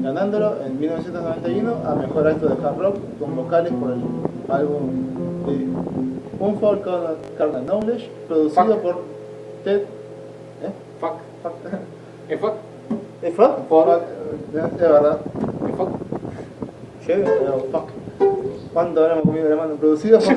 [0.00, 4.00] ganándolo en 1991 a Mejor Acto de Hard Rock con vocales por el
[4.48, 4.90] álbum
[5.44, 5.66] de
[6.38, 6.82] Un Fall
[7.36, 8.82] Carnal Knowledge, producido Fuck.
[8.82, 9.00] por
[9.64, 9.80] Ted...
[9.80, 10.70] ¿eh?
[11.00, 11.14] Fuck.
[11.42, 11.52] Fuck.
[12.28, 12.52] ¿Es fuck?
[13.22, 13.56] ¿Es fuck?
[13.68, 14.02] Por...
[14.54, 15.18] Es verdad.
[15.68, 16.11] ¿Es fuck?
[17.06, 17.24] Llego.
[17.40, 17.88] Pero, fuck.
[18.72, 19.74] ¿Cuánto habremos comido la mano?
[19.74, 20.34] Producido por...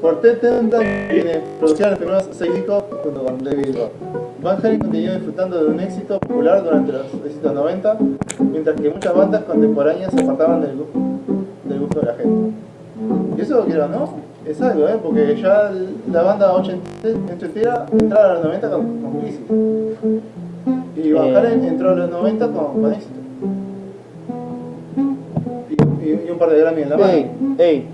[0.00, 3.90] por Ted Tenenbaum, quienes producieron los primeros seis discos junto con David Roth.
[4.42, 7.96] Van Halen continuó disfrutando de un éxito popular durante los éxitos 90,
[8.52, 11.18] mientras que muchas bandas contemporáneas se apartaban del, gu-
[11.64, 12.50] del gusto de la gente.
[13.36, 14.08] Y eso, quiero no,
[14.46, 14.96] es algo, ¿eh?
[15.02, 15.72] porque ya
[16.12, 19.40] la banda ochentera entraba a los 90 con, con crisis.
[20.96, 21.36] Y Van Eh.
[21.36, 23.14] Halen entró a los 90 con, con éxito.
[26.28, 27.12] Y, un par de Grammy en la mano.
[27.12, 27.84] Ey, ey,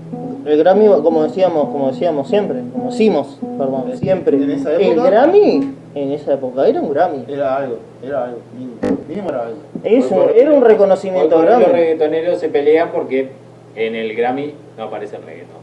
[0.45, 4.35] el Grammy, como decíamos, como decíamos siempre, como decimos, perdón, siempre.
[4.37, 7.23] En esa El época- Grammy, en esa época, era un Grammy.
[7.27, 8.75] Era algo, era algo, mínimo,
[9.07, 9.57] mínimo era algo.
[9.83, 13.29] Es un- Hoy por- era un reconocimiento Los reggaetoneros se pelean porque
[13.75, 15.55] en el Grammy no aparece el reggaetón.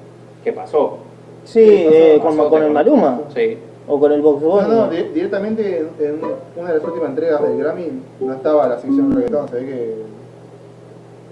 [0.43, 0.99] ¿Qué pasó?
[1.45, 2.71] Sí, eh, Pasó, como pasó, con el.
[2.71, 3.57] Maluma Sí.
[3.89, 6.21] o con el Box No, no, di- directamente en,
[6.57, 7.89] una de las últimas entregas del Grammy
[8.21, 9.95] no estaba la sección reggaetón, se ve que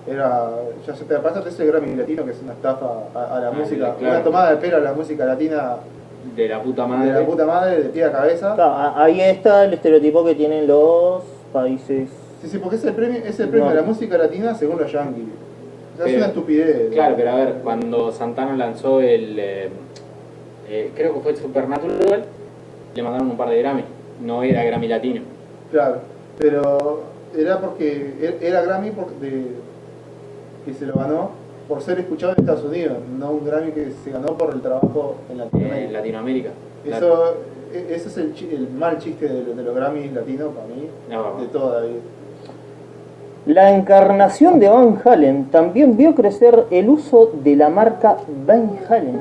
[0.08, 0.50] era,
[0.86, 3.52] ya se te pasa ese Grammy latino que es una estafa a, a la Ah,
[3.52, 4.14] música, claro.
[4.14, 5.76] una tomada de pelo a la música latina
[6.36, 7.12] De la puta de madre.
[7.12, 8.54] la puta madre, de pie a cabeza.
[8.54, 11.22] Claro, a- ahí está el estereotipo que tienen los
[11.52, 12.08] países.
[12.42, 13.74] Sí, sí, porque es el premio, es el premio No.
[13.74, 15.24] de la música latina según los yankees.
[15.94, 16.90] O sea, es una estupidez.
[16.92, 19.38] Claro, pero a ver, cuando Santana lanzó el.
[19.38, 19.68] eh,
[20.68, 22.24] eh, creo que fue el Supernatural,
[22.94, 23.84] le mandaron un par de Grammy.
[24.22, 25.22] No era Grammy latino.
[25.70, 25.96] Claro,
[26.38, 27.02] pero
[27.36, 29.52] era porque er- era Grammy por- de-
[30.64, 31.30] que se lo ganó
[31.68, 35.14] por ser escuchado en Estados Unidos, no un Grammy que se ganó por el trabajo
[35.30, 35.86] en eh, Latinoamérica.
[35.86, 36.50] en Latinoamérica.
[36.84, 37.34] Eso,
[37.72, 41.40] e- ese es el, mal chiste de, los- de los Grammys latinos para mí, No,
[41.40, 42.00] de toda la vida.
[43.46, 48.16] La encarnación de Van Halen también vio crecer el uso de la marca
[48.46, 49.20] Van Halen,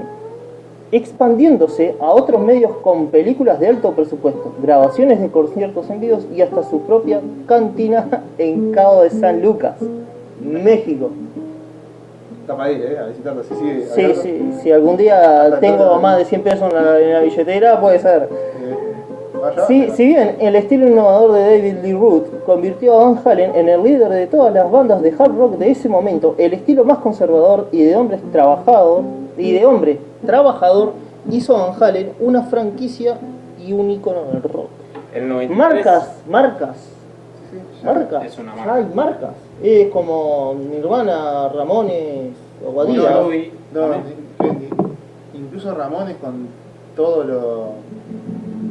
[0.91, 6.41] expandiéndose a otros medios con películas de alto presupuesto, grabaciones de conciertos en vivos y
[6.41, 9.75] hasta su propia cantina en Cabo de San Lucas,
[10.39, 11.11] México.
[12.41, 12.97] Está para ir, ¿eh?
[12.97, 16.83] A visitarlo, si sigue Sí, sí, si algún día tengo más de 100 pesos en
[16.83, 18.23] la, en la billetera, puede ser.
[18.23, 18.89] Eh,
[19.67, 23.69] Sí, si bien el estilo innovador de David Lee Roth convirtió a Van Halen en
[23.69, 26.97] el líder de todas las bandas de hard rock de ese momento, el estilo más
[26.97, 29.03] conservador y de hombres trabajador
[29.37, 30.93] y de hombre trabajador
[31.31, 33.17] hizo a Van Halen una franquicia
[33.65, 34.67] y un icono del rock.
[35.13, 36.77] En el 93, Marcas, marcas.
[37.83, 38.25] Marcas.
[38.25, 38.73] Es una marca.
[38.75, 39.29] hay marcas.
[39.63, 42.31] Es como Nirvana, Ramones
[42.65, 43.11] o Guadilla.
[43.73, 46.47] No, ni- incluso Ramones con
[46.95, 47.63] todo lo.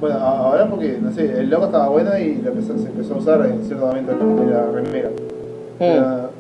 [0.01, 3.19] Bueno, ahora porque, no sé, el logo estaba bueno y lo empezó- se empezó a
[3.19, 5.11] usar en cierto momento de la remera.
[5.79, 6.31] Pero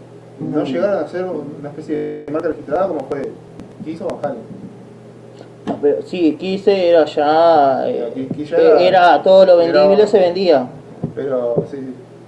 [0.40, 3.31] no llegaron a ser una especie de marca registrada como fue
[3.85, 4.59] Kiss o Van Halen.
[5.82, 7.89] Pero sí, Kise era ya.
[7.89, 10.66] eh, Pero Kiss ya era, era- todo lo vendible se vendía.
[11.15, 11.78] Pero sí.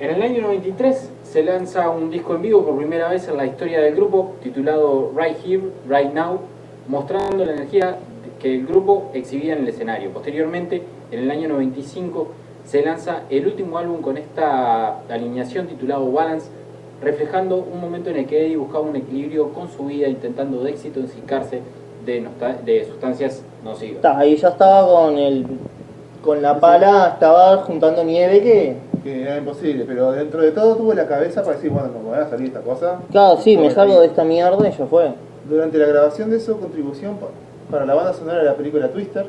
[0.01, 3.45] En el año 93 se lanza un disco en vivo por primera vez en la
[3.45, 6.39] historia del grupo, titulado Right Here, Right Now,
[6.89, 7.99] mostrando la energía
[8.41, 10.11] que el grupo exhibía en el escenario.
[10.11, 12.29] Posteriormente, en el año 95,
[12.65, 16.49] se lanza el último álbum con esta alineación titulado Balance,
[17.03, 20.71] reflejando un momento en el que Eddie buscaba un equilibrio con su vida, intentando de
[20.71, 21.61] éxito desincarse
[22.07, 24.03] de, sustancias nocivas.
[24.17, 25.45] Ahí ya estaba con el
[26.23, 28.90] con la pala, estaba juntando nieve que.
[29.03, 32.19] Que era imposible, pero dentro de todo tuvo la cabeza para decir, bueno, me voy
[32.19, 32.99] a salir esta cosa.
[33.11, 35.13] Claro, sí, me salgo de esta mierda y ya fue.
[35.49, 37.27] Durante la grabación de eso, contribución pa-
[37.71, 39.27] para la banda sonora de la película Twister,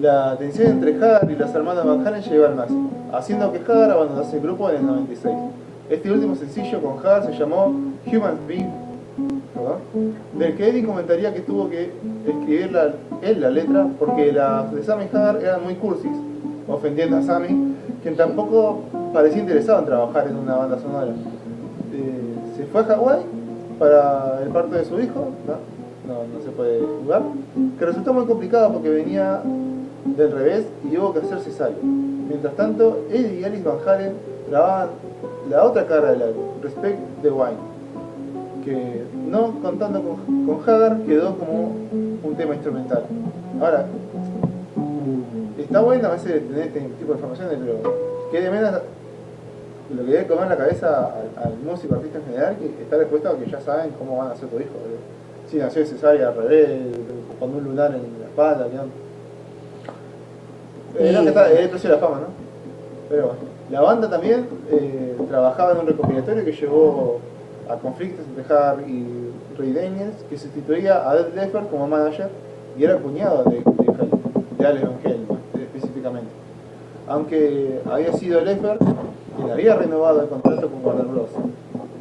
[0.00, 3.90] la tensión entre Hagar y los hermanos Van Halen llegó al máximo, haciendo que Hagar
[3.92, 5.34] abandonase el grupo en el 96.
[5.88, 7.72] Este último sencillo con Hagar se llamó
[8.06, 8.70] Human Being,
[10.38, 11.90] del que Eddie comentaría que tuvo que
[12.26, 12.92] escribir la-
[13.22, 16.10] él la letra porque las de Sammy Hagar eran muy cursis,
[16.68, 18.80] ofendiendo a Sammy, quien tampoco
[19.12, 21.12] parecía interesado en trabajar en una banda sonora.
[21.92, 23.20] Eh, se fue a Hawái
[23.78, 25.76] para el parto de su hijo, ¿no?
[26.06, 27.22] No, se puede jugar,
[27.78, 29.40] que resultó muy complicado porque venía
[30.04, 31.76] del revés y hubo que hacer cesárea.
[31.82, 34.12] Mientras tanto, Eddie y Alice Van Halen
[34.48, 34.88] grababan
[35.50, 37.56] la otra cara del álbum, Respect the Wine,
[38.64, 41.72] que no contando con, con Hagar quedó como
[42.22, 43.02] un tema instrumental.
[43.60, 43.86] Ahora,
[45.66, 48.72] está bueno a veces tener este tipo de informaciones, pero que de menos
[49.94, 53.28] lo que debe comer la cabeza al, al músico, artista en general, que está dispuesto
[53.28, 54.70] a que ya saben cómo van a hacer tu hijo.
[55.50, 56.68] Si nació de cesárea al revés,
[57.38, 58.84] con un lunar en la espalda, ¿no?
[60.98, 62.26] Eh, no, que está, es el precio de la fama, ¿no?
[63.08, 63.56] Pero bueno.
[63.70, 67.18] La banda también eh, trabajaba en un recopilatorio que llevó
[67.68, 72.28] a conflictos entre Harry y Ray Daniels, que sustituía a Ed Leffer como manager
[72.78, 73.64] y era cuñado de, de,
[74.58, 75.26] de Alex Van
[77.08, 78.78] Aunque había sido Leffer
[79.36, 81.30] quien había renovado el contrato con Warner Bros.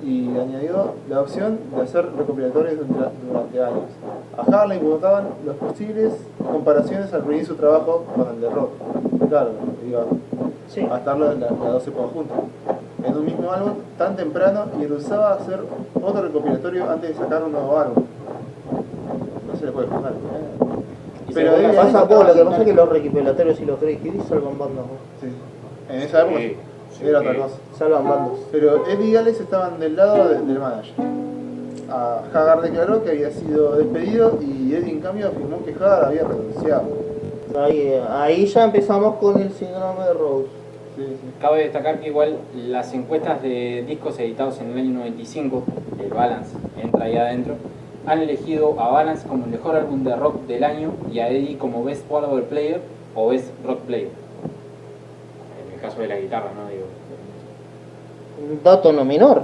[0.04, 3.90] y añadió la opción de hacer recopilatorios durante, años.
[4.38, 8.70] A Harley invocaban las posibles comparaciones al reunir su trabajo con el de rock.
[9.30, 9.52] Claro,
[9.88, 10.02] iba
[10.68, 10.82] Sí.
[10.92, 12.38] a estar las las dos épocas juntas.
[13.04, 15.60] En un mismo álbum tan temprano y rehusaba hacer
[16.02, 18.04] otro recopilatorio antes de sacar un nuevo álbum.
[19.48, 20.14] No se le puede juzgar.
[21.36, 24.30] Pero la Pasa pasa- poco, lo que pasa es que los recopilatorios y los greatest
[24.30, 24.98] salvan bandas, ¿no?
[25.22, 25.28] Sí.
[25.94, 26.56] En esa época Sí,
[26.98, 27.28] sí, era sí.
[27.28, 27.56] otra cosa.
[27.78, 28.32] Salvan bandas.
[28.52, 30.94] Pero Eddie y Alex estaban del lado de- del manager.
[31.92, 36.24] A Hagar declaró que había sido despedido y Eddie en cambio afirmó que Hagar había
[36.24, 36.84] renunciado.
[37.60, 40.48] Ahí, ahí ya empezamos con el síndrome de Rose.
[40.98, 41.28] Sí, sí.
[41.42, 45.64] Cabe destacar que igual las encuestas de discos editados en el año 95,
[46.02, 47.56] el Balance entra ahí adentro,
[48.08, 51.58] han elegido a Balance como el mejor álbum de rock del año y a Eddie
[51.58, 52.82] como Best Power Player
[53.16, 54.10] o Best Rock Player.
[55.68, 56.70] En el caso de la guitarra, ¿no?
[56.70, 56.86] Digo.
[58.52, 59.44] Un dato no menor.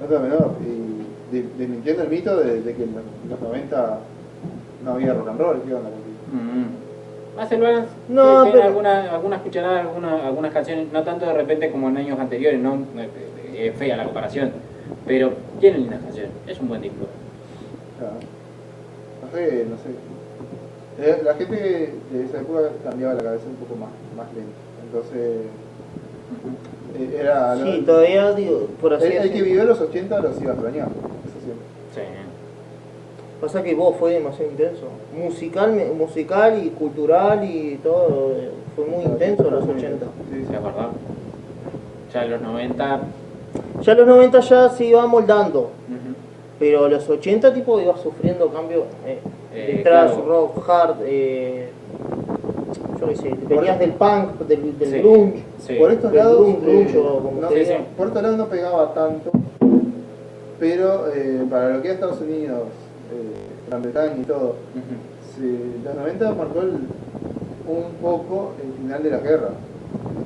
[0.00, 0.52] No te menor.
[0.60, 3.98] Y de- desmintiendo el mito de, de que en los, en los 90
[4.84, 5.62] no había rock and roll.
[5.66, 5.90] ¿Qué onda?
[6.32, 7.36] Mm.
[7.36, 11.26] Más el Balance No, eh, tiene pero- alguna- algunas cucharadas, algunas, algunas canciones, no tanto
[11.26, 12.74] de repente como en años anteriores, no
[13.54, 14.52] Eh, es fea la comparación,
[15.06, 17.06] pero tiene lindas canciones, es un buen disco.
[18.00, 19.90] No sé, no sé.
[21.02, 24.52] Eh, La gente de esa época cambiaba la cabeza un poco más, más lento.
[24.84, 25.46] Entonces,
[26.98, 27.54] eh, era.
[27.54, 30.54] lo- Sí, todavía, digo, por así el, el que vivió los 80 los iba a
[30.54, 30.88] extrañar.
[30.88, 31.66] Eso siempre.
[31.94, 32.00] Sí.
[33.40, 34.86] Pasa que vos fue demasiado intenso.
[35.16, 38.32] Musical, musical y cultural y todo.
[38.36, 40.06] eh, Fue muy intenso los 80.
[40.30, 40.88] Sí, Sí, es verdad.
[42.12, 43.00] Ya en los 90.
[43.82, 45.60] Ya los 90 ya se iba moldando.
[45.88, 45.99] ujú.
[46.60, 49.18] Pero los 80 tipo iba sufriendo cambios eh,
[49.52, 50.22] Eh, de claro.
[50.28, 51.70] rock, hard, eh,
[53.00, 54.98] yo qué sé, venías del punk, del, del Sí.
[54.98, 55.42] grunge.
[55.58, 55.74] Sí.
[55.74, 56.36] Por estos Del lados.
[56.38, 59.30] grunge, grunge, eh, o como no, por estos lados no pegaba tanto.
[60.60, 62.60] Pero eh, para lo que es Estados Unidos,
[63.12, 64.54] eh, Gran Bretaña y todo,
[65.84, 66.86] los 90 marcó el-
[67.66, 69.50] un poco el final de la guerra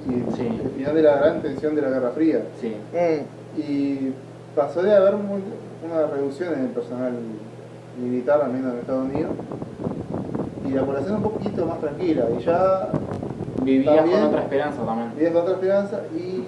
[0.09, 0.47] y Sí.
[0.65, 2.75] el final de la gran tensión de la Guerra Fría Sí.
[2.93, 4.13] Mm, y
[4.57, 5.41] pasó de haber muy-
[5.85, 7.13] una reducción en el personal
[8.01, 9.31] militar al menos en Estados Unidos
[10.67, 12.89] y la población un poquito más tranquila y ya
[13.63, 15.33] Vivías También- con otra esperanza también.
[15.33, 16.45] con otra esperanza y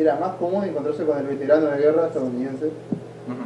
[0.00, 2.70] era más común encontrarse con el veterano de guerra estadounidense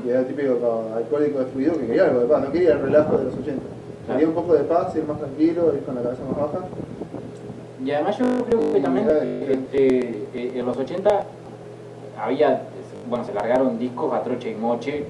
[0.05, 3.19] que era el típico alcohólico destruido que quería algo de paz, no quería el relajo
[3.19, 3.63] de los 80
[4.07, 4.19] Claro.
[4.19, 6.65] quería un poco de paz, ir más tranquilo, ir con la cabeza más baja
[7.85, 9.09] Y además yo creo que también
[10.35, 11.23] en los 80
[12.21, 12.63] había,
[13.09, 15.05] bueno, se largaron discos a troche y moche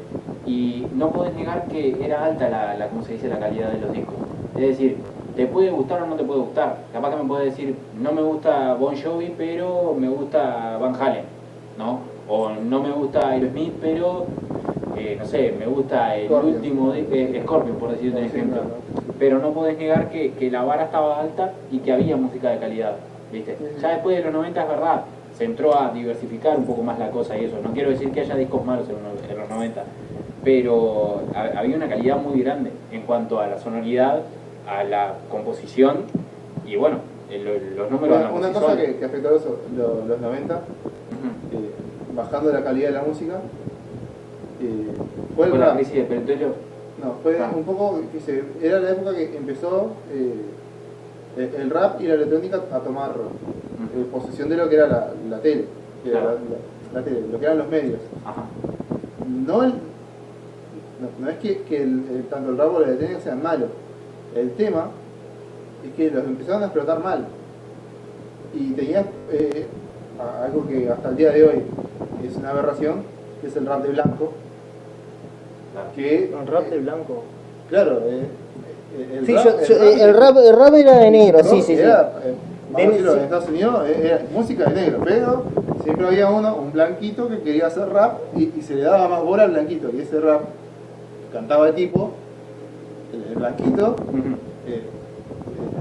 [0.46, 3.78] y no podés negar que era alta la, la ¿cómo se dice?, la calidad de
[3.78, 4.16] los discos.
[4.56, 4.98] Es decir,
[5.36, 6.76] te puede gustar o no te puede gustar.
[6.92, 11.24] Capaz que me puedes decir, no me gusta Bon Jovi, pero me gusta Van Halen,
[11.78, 12.00] ¿no?
[12.28, 14.26] O no me gusta Aerosmith, pero,
[14.96, 16.54] eh, no sé, me gusta el Scorpion.
[16.56, 18.62] último di- eh, Scorpion, por decirte un ejemplo
[19.18, 22.58] pero no podés negar que, que la vara estaba alta y que había música de
[22.58, 22.96] calidad,
[23.30, 23.56] ¿viste?
[23.80, 25.04] Ya después de los 90 es verdad,
[25.36, 27.56] se entró a diversificar un poco más la cosa y eso.
[27.62, 29.82] No quiero decir que haya discos malos en los, en los 90,
[30.44, 34.22] pero ha- había una calidad muy grande en cuanto a la sonoridad,
[34.68, 35.98] a la composición
[36.66, 36.98] y bueno,
[37.30, 39.44] el- los números por una cosa que, que afectó a los,
[39.76, 41.56] lo- los 90, Ujú.
[41.64, 41.70] eh,
[42.14, 43.34] bajando la calidad de la música,
[44.60, 44.86] eh,
[45.34, 46.54] fue Fue la crisis petróleo.
[47.02, 47.50] No, fue Ah.
[47.54, 50.34] un poco, que se- era la época que empezó eh,
[51.36, 53.10] el, el rap y la electrónica a tomar
[53.96, 55.64] eh, posesión de lo que era la, la tele,
[56.02, 56.38] que era Claro.
[56.38, 58.00] la, la- la tele, lo que eran los medios.
[58.24, 58.44] Ajá.
[59.26, 59.70] No, el-
[61.00, 63.70] no, no es que, que el- el- tanto el rap o la electrónica sean malos,
[64.36, 64.88] el tema
[65.86, 67.26] es que los empezaron a explotar mal.
[68.54, 69.66] Y tenías eh,
[70.20, 71.62] a- algo que hasta el día de hoy
[72.26, 73.02] es una aberración,
[73.40, 74.32] que es el rap de blanco,
[75.72, 75.88] Claro.
[75.96, 77.24] que el rap de blanco.
[77.70, 78.26] Claro, eh, eh,
[79.18, 81.56] el, Sí, rap, yo- el yo- rap- el, rap, el rap era de negro, sí,
[81.62, 81.80] sí, sí.
[81.80, 82.34] Era, eh,
[82.76, 83.04] De- sí.
[83.08, 85.42] en Estados Unidos eh, era música de negro, pero
[85.82, 89.22] siempre había uno, un blanquito que quería hacer rap y, y se le daba más
[89.22, 89.90] bola al blanquito.
[89.94, 90.42] Y ese rap
[91.32, 92.12] cantaba el tipo,
[93.12, 93.96] el, el blanquito,
[94.66, 94.82] eh, eh,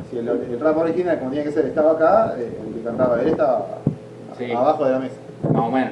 [0.09, 3.21] si el, el rap original, como tenía que ser, estaba acá, eh, el que cantaba
[3.21, 3.65] él estaba
[4.37, 4.51] Sí.
[4.51, 5.15] abajo de la mesa.
[5.51, 5.91] Más o menos.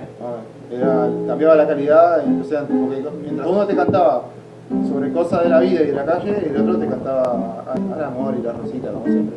[0.71, 4.23] Era, cambiaba la calidad, o sea, mientras uno te cantaba
[4.87, 7.63] sobre cosas de la vida y de la calle, y el otro te cantaba
[7.95, 9.35] al amor y la rosita, como siempre.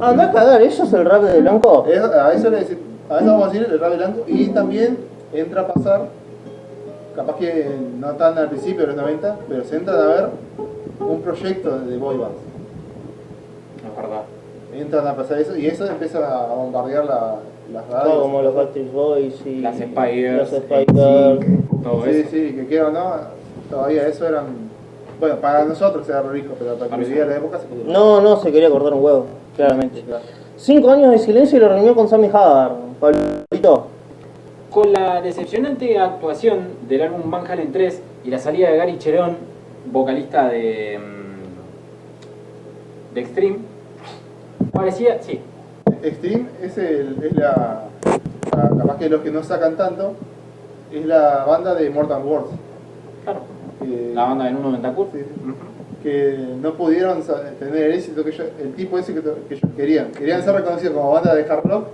[0.00, 1.84] Anda a cagar, ¿eso es el rap de Blanco?
[1.86, 2.76] Es- a, eso le a eso
[3.26, 4.96] vamos a decir el rap blanco, y también
[5.32, 6.06] entra a pasar,
[7.14, 7.66] capaz que
[8.00, 10.28] no tan al principio de los 90, pero se entran a ver
[11.00, 12.36] un proyecto de boy bands.
[13.86, 14.22] Es verdad.
[14.74, 17.36] Entran a pasar eso, y eso empieza a bombardear la,
[17.74, 18.14] las radios.
[18.14, 20.50] Todo como los Backstreet Boys y Las Spice Girls.
[20.52, 22.30] NSYNC, todo sí, eso.
[22.30, 23.10] sí, que queda, ¿no?
[23.70, 24.61] Todavía eso eran.
[25.22, 27.84] Bueno, para nosotros era rico, pero para que vivía la época se podía.
[27.84, 30.02] No, no, se quería cortar un huevo, claramente.
[30.02, 30.24] Claro.
[30.56, 32.72] Cinco años de silencio y lo reunió con Sammy Hagar.
[32.98, 33.86] Pablito.
[34.68, 39.36] Con la decepcionante actuación del álbum Van Halen 3 y la salida de Gary Cherón,
[39.92, 43.58] vocalista de, mm, de Extreme,
[44.72, 45.38] parecía, sí,
[46.02, 47.84] Extreme es, el, es la,
[48.56, 50.14] la- Capaz que los que no sacan tanto,
[50.92, 52.46] es la banda de Mortal Wars.
[53.82, 55.06] Que, la banda de Nuno Bentancur.
[55.12, 55.52] Sí, sí.
[56.02, 57.22] que no pudieron
[57.58, 60.10] tener el éxito que ellos, el tipo ese que, que ellos querían.
[60.12, 61.84] Querían ser reconocidos como banda de hard rock,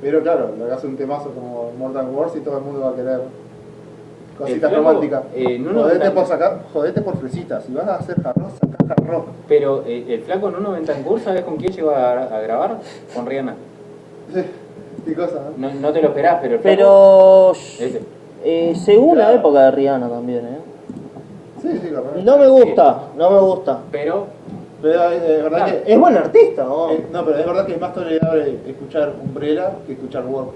[0.00, 2.94] pero claro, le hagas un temazo como Mortal Wars y todo el mundo va a
[2.94, 3.20] querer
[4.38, 5.22] cositas flaco, románticas.
[5.34, 7.64] eh, jodete por sacar, jodete por fresitas.
[7.64, 9.26] Si vas a hacer hard rock, sacás hard rock.
[9.48, 12.78] Pero eh, el flaco Nuno Bentancur, ¿sabes con quién llegó a, a grabar?
[13.14, 13.54] Con Rihanna.
[15.06, 15.68] y cosas, ¿no?
[15.68, 17.52] No, no te lo esperás, pero el flaco- Pero.
[17.52, 18.00] Ese.
[18.44, 20.58] eh, según la época de Rihanna también, ¿eh?
[21.62, 22.16] Sí, sí, capaz.
[22.22, 23.80] No me gusta, no me gusta.
[23.90, 24.26] Pero,
[24.82, 25.82] Pero es, es verdad Claro.
[25.84, 25.92] que.
[25.92, 26.90] Es buen artista, ¿no?
[26.90, 30.50] eh, no, pero es verdad que es más tolerable escuchar Umbrella que escuchar Work.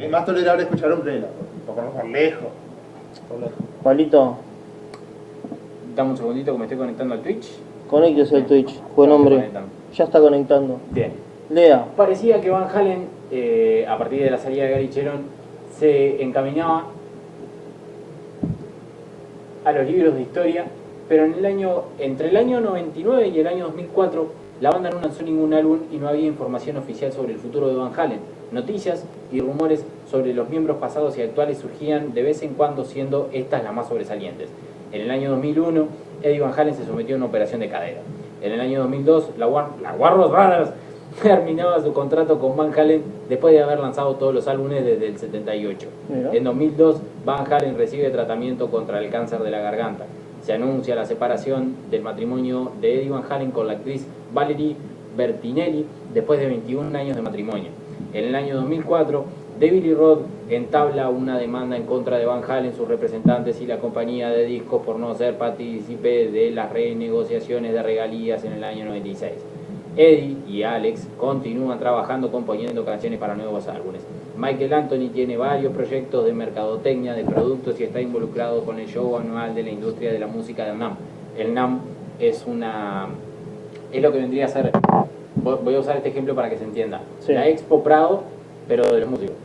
[0.00, 1.26] Es más tolerable escuchar Umbrella,
[1.66, 2.48] por, por, por lejos.
[3.28, 3.54] Por lejos.
[3.82, 4.36] Pablito,
[5.96, 7.48] dame un segundito que me estoy conectando al Twitch.
[7.90, 8.80] conéctese al Twitch.
[8.96, 9.50] Buen hombre.
[9.94, 10.78] Ya está conectando.
[10.90, 11.12] Bien.
[11.50, 11.84] Lea.
[11.96, 15.22] Parecía que Van Halen, eh, a partir de la salida de Gary Cherón,
[15.78, 16.86] se encaminaba
[19.64, 20.66] a los libros de historia,
[21.08, 25.00] pero en el año, entre el año 99 y el año 2004, la banda no
[25.00, 28.20] lanzó ningún álbum y no había información oficial sobre el futuro de Van Halen.
[28.52, 33.28] Noticias y rumores sobre los miembros pasados y actuales surgían de vez en cuando, siendo
[33.32, 34.50] estas las más sobresalientes.
[34.92, 35.86] En el año 2001,
[36.22, 38.00] Eddie Van Halen se sometió a una operación de cadera.
[38.40, 39.94] En el año 2002, la, War la
[41.22, 45.18] terminaba su contrato con Van Halen después de haber lanzado todos los álbumes desde el
[45.18, 45.88] 78.
[46.08, 46.30] Mira.
[46.32, 50.06] En 2002, Van Halen recibe tratamiento contra el cáncer de la garganta.
[50.42, 54.76] Se anuncia la separación del matrimonio de Eddie Van Halen con la actriz Valerie
[55.16, 57.70] Bertinelli después de 21 años de matrimonio.
[58.12, 59.24] En el año 2004,
[59.60, 63.78] David Lee Roth entabla una demanda en contra de Van Halen, sus representantes y la
[63.78, 68.86] compañía de discos por no ser partícipe de las renegociaciones de regalías en el año
[68.86, 69.32] 96.
[69.96, 74.00] Eddie y Alex continúan trabajando componiendo canciones para nuevos álbumes.
[74.36, 79.16] Michael Anthony tiene varios proyectos de mercadotecnia de productos y está involucrado con el show
[79.18, 80.96] anual de la industria de la música de NAM.
[81.36, 81.80] El NAM
[82.18, 83.08] es una
[83.92, 84.72] es lo que vendría a ser
[85.42, 87.00] vo- voy a usar este ejemplo para que se entienda.
[87.20, 87.34] Sí.
[87.34, 88.22] La Expo Prado,
[88.66, 89.36] pero de los músicos.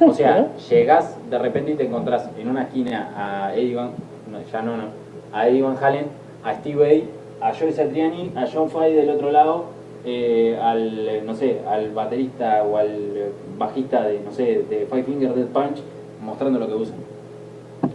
[0.00, 3.90] O sea, llegás de repente y te encontrás en una esquina a Eddie Van,
[4.30, 4.84] no, ya no, no,
[5.32, 6.06] a Eddie Van Halen,
[6.44, 7.04] a Steve Vai,
[7.44, 9.66] a Joe Satriani, a John Fay del otro lado,
[10.06, 14.86] eh, al, eh, no sé, al baterista o al eh, bajista de, no sé, de
[14.90, 15.82] Five Finger Death Punch,
[16.22, 16.96] mostrando lo que usan.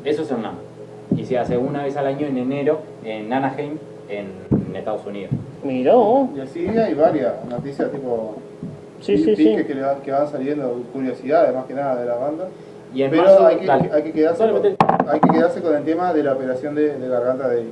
[0.05, 0.55] Eso es el NAM.
[1.17, 3.77] Y se hace una vez al año en enero en Anaheim,
[4.07, 5.31] en Estados Unidos.
[5.63, 6.29] Mirá vos.
[6.35, 8.35] Y así hay varias noticias tipo.
[9.01, 9.55] Sí, sí, sí.
[9.65, 12.47] Que, le van- que van saliendo, curiosidades más que nada de la banda.
[12.93, 14.75] Y en Pero marzo, hay, que, hay, que quedarse con, metele.
[15.07, 17.63] hay que quedarse con el tema de la operación de, de garganta de.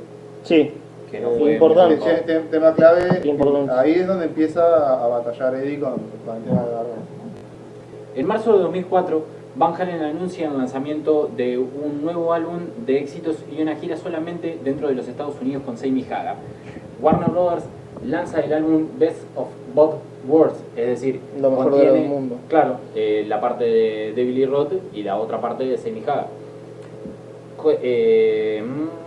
[0.43, 0.71] Sí.
[1.11, 1.95] Que no fue importante.
[1.97, 3.71] muy Ese te- tema clave, Importante.
[3.73, 5.93] ahí es donde empieza a, batallar Eddie con,
[6.25, 7.01] con el tema de la garganta.
[8.15, 9.23] En marzo de 2004,
[9.55, 14.59] Van Halen anuncia el lanzamiento de un nuevo álbum de éxitos y una gira solamente
[14.63, 16.35] dentro de los Estados Unidos con Sammy Hagar.
[17.01, 17.63] Warner Brothers
[18.05, 19.95] lanza el álbum Best of Both
[20.27, 22.37] Worlds, es decir, Lo mejor de contiene, los mundos.
[22.49, 26.27] Claro, eh, la parte de David Lee Roth y la otra parte de Sammy Hagar.
[27.55, 29.06] Co- eh, mm,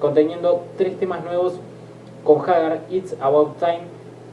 [0.00, 1.60] conteniendo tres temas nuevos
[2.24, 3.82] con Hagar, It's About Time,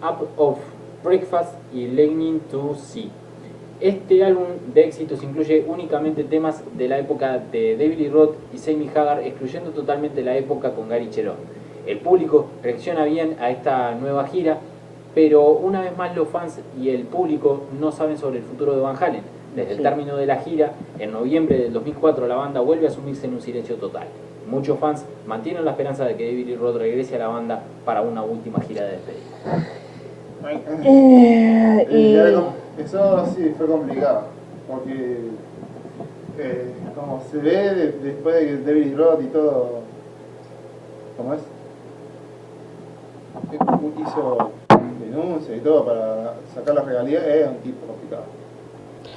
[0.01, 0.57] Up of
[1.03, 3.11] Breakfast y Lightning to See.
[3.79, 8.57] Este álbum de éxitos incluye únicamente temas de la época de David Lee Roth y
[8.57, 11.35] Sammy Hagar, excluyendo totalmente la época con Gary Cherón.
[11.85, 14.57] El público reacciona bien a esta nueva gira,
[15.13, 18.81] pero una vez más los fans y el público no saben sobre el futuro de
[18.81, 19.21] Van Halen.
[19.55, 23.27] Desde el término de la gira, en noviembre del 2004, la banda vuelve a sumirse
[23.27, 24.07] en un silencio total.
[24.49, 28.01] Muchos fans mantienen la esperanza de que David Lee Roth regrese a la banda para
[28.01, 29.21] una última gira de despedida.
[30.85, 32.47] Eh, Eh,
[32.77, 32.81] y...
[32.81, 34.21] Eso sí fue complicado,
[34.69, 35.17] porque
[36.37, 39.79] eh, como se ve de- después de que David Roth y todo,
[41.17, 41.39] ¿cómo es?
[43.99, 44.51] Hizo
[45.01, 48.23] denuncia y todo para sacar la regalía, es un tipo complicado.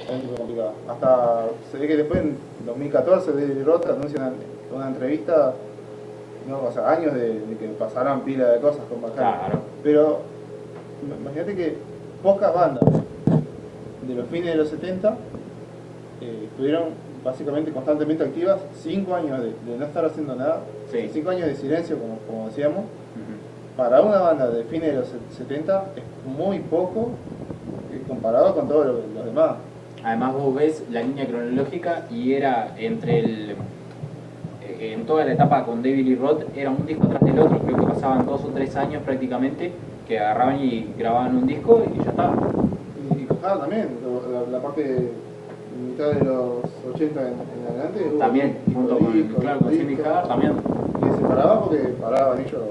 [0.07, 0.73] Es un tipo complicado.
[0.89, 4.31] Hasta se ve que después en 2014 David Roth anuncia
[4.73, 5.53] una, entrevista,
[6.47, 9.15] no, o sea, años de, de que pasaran pila de cosas con Halen.
[9.15, 9.59] Claro.
[9.83, 10.21] Pero
[11.21, 11.77] imagínate que
[12.21, 12.83] pocas bandas
[14.07, 15.15] de los fines de los 70
[16.21, 16.89] eh, estuvieron
[17.23, 20.61] básicamente constantemente activas, 5 años de, de no estar haciendo nada,
[20.91, 21.09] Sí.
[21.13, 22.85] 5 años de silencio, como, como decíamos.
[23.77, 25.07] Para una banda de fines de los
[25.37, 26.03] 70 es
[26.37, 27.11] muy poco
[27.93, 29.55] eh, comparado con todos los, los demás.
[30.03, 33.55] Además vos ves la línea cronológica y era entre el...
[34.81, 37.59] eh, En toda la etapa con David Lee Roth era un disco tras del otro,
[37.59, 39.71] creo que pasaban dos o tres años prácticamente
[40.07, 42.33] que agarraban y grababan un disco y ya estaba.
[43.15, 43.25] Y, y
[43.59, 43.87] también,
[44.31, 45.11] la, la parte
[45.89, 48.09] mitad de los 80 en, en adelante.
[48.11, 49.71] hubo También, junto con, disco, claro, con.
[49.71, 50.53] Jimmy Hagar también.
[50.53, 52.61] Y se paraba porque paraban ellos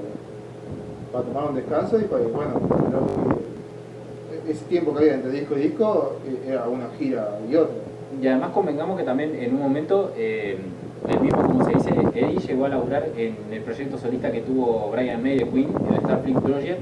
[1.11, 2.51] para tomar un descanso y para, bueno,
[2.91, 7.55] lo que- ese tiempo que había entre disco y disco eh, era una gira y
[7.55, 7.75] otra.
[8.21, 10.57] Y además convengamos que también en un momento, eh,
[11.09, 14.89] el mismo como se dice, Eddie llegó a laburar en el proyecto solista que tuvo
[14.91, 16.79] Brian May de Queen, el Starfleet Project,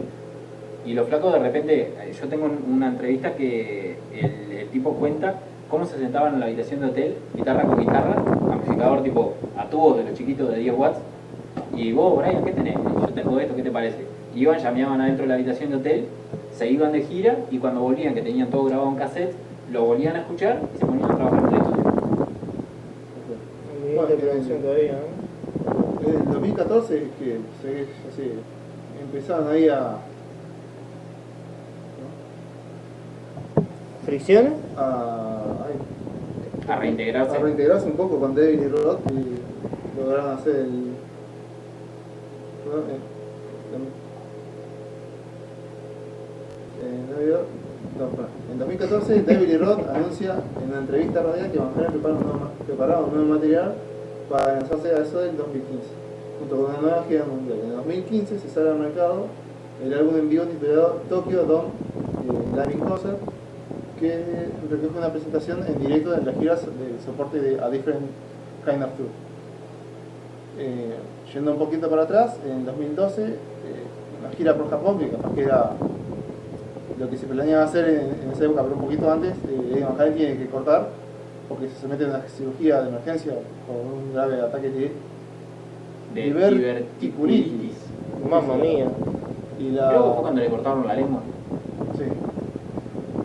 [0.85, 4.93] y los flacos de repente, eh, yo tengo un- una entrevista que el, el tipo
[4.93, 5.35] cuenta
[5.69, 8.15] cómo se sentaban en la habitación de hotel, guitarra con guitarra,
[8.51, 10.99] amplificador tipo a tubos de los chiquitos de 10 watts,
[11.75, 12.75] y vos, Brian, ¿qué tenés?
[12.75, 13.97] Yo tengo esto, ¿qué te parece?
[14.35, 16.05] Iban, llameaban adentro de la habitación de hotel,
[16.53, 19.33] se iban de gira y cuando volvían, que tenían todo grabado en cassette,
[19.71, 21.83] lo volvían a escuchar y se ponían a trabajar en el estudio.
[23.87, 26.09] Ni Bueno, intervención todavía, ¿no?
[26.09, 29.97] En el 2014 es que se, ya se empezaron ahí a,
[34.05, 34.53] ¿Fricciones?
[34.77, 37.35] a, ay, A reintegrarse.
[37.35, 40.93] a reintegrarse un poco con David y Roth y lograron hacer el.
[42.63, 42.99] perdón, eh,
[46.85, 47.41] en Navidad-
[47.99, 48.27] no, perdón.
[48.51, 51.91] En 2014, David Lee Roth anuncia en una entrevista radial que Van Halen
[52.65, 53.73] prepara un nuevo material
[54.29, 55.83] para lanzarse a eso del 2015,
[56.39, 57.59] junto con una nueva gira mundial.
[57.63, 59.25] En 2015 se sale al mercado
[59.83, 63.17] el álbum en vivo titulado Tokyo Dome eh, Live in Concert,
[63.99, 64.23] que
[64.69, 68.05] recoge una presentación en directo de las giras de soporte de A Different
[68.65, 69.07] Kind of Tour.
[70.57, 70.95] Eh,
[71.33, 73.35] yendo un poquito para atrás, en 2012, eh,
[74.19, 75.71] una gira por Japón, que capaz que era
[76.99, 79.85] lo que se planeaba hacer en, en esa época, pero un poquito antes, eh, Eddie
[79.85, 80.89] Van tiene que cortar,
[81.49, 83.33] porque se somete a una cirugía de emergencia
[83.67, 84.91] por un grave ataque de
[86.13, 87.77] de diverticulitis.
[88.29, 88.85] Mamma mía.
[89.59, 90.21] Y Creo que fue la...
[90.21, 91.21] cuando le cortaron la lengua.
[91.97, 92.03] Sí.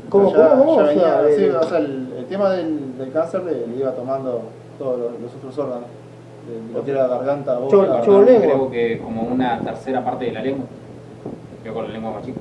[0.09, 0.77] ¿Cómo, Ya- cómo, cómo?
[0.83, 3.77] ya O sea, sí, el- o sea, el, el tema del, del cáncer le, le
[3.77, 4.43] iba tomando
[4.79, 5.87] todos los, los otros órganos.
[6.75, 7.73] Lo que era la garganta, boca,
[8.05, 8.43] Yo- La lengua.
[8.43, 10.67] Creo que como una tercera parte de la lengua.
[11.65, 12.41] Yo con la lengua más chica.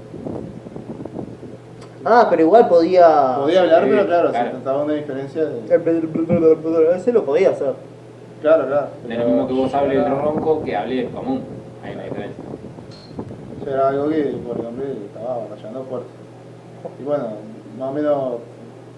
[2.06, 3.36] Ah, pero igual podía.
[3.38, 4.46] Podía hablar, pero claro, claro.
[4.46, 6.96] se trataba una diferencia de...
[6.96, 7.74] Ese lo podía hacer.
[8.42, 8.88] Claro, claro.
[9.08, 11.42] De lo mismo que vos hables era- ronco que hables común.
[11.84, 12.44] Hay una diferencia.
[13.66, 16.10] era algo que por el hombre estaba rayando fuerte.
[17.00, 17.24] Y bueno,
[17.80, 18.34] más o menos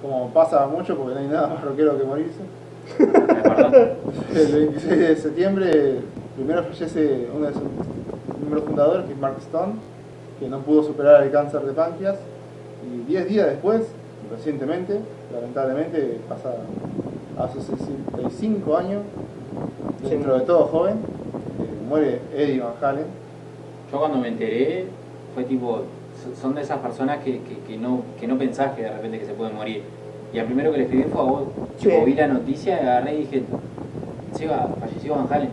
[0.02, 2.41] como pasa mucho, porque no hay nada más rockero que morirse.
[4.36, 5.99] El 26 de septiembre,
[6.36, 7.61] primero fallece uno de sus
[8.40, 9.73] miembros fundadores, que es Mark Stone,
[10.40, 12.18] que no pudo superar el cáncer de páncreas.
[12.94, 13.82] Y 10 días después,
[14.32, 14.99] recientemente,
[15.34, 16.53] lamentablemente, pasa
[17.53, 19.02] sus 65 años,
[20.10, 23.06] dentro de todo joven, eh, muere Eddie Van Halen.
[23.91, 24.86] Yo cuando me enteré
[25.34, 25.82] fue tipo,
[26.24, 29.20] so- son de esas personas que, que, que no, que no pensás que de repente
[29.20, 29.84] que se pueden morir.
[30.34, 31.44] Y al primero que le escribí fue a vos.
[31.78, 31.90] Sí.
[31.90, 33.44] Tipo, vi la noticia, agarré y dije,
[34.34, 35.49] Seba, falleció Van Halen.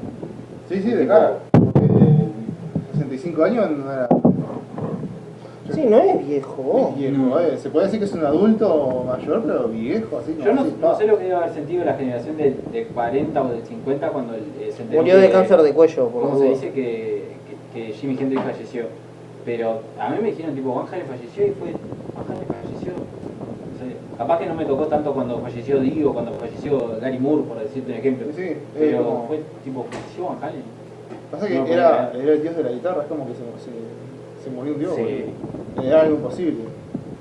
[0.69, 1.39] Sí, sí, de cara.
[1.53, 1.89] Porque
[2.95, 4.09] 65 años no era
[5.75, 6.93] Sí, no es viejo.
[6.97, 7.17] viejo.
[7.19, 7.41] No.
[7.41, 7.57] eh.
[7.59, 11.07] Se puede decir que es un adulto mayor, pero viejo, así como Yo no, sé
[11.07, 14.41] lo que debe haber sentido la generación de, de 40 o de 50 cuando eh,
[14.75, 17.25] se enteró Murió de que- cáncer de cuello, por ¿Cómo las se dice que,
[17.75, 18.85] que, que Jimi Hendrix falleció?
[19.45, 21.73] Pero a mí me dijeron tipo, Van Halen falleció y fue,
[22.15, 22.93] Van Halen falleció.
[22.93, 27.43] No sé, capaz que no me tocó tanto cuando falleció Dio, cuando falleció Gary Moore,
[27.49, 28.27] por decirte un ejemplo.
[28.37, 30.63] Sí, sí, eh, Pero como- fue tipo, falleció Van Halen.
[31.33, 34.45] Pasa que No, era, era el dios de la guitarra, es como que se, se,
[34.45, 34.95] se murió un dios.
[34.95, 35.03] Sí.
[35.03, 35.25] porque
[35.83, 36.65] Era algo imposible.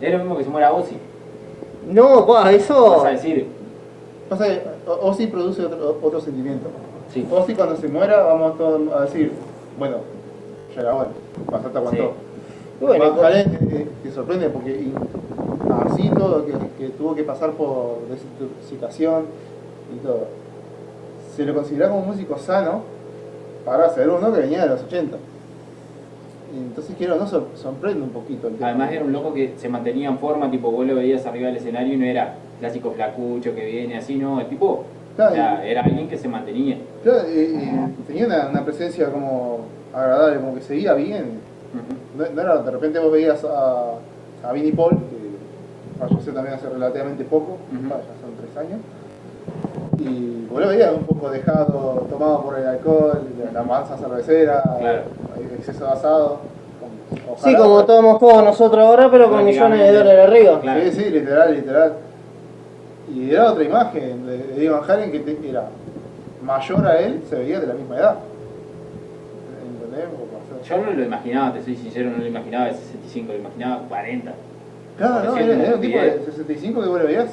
[0.01, 0.97] Es lo mismo que se muera Ozzy.
[1.89, 2.91] No, pa, eso.
[2.97, 3.47] Vas a decir,
[4.29, 6.69] Pasa que O- Ozzy produce otro, otro sentimiento.
[7.13, 7.27] sí.
[7.29, 9.31] Ozzy cuando se muera vamos todos a decir,
[9.77, 9.97] bueno,
[10.73, 11.11] ya era bueno,
[11.51, 12.13] bastante aguantó.
[12.79, 14.91] Y bueno, Van Halen te sorprende porque
[15.85, 19.25] así todo que, que tuvo que pasar por desintoxicación,
[19.93, 20.25] y todo.
[21.35, 22.81] Se lo consideraba como un músico sano
[23.65, 25.17] para ser uno que venía de los 80.
[26.53, 28.69] Entonces quiero, no sor- sorprende un poquito el tema.
[28.69, 31.57] Además era un loco que se mantenía en forma, tipo vos lo veías arriba del
[31.57, 34.83] escenario y no era clásico flacucho que viene así, no, el tipo
[35.15, 36.77] Claro, o sea, era alguien que se mantenía.
[37.03, 37.23] Claro,
[38.07, 39.59] tenía una, una presencia como
[39.93, 41.39] agradable, como que seguía bien.
[42.17, 43.95] No, no era, de repente vos veías a,
[44.43, 47.89] a Vinnie Paul, que falleció también hace relativamente poco, Ujú.
[47.89, 48.79] ya son tres años,
[50.01, 53.21] y lo veías un poco dejado, tomado por el alcohol,
[53.53, 55.01] la mansa cervecera, Claro.
[55.39, 56.39] el exceso de asado.
[57.09, 60.59] como- Sí, ojalá- como tomamos todos nosotros ahora, pero con millones de dólares arriba.
[60.61, 60.81] Claro.
[60.81, 61.93] Sí, sí, literal, literal.
[63.13, 65.65] Y era otra imagen de, de Eddie Van Halen que te- era
[66.41, 68.15] mayor a él, se veía de la misma edad.
[69.65, 70.05] ¿Entendés?
[70.07, 73.39] O sea, Yo no lo imaginaba, te soy sincero, no lo imaginaba de 65, lo
[73.39, 74.31] imaginaba 40.
[74.97, 76.25] Claro, no, era, era un tipo de bien.
[76.25, 77.29] 65 que vos lo veías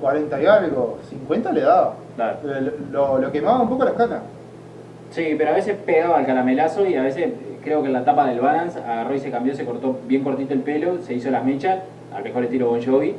[0.00, 1.94] 40 y algo, 50 le daba.
[2.16, 2.38] Claro.
[3.20, 4.20] Lo, quemaba un poco las canas.
[5.10, 8.04] Sí, pero a veces pegaba el caramelazo y a veces eh, creo que en la
[8.04, 11.30] tapa del balance agarró y se cambió, se cortó bien cortito el pelo, se hizo
[11.30, 11.80] las mechas,
[12.14, 13.14] al mejor estilo Bon Jovi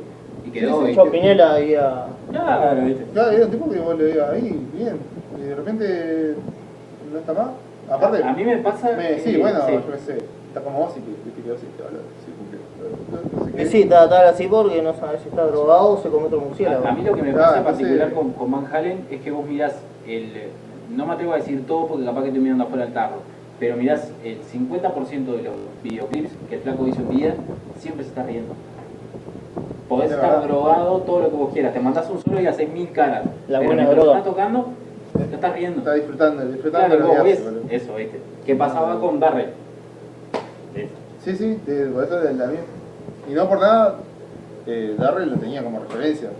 [0.46, 0.82] y quedó.
[0.82, 0.94] Sí, sí.
[0.96, 2.06] Yo Pinela había.
[2.30, 3.04] Claro, ¿viste?
[3.12, 4.98] Claro, era un tipo que vos le veías ahí, bien.
[5.38, 6.34] Y de repente
[7.12, 7.48] no está más.
[7.90, 8.90] Aparte, A mí me pasa.
[8.96, 9.72] me- sí, bueno, sí.
[9.72, 12.32] yo qué sé, está como vos y que, viste que vos y te habla, sí,
[12.36, 12.58] cumple.
[12.58, 12.95] No sé
[13.58, 16.86] Y sí, está así porque no sabes si está drogado o se come otro murciélago.
[16.86, 19.30] A, a mí lo que me pasa en particular con, con Van Halen es que
[19.30, 19.74] vos mirás
[20.06, 20.32] el.
[20.94, 23.16] No me atrevo a decir todo porque capaz que estoy mirando afuera del tarro,
[23.58, 27.34] pero mirás el 50% de los videoclips que el flaco hizo en vida,
[27.78, 28.54] siempre se está riendo.
[29.88, 32.68] Podés De estar drogado, todo lo que vos quieras, te mandás un solo y haces
[32.70, 33.24] mil caras.
[33.48, 34.18] La pero buena droga.
[34.18, 34.66] estás tocando,
[35.16, 35.78] te estás riendo.
[35.78, 38.20] Está disfrutando, disfrutando Claro, lo ves eso, ¿viste?
[38.44, 39.50] ¿Qué pasaba con Darrell?
[41.24, 42.64] Sí, sí, de- por eso es la misma.
[43.28, 43.96] Y no por nada,
[44.66, 46.30] eh, Darrell lo tenía como referencia.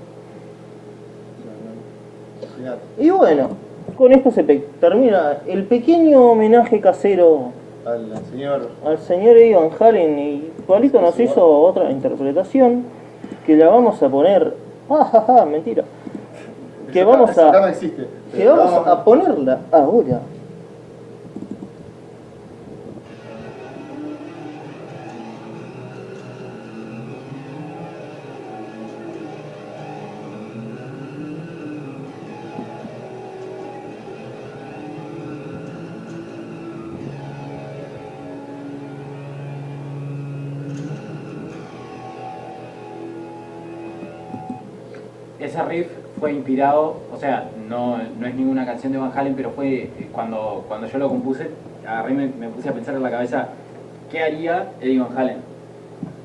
[2.98, 3.50] Y bueno,
[3.96, 7.52] con esto se termina el pequeño homenaje casero
[7.84, 8.68] Al señor.
[8.84, 12.84] al señor Eddie Van Halen y Pablito nos hizo otra interpretación
[13.44, 14.54] que la vamos a poner.
[14.88, 15.84] Ah, ja, ja, mentira.
[16.92, 17.72] Que vamos a-.
[18.34, 20.20] Que vamos a ponerla ahora.
[45.38, 45.88] Ese riff
[46.18, 50.08] fue inspirado, o sea, no, no es ninguna canción de Van Halen, pero fue eh,
[50.12, 51.50] cuando, cuando yo lo compuse,
[52.14, 53.48] me, puse a pensar en la cabeza,
[54.10, 55.36] ¿qué haría Eddie Van Halen?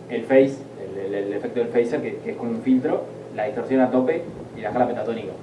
[0.09, 0.57] El face,
[0.95, 3.03] el, efecto del phaser, que, que es con un filtro,
[3.35, 4.23] la distorsión a tope
[4.57, 5.33] y la escala pentatónica.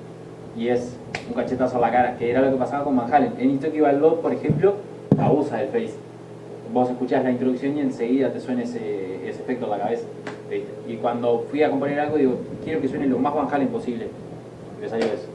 [0.56, 0.96] Y es
[1.28, 3.34] un cachetazo a la cara, que era lo que pasaba con Van Halen.
[3.38, 4.76] En Itoki Baldot, por ejemplo,
[5.18, 6.07] abusa del face.
[6.72, 10.04] Vos escuchás la introducción y enseguida te suena ese, ese efecto en la cabeza.
[10.50, 10.68] ¿viste?
[10.86, 12.34] Y cuando fui a componer algo, digo,
[12.64, 14.08] quiero que suene lo más Van Halen posible.
[14.78, 15.26] Y me salió eso.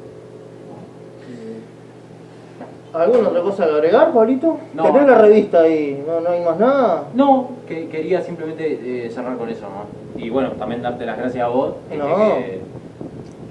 [2.93, 4.57] ¿Alguna otra cosa que agregar, Pablito?
[4.75, 4.83] No.
[4.83, 7.05] Tenés la revista ahí, no, no hay más nada.
[7.15, 10.21] No, que quería simplemente eh, cerrar con eso, ¿no?
[10.23, 11.73] Y bueno, también darte las gracias a vos.
[11.97, 12.05] No.
[12.15, 12.59] que-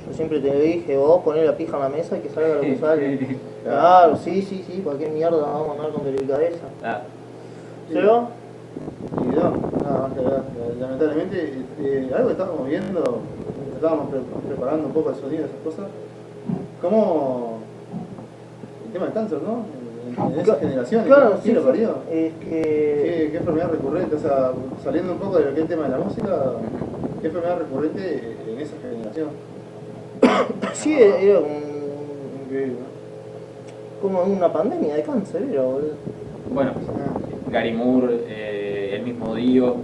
[0.07, 2.61] Yo siempre te dije, vos poné la pija en la mesa y que salga lo
[2.61, 3.19] que sale.
[3.65, 6.65] Claro, sí, sí, sí, cualquier mierda vamos a andar con delicadeza.
[6.85, 7.03] Ah,
[7.93, 8.29] ¿Se va?
[9.21, 9.43] Y no,
[9.85, 10.81] nada más que.
[10.81, 13.19] Lamentablemente, eh, algo que estábamos viendo,
[13.75, 15.87] estábamos pre- preparando un poco el sonido, esas cosas,
[16.81, 17.59] como
[18.87, 19.65] el tema del cáncer, ¿no?
[20.27, 21.95] En, en esa Cla- generación, Claro, ¿quién sí, lo parió?
[22.11, 22.47] Es que...
[22.51, 24.17] ¿Qué, qué enfermedad recurrente?
[24.17, 24.53] O sea,
[24.83, 26.53] saliendo un poco de lo que es el tema de la música,
[27.21, 29.29] ¿qué enfermedad recurrente en esa generación?
[30.75, 31.73] Sí, era un-
[32.47, 32.77] Increíble,
[34.01, 35.93] como una pandemia de cáncer, era, boludo.
[36.53, 37.32] bueno, ¿no?
[37.53, 39.77] Gary Moore, eh, el mismo Dio,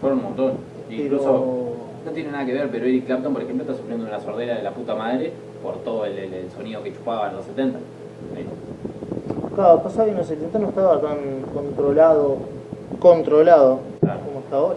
[0.00, 0.52] fueron un montón.
[0.90, 1.72] Incluso,
[2.04, 4.62] no tiene nada que ver, pero Eric Clapton, por ejemplo, está sufriendo una sordera de
[4.62, 5.32] la puta madre
[5.62, 7.78] por todo el, el- el sonido que chupaba en los 70.
[8.36, 9.54] ¿viste?
[9.54, 11.16] Claro, pasaba que en los 70 no estaba tan
[11.52, 12.36] controlado,
[13.00, 14.20] controlado Claro.
[14.26, 14.76] como está ahora.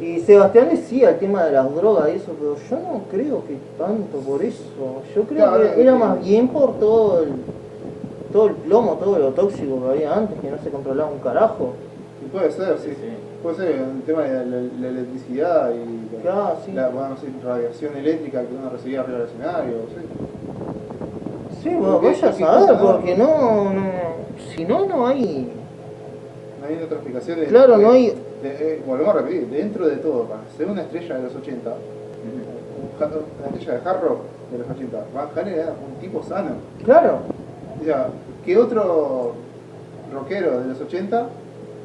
[0.00, 3.56] Y Sebastián decía el tema de las drogas y eso, pero yo no creo que
[3.76, 4.62] tanto por eso.
[5.14, 7.30] Yo creo Claro, que era más bien por todo el,
[8.32, 11.72] todo el plomo, todo lo tóxico que había antes, que no se controlaba un carajo.
[12.24, 12.90] Y puede ser, sí.
[12.90, 13.08] Sí, sí.
[13.42, 16.72] Puede ser el tema de la, la- la electricidad y la, Claro, sí.
[16.72, 19.74] la bueno, no sé, radiación eléctrica que uno recibía arriba del escenario.
[19.94, 21.62] Sí.
[21.62, 23.82] Sí, bueno, Porque- vaya a porque saber, porque no, no,
[24.54, 25.52] si no, no hay...
[26.60, 27.40] No hay otra explicación.
[27.40, 30.66] De, Claro, de- no hay- de- eh, volvemos a repetir, dentro de todo, para ser
[30.68, 31.70] una estrella de los 80,
[33.00, 34.18] la estrella de hard rock
[34.52, 34.98] de los 80.
[35.14, 36.50] Van Halen era un tipo sano.
[36.84, 37.18] Claro.
[37.80, 38.08] O sea,
[38.44, 39.32] ¿qué otro
[40.12, 41.26] rockero de los 80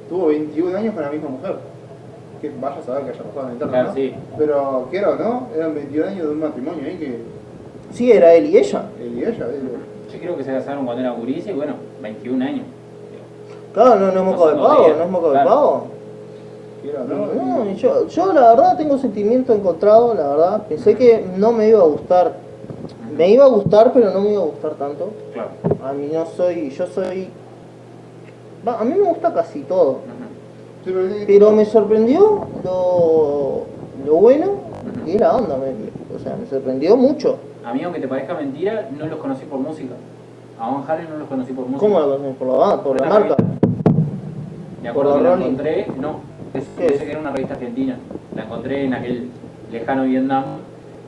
[0.10, 1.56] tuvo 21 años con la misma mujer?
[2.42, 3.94] Que vaya a saber que haya pasado en el internet, Claro, ¿no?
[3.96, 4.14] sí.
[4.38, 7.18] Pero, quiera o no, eran 21 años de un matrimonio ahí que
[7.92, 8.86] Sí, era él y ella.
[9.00, 9.78] él y ella, digo,
[10.12, 12.66] Yo creo que se casaron cuando era guriza y bueno, 21 años.
[13.74, 15.88] Claro, no, no es moco de pavo, no es moco de pavo.
[17.10, 17.74] no.
[17.76, 20.68] Yo, yo la verdad tengo sentimiento encontrado, la verdad.
[20.68, 22.34] Pensé que no me iba a gustar.
[23.18, 25.12] Me iba a gustar, pero no me iba a gustar tanto.
[25.34, 25.50] Claro.
[25.86, 27.28] A mí no soy, yo soy...
[28.68, 29.98] Va, a mí me gusta casi todo.
[31.28, 33.64] Pero me sorprendió lo,
[34.06, 34.52] lo bueno
[35.06, 35.58] y la onda.
[35.58, 37.38] me- o sea, me sorprendió mucho.
[37.66, 39.94] A mí, aunque te parezca mentira, no los conocí por música.
[40.60, 41.80] A Van Halen no los conocí por música.
[41.80, 42.36] ¿Cómo lo conocen?
[42.36, 42.84] ¿Por la, banda?
[42.84, 43.36] ¿Por la marca?
[44.82, 46.20] Me por acuerdo la que la encontré, no,
[46.54, 47.02] es- ¿Qué pensé es?
[47.04, 47.98] que era una revista argentina.
[48.36, 49.30] La encontré en aquel
[49.72, 50.44] lejano Vietnam.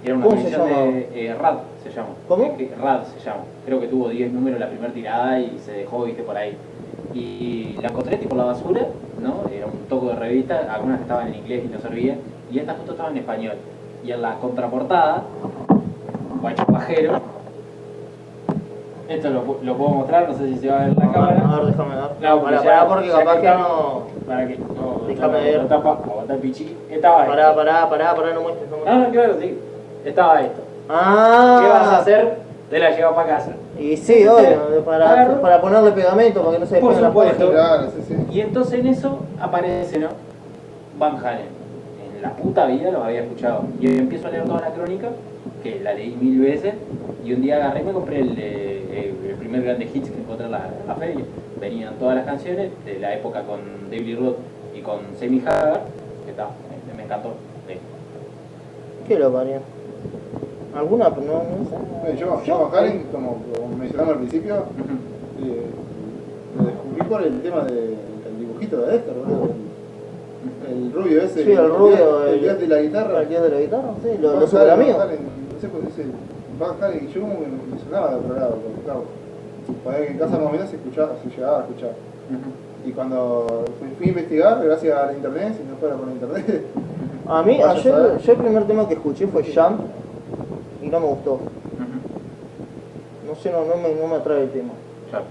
[0.04, 0.82] Era una ¿Cómo se revista llama?
[0.92, 1.56] de eh, RAD,
[1.90, 2.10] se llama.
[2.28, 2.58] ¿Cómo?
[2.58, 3.44] Que- RAD se llama.
[3.66, 6.58] Creo que tuvo 10 números la primera tirada y se dejó, viste, por ahí.
[7.14, 8.82] Y la encontré tipo la basura,
[9.22, 9.50] ¿no?
[9.52, 12.18] Era un toco de revista, algunas que estaban en inglés y no servían,
[12.52, 13.54] y estas justo estaban en español.
[14.04, 15.24] Y en la contraportada,
[16.42, 17.14] guacho pajero,
[19.08, 21.12] esto lo, pu- lo puedo mostrar, no sé si se va a ver en la
[21.12, 21.44] cámara.
[21.48, 22.04] A ver, déjame ver.
[22.22, 24.02] No, para, para, porque capaz que está- no...
[24.26, 25.62] Para que no, Déjame no, ver.
[25.62, 26.76] no tapa, aguanta el pichi.
[26.90, 27.56] Estaba Pará, esto.
[27.56, 29.08] pará, pará, pará, no muestres, no No, muestres.
[29.08, 29.60] no, claro, sí.
[30.04, 30.62] Estaba esto.
[30.90, 32.38] Ah, ¿Qué vas a hacer?
[32.70, 33.52] Te la llevas para casa.
[33.80, 35.42] Y sí, obvio, para, Agarro.
[35.42, 37.52] para ponerle pegamento para que no se Por supuesto.
[37.52, 38.16] Claro, sí, sí.
[38.32, 40.10] Y entonces en eso aparece, ¿no?
[40.98, 41.48] Van Halen.
[42.16, 43.66] En la puta vida los había escuchado.
[43.80, 45.10] Y empiezo a leer toda la crónica,
[45.62, 46.74] que la leí mil veces,
[47.24, 50.46] y un día agarré y me compré el, eh, el primer grande hits que encontré
[50.46, 51.26] en la, en la feria.
[51.60, 53.60] Venían todas las canciones de la época con
[53.92, 54.38] David Lee Roth
[54.76, 55.82] y con Sammy Hagar,
[56.24, 56.48] que está,
[56.88, 57.34] me, me encantó.
[57.68, 57.76] Sí.
[59.08, 59.60] ¿Qué lo parió?
[60.76, 61.10] ¿Alguna?
[61.10, 61.76] No, no sé.
[62.02, 62.72] Bueno, Yo, yo
[63.12, 64.56] como, como mencionamos al principio,
[65.42, 65.66] eh,
[66.58, 67.96] lo descubrí por el tema del
[68.40, 69.50] dibujito de Dexter, boludo.
[70.70, 71.44] El, el rubio ese.
[71.44, 73.22] Sí, el rubio, El, el- de la guitarra.
[73.22, 73.90] ¿El de la guitarra?
[74.04, 74.98] Sí, lo, lo amigo.
[74.98, 75.20] Van Halen,
[75.54, 76.04] No sé por qué ese
[76.60, 79.04] Van Halen y yo me, me sonaba de otro lado, porque claro,
[79.84, 81.92] poner que en casa más o menos se escuchaba, se llegaba a escuchar.
[82.86, 86.14] Y cuando fui, fui a investigar, gracias a la internet, si no fuera por la
[86.14, 86.66] internet,
[87.28, 89.82] A mí, ayer, yo el primer tema que escuché fue Jump
[90.86, 91.40] y no me gustó.
[93.28, 94.74] No sé, no, no, me, no me atrae el tema.
[95.12, 95.24] Ya.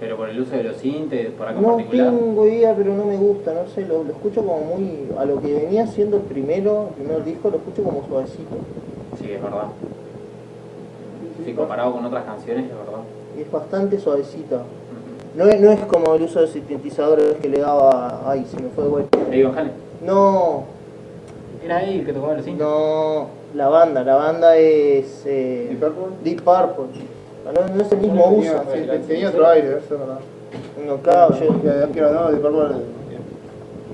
[0.00, 2.10] Pero por el uso de los sintes, por algo No particular.
[2.10, 5.08] tengo idea, pero no me gusta, no sé, lo, lo escucho como muy...
[5.18, 8.56] A lo que venía siendo el primero, el primer disco, lo escucho como suavecito.
[9.18, 9.66] Sí, es verdad.
[11.44, 13.02] Sí, comparado con otras canciones, es verdad.
[13.38, 14.62] Y es bastante suavecita.
[15.36, 18.22] No es, no es como el uso de sintetizadores que le daba...
[18.28, 19.18] Ay, se me fue de vuelta.
[19.18, 19.72] Van Halen.
[20.04, 20.64] No,
[21.64, 22.66] Era ahí el que tocaba los sintes.
[22.66, 25.22] no, la banda, la banda es...
[25.26, 26.16] eh, Deep Purple.
[26.24, 26.84] Deep Purple.
[27.44, 28.62] No, no es el mismo uso.
[29.06, 30.18] tenía otro aire, eso es verdad.
[30.86, 31.92] No, claro, yo...
[31.92, 32.76] Que no, Deep Purple.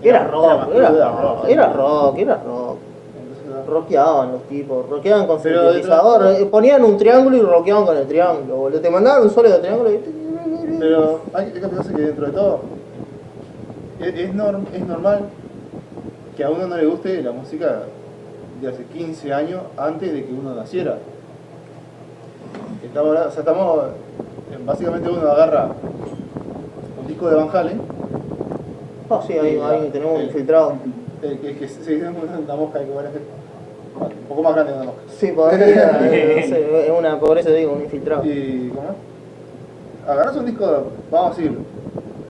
[0.03, 2.77] Era rock, era rock, era rock, era rock.
[3.69, 7.97] Rockeaban los tipos, rockeaban con Pero sintetizador, detrás- eh, ponían un triángulo y rockeaban con
[7.97, 8.81] el triángulo, boludo.
[8.81, 10.01] Te mandaban un solo de triángulo y...
[10.78, 12.61] Pero hay que pensar que dentro de todo
[14.01, 15.20] es, norm- es normal
[16.37, 17.82] que a uno no le guste la música
[18.61, 20.99] de hace 15 años antes de que uno naciera.
[22.85, 23.85] Estamos, o sea, estamos
[24.65, 25.69] básicamente uno agarra
[27.01, 27.81] un disco de Van Halen,
[29.12, 30.74] Ah, sí, ahí, ahí tenemos un infiltrado.
[31.23, 33.09] el que, que se dice una mosca que bueno,
[33.99, 35.01] un poco más grande que una mosca.
[35.19, 38.24] Sí, podría, eh, no sé, es una pobreza, digo, un infiltrado.
[38.24, 38.95] Y, ¿cómo?
[40.07, 41.59] Agarras un disco, vamos a decir,